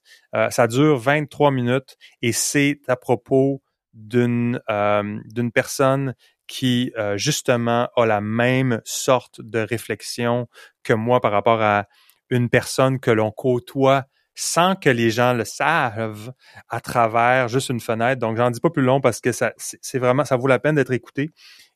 ça 0.52 0.68
dure 0.68 0.98
23 0.98 1.52
minutes 1.52 1.98
et 2.22 2.32
c'est 2.32 2.80
à 2.88 2.96
propos 2.96 3.62
d'une 3.96 4.60
euh, 4.70 5.20
d'une 5.26 5.52
personne 5.52 6.14
qui 6.48 6.92
euh, 6.98 7.18
justement 7.18 7.90
a 7.96 8.06
la 8.06 8.22
même 8.22 8.82
sorte 8.84 9.42
de 9.42 9.60
réflexion 9.60 10.48
que 10.84 10.94
moi 10.94 11.22
par 11.22 11.32
rapport 11.32 11.62
à 11.62 11.88
une 12.30 12.50
personne 12.50 13.00
que 13.00 13.12
l'on 13.12 13.32
côtoie 13.32 14.06
sans 14.36 14.76
que 14.76 14.90
les 14.90 15.12
gens 15.12 15.34
le 15.34 15.46
savent 15.46 16.34
à 16.68 16.82
travers 16.82 17.48
juste 17.48 17.70
une 17.70 17.80
fenêtre. 17.80 18.20
Donc, 18.20 18.36
j'en 18.36 18.52
dis 18.52 18.60
pas 18.60 18.70
plus 18.70 18.84
long 18.84 19.00
parce 19.00 19.22
que 19.22 19.32
ça, 19.32 19.54
c'est 19.58 19.98
vraiment, 19.98 20.26
ça 20.26 20.36
vaut 20.36 20.48
la 20.48 20.60
peine 20.60 20.76
d'être 20.76 20.92
écouté. 20.92 21.30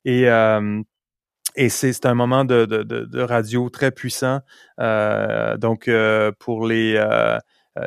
Et, 0.03 0.29
euh, 0.29 0.81
et 1.55 1.69
c'est 1.69 2.05
un 2.05 2.15
moment 2.15 2.43
de, 2.43 2.65
de, 2.65 3.21
radio 3.21 3.69
très 3.69 3.91
puissant. 3.91 4.41
donc, 4.77 5.89
pour 6.39 6.67
les 6.67 6.97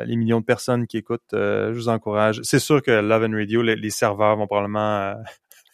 les 0.05 0.15
millions 0.15 0.39
de 0.39 0.45
personnes 0.45 0.87
qui 0.87 0.97
écoutent, 0.97 1.21
euh, 1.33 1.73
je 1.73 1.77
vous 1.77 1.89
encourage. 1.89 2.39
C'est 2.43 2.59
sûr 2.59 2.81
que 2.81 2.91
Love 2.91 3.23
and 3.23 3.33
Radio, 3.33 3.61
les, 3.61 3.89
serveurs 3.89 4.35
vont 4.35 4.47
probablement 4.47 4.99
euh, 4.99 5.13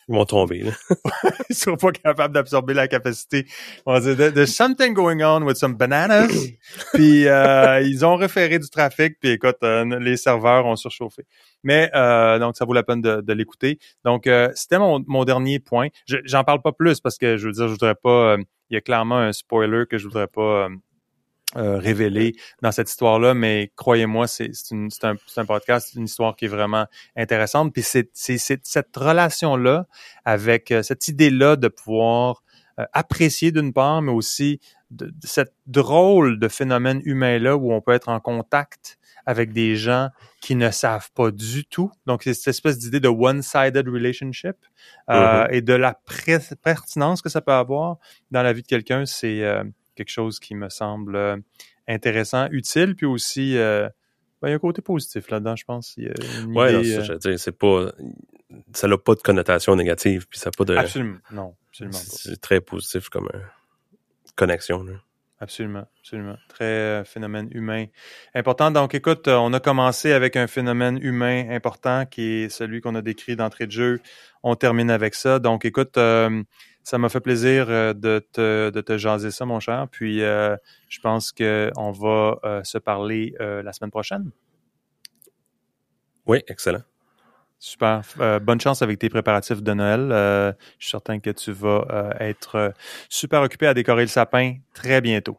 Ils 0.09 0.15
vont 0.15 0.25
tomber. 0.25 0.63
Là. 0.63 0.71
ils 1.49 1.55
seront 1.55 1.77
pas 1.77 1.91
capables 1.91 2.33
d'absorber 2.33 2.73
la 2.73 2.87
capacité. 2.87 3.45
On 3.85 3.93
va 3.93 3.99
dire, 3.99 4.33
there's 4.33 4.53
something 4.53 4.93
going 4.93 5.21
on 5.21 5.43
with 5.43 5.57
some 5.57 5.75
bananas. 5.75 6.33
puis 6.93 7.27
euh, 7.27 7.79
ils 7.81 8.03
ont 8.03 8.15
référé 8.15 8.57
du 8.57 8.69
trafic. 8.69 9.19
Puis 9.19 9.29
écoute, 9.29 9.57
euh, 9.61 9.99
les 9.99 10.17
serveurs 10.17 10.65
ont 10.65 10.75
surchauffé. 10.75 11.27
Mais 11.63 11.91
euh, 11.93 12.39
donc 12.39 12.57
ça 12.57 12.65
vaut 12.65 12.73
la 12.73 12.81
peine 12.81 13.01
de, 13.01 13.21
de 13.21 13.33
l'écouter. 13.33 13.77
Donc 14.03 14.27
c'était 14.55 14.79
mon, 14.79 15.03
mon 15.05 15.25
dernier 15.25 15.59
point. 15.59 15.89
J'en 16.07 16.43
parle 16.43 16.63
pas 16.63 16.71
plus 16.71 16.99
parce 16.99 17.17
que 17.19 17.37
je 17.37 17.45
veux 17.45 17.53
dire, 17.53 17.67
je 17.67 17.73
voudrais 17.73 17.95
pas. 17.95 18.37
il 18.71 18.73
y 18.73 18.77
a 18.77 18.81
clairement 18.81 19.19
un 19.19 19.31
spoiler 19.31 19.83
que 19.87 19.99
je 19.99 20.05
voudrais 20.05 20.27
pas 20.27 20.69
euh, 21.57 21.79
révélé 21.79 22.35
dans 22.61 22.71
cette 22.71 22.91
histoire-là, 22.91 23.33
mais 23.33 23.71
croyez-moi, 23.75 24.27
c'est 24.27 24.51
un, 24.71 25.15
un, 25.35 25.45
podcast, 25.45 25.95
une 25.95 26.05
histoire 26.05 26.35
qui 26.35 26.45
est 26.45 26.49
vraiment 26.49 26.85
intéressante. 27.15 27.73
Puis 27.73 27.81
c'est 27.81 28.11
cette 28.13 28.95
relation-là 28.95 29.87
avec 30.25 30.69
euh, 30.69 30.83
cette 30.83 31.07
idée-là 31.07 31.55
de 31.55 31.67
pouvoir 31.67 32.43
euh, 32.79 32.85
apprécier 32.93 33.51
d'une 33.51 33.73
part, 33.73 34.03
mais 34.03 34.11
aussi 34.11 34.59
de, 34.91 35.11
cette 35.23 35.55
drôle 35.65 36.37
de 36.37 36.47
phénomène 36.49 37.01
humain-là 37.03 37.57
où 37.57 37.73
on 37.73 37.81
peut 37.81 37.93
être 37.93 38.09
en 38.09 38.19
contact 38.19 38.99
avec 39.25 39.51
des 39.51 39.75
gens 39.75 40.09
qui 40.41 40.53
ne 40.53 40.69
savent 40.69 41.09
pas 41.15 41.31
du 41.31 41.65
tout. 41.65 41.89
Donc, 42.05 42.21
c'est 42.21 42.35
cette 42.35 42.49
espèce 42.49 42.77
d'idée 42.77 42.99
de 42.99 43.09
one-sided 43.09 43.87
relationship 43.87 44.55
mm-hmm. 45.07 45.47
et 45.49 45.61
de 45.63 45.73
la 45.73 45.99
pertinence 46.63 47.23
que 47.23 47.29
ça 47.29 47.41
peut 47.41 47.53
avoir 47.53 47.97
dans 48.29 48.43
la 48.43 48.53
vie 48.53 48.61
de 48.61 48.67
quelqu'un. 48.67 49.07
C'est 49.07 49.43
quelque 49.99 50.09
chose 50.09 50.39
qui 50.39 50.55
me 50.55 50.69
semble 50.69 51.15
euh, 51.17 51.37
intéressant, 51.87 52.47
utile, 52.51 52.95
puis 52.95 53.05
aussi 53.05 53.57
euh, 53.57 53.89
ben, 54.41 54.47
il 54.47 54.51
y 54.51 54.53
a 54.53 54.55
un 54.55 54.59
côté 54.59 54.81
positif 54.81 55.29
là-dedans, 55.29 55.57
je 55.57 55.65
pense. 55.65 55.95
Oui, 55.97 56.07
euh, 56.57 57.37
c'est 57.37 57.57
pas 57.57 57.91
ça 58.73 58.87
n'a 58.87 58.97
pas 58.97 59.15
de 59.15 59.21
connotation 59.21 59.75
négative, 59.75 60.25
puis 60.29 60.39
ça 60.39 60.47
n'a 60.47 60.51
pas 60.57 60.63
de 60.63 60.75
Absolument, 60.75 61.17
non, 61.31 61.55
absolument 61.69 61.97
C'est 61.97 62.39
très 62.39 62.61
positif 62.61 63.09
comme 63.09 63.29
connexion. 64.35 64.85
Absolument, 65.41 65.85
absolument. 65.99 66.37
Très 66.47 67.03
phénomène 67.05 67.49
humain 67.51 67.85
important. 68.33 68.71
Donc, 68.71 68.93
écoute, 68.95 69.27
on 69.27 69.53
a 69.53 69.59
commencé 69.59 70.11
avec 70.11 70.35
un 70.35 70.47
phénomène 70.47 70.99
humain 71.01 71.49
important 71.49 72.05
qui 72.05 72.43
est 72.43 72.49
celui 72.49 72.81
qu'on 72.81 72.95
a 72.95 73.01
décrit 73.01 73.35
d'entrée 73.35 73.65
de 73.65 73.71
jeu. 73.71 73.99
On 74.43 74.55
termine 74.55 74.89
avec 74.89 75.15
ça. 75.15 75.39
Donc, 75.39 75.63
écoute, 75.63 75.97
ça 76.83 76.97
m'a 76.97 77.09
fait 77.09 77.19
plaisir 77.19 77.67
euh, 77.69 77.93
de 77.93 78.25
te, 78.31 78.69
de 78.69 78.81
te 78.81 78.97
jaser 78.97 79.31
ça, 79.31 79.45
mon 79.45 79.59
cher. 79.59 79.87
Puis, 79.91 80.23
euh, 80.23 80.55
je 80.89 80.99
pense 80.99 81.31
qu'on 81.31 81.91
va 81.91 82.39
euh, 82.43 82.63
se 82.63 82.77
parler 82.77 83.35
la 83.39 83.71
semaine 83.73 83.91
prochaine. 83.91 84.31
Oui, 86.25 86.43
excellent. 86.47 86.83
Super. 87.61 88.03
bonne 88.41 88.61
chance 88.61 88.81
avec 88.81 88.99
tes 88.99 89.09
préparatifs 89.09 89.61
de 89.61 89.73
Noël. 89.73 90.07
je 90.77 90.85
suis 90.85 90.91
certain 90.91 91.19
que 91.19 91.29
tu 91.29 91.51
vas 91.51 92.15
être 92.19 92.73
super 93.09 93.41
occupé 93.41 93.67
à 93.67 93.73
décorer 93.73 94.03
le 94.03 94.07
sapin 94.07 94.55
très 94.73 95.01
bientôt. 95.01 95.37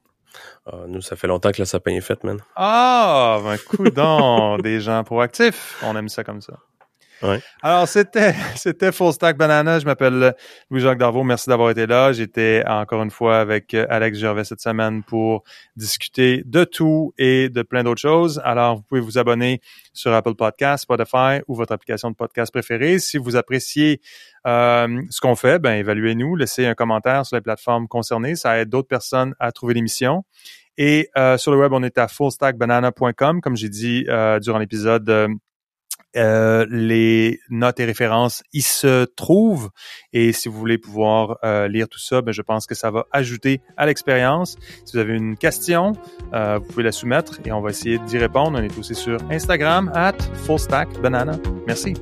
Ah, 0.67 0.85
nous, 0.87 1.01
ça 1.01 1.17
fait 1.17 1.27
longtemps 1.27 1.51
que 1.51 1.63
le 1.63 1.65
sapin 1.65 1.93
est 1.93 2.01
fait, 2.01 2.23
man. 2.25 2.39
Ah, 2.57 3.41
un 3.45 3.57
coup 3.57 3.83
des 4.63 4.81
gens 4.81 5.03
proactifs. 5.05 5.83
On 5.83 5.97
aime 5.97 6.09
ça 6.09 6.23
comme 6.23 6.43
ça. 6.43 6.59
Alors, 7.63 7.89
c'était, 8.57 8.93
Full 8.93 9.13
Stack 9.13 9.37
Banana. 9.37 9.79
Je 9.79 9.85
m'appelle 9.85 10.35
Louis-Jacques 10.71 10.99
Darvaux. 10.99 11.23
Merci 11.23 11.49
d'avoir 11.49 11.71
été 11.71 11.87
là. 11.87 12.13
J'étais 12.13 12.63
encore 12.67 13.03
une 13.03 13.11
fois 13.11 13.39
avec 13.39 13.75
euh, 13.75 13.87
Alex 13.91 14.19
Gervais 14.19 14.45
cette 14.45 14.61
semaine 14.61 15.03
pour 15.03 15.43
discuter 15.77 16.43
de 16.47 16.65
tout 16.65 17.13
et 17.19 17.49
de 17.49 17.63
plein 17.63 17.83
d'autres 17.83 18.01
choses. 18.01 18.41
Alors, 18.45 18.77
vous 18.77 18.83
pouvez 18.83 19.01
vous 19.01 19.19
abonner 19.19 19.61
sur 19.93 20.13
Apple 20.13 20.35
Podcast, 20.35 20.85
Spotify 20.85 21.41
ou 21.47 21.55
votre 21.55 21.73
application 21.73 22.11
de 22.11 22.17
podcast 22.17 22.53
préférée. 22.53 22.99
Si 22.99 23.19
vous 23.19 23.37
appréciez 23.37 24.01
euh, 24.47 25.03
ce 25.11 25.21
qu'on 25.21 25.37
fait, 25.37 25.59
ben, 25.59 25.75
évaluez-nous, 25.75 26.37
laissez 26.37 26.67
un 26.67 26.75
commentaire 26.75 27.27
sur 27.27 27.37
les 27.37 27.43
plateformes 27.43 27.89
concernées. 27.89 28.37
Ça 28.37 28.59
aide 28.59 28.71
d'autres 28.71 28.89
personnes 28.89 29.35
à 29.39 29.53
trouver 29.53 29.75
l'émission. 29.75 30.25
Et 30.79 31.11
euh, 31.19 31.37
sur 31.37 31.53
le 31.53 31.59
web, 31.59 31.73
on 31.75 31.83
est 31.83 31.99
à 31.99 32.09
fullstackbanana.com, 32.09 33.41
comme 33.43 33.57
j'ai 33.57 33.69
dit 33.69 34.07
durant 34.41 34.59
l'épisode 34.59 35.39
euh, 36.17 36.67
les 36.71 37.41
notes 37.51 37.81
et 37.81 37.85
références 37.85 38.43
y 38.53 38.63
se 38.63 39.05
trouvent. 39.05 39.71
Et 40.13 40.33
si 40.33 40.49
vous 40.49 40.59
voulez 40.59 40.79
pouvoir 40.79 41.39
euh, 41.45 41.69
lire 41.69 41.89
tout 41.89 41.99
ça, 41.99 42.23
ben, 42.23 42.33
je 42.33 42.43
pense 42.43 42.67
que 42.67 42.75
ça 42.75 42.91
va 42.91 43.07
ajouter 43.13 43.61
à 43.77 43.87
l'expérience. 43.87 44.57
Si 44.85 44.95
vous 44.95 44.99
avez 44.99 45.15
une 45.15 45.37
question, 45.37 45.93
euh, 46.35 46.59
vous 46.59 46.67
pouvez 46.67 46.83
la 46.83 46.93
soumettre 46.93 47.41
et 47.45 47.53
on 47.53 47.61
va 47.61 47.71
essayer 47.71 47.99
d'y 47.99 48.19
répondre. 48.19 48.59
On 48.59 48.63
est 48.63 48.79
aussi 48.79 48.95
sur 48.95 49.19
Instagram, 49.31 49.91
at 49.95 50.19
fullstackbanana. 50.45 51.39
Merci. 51.67 51.95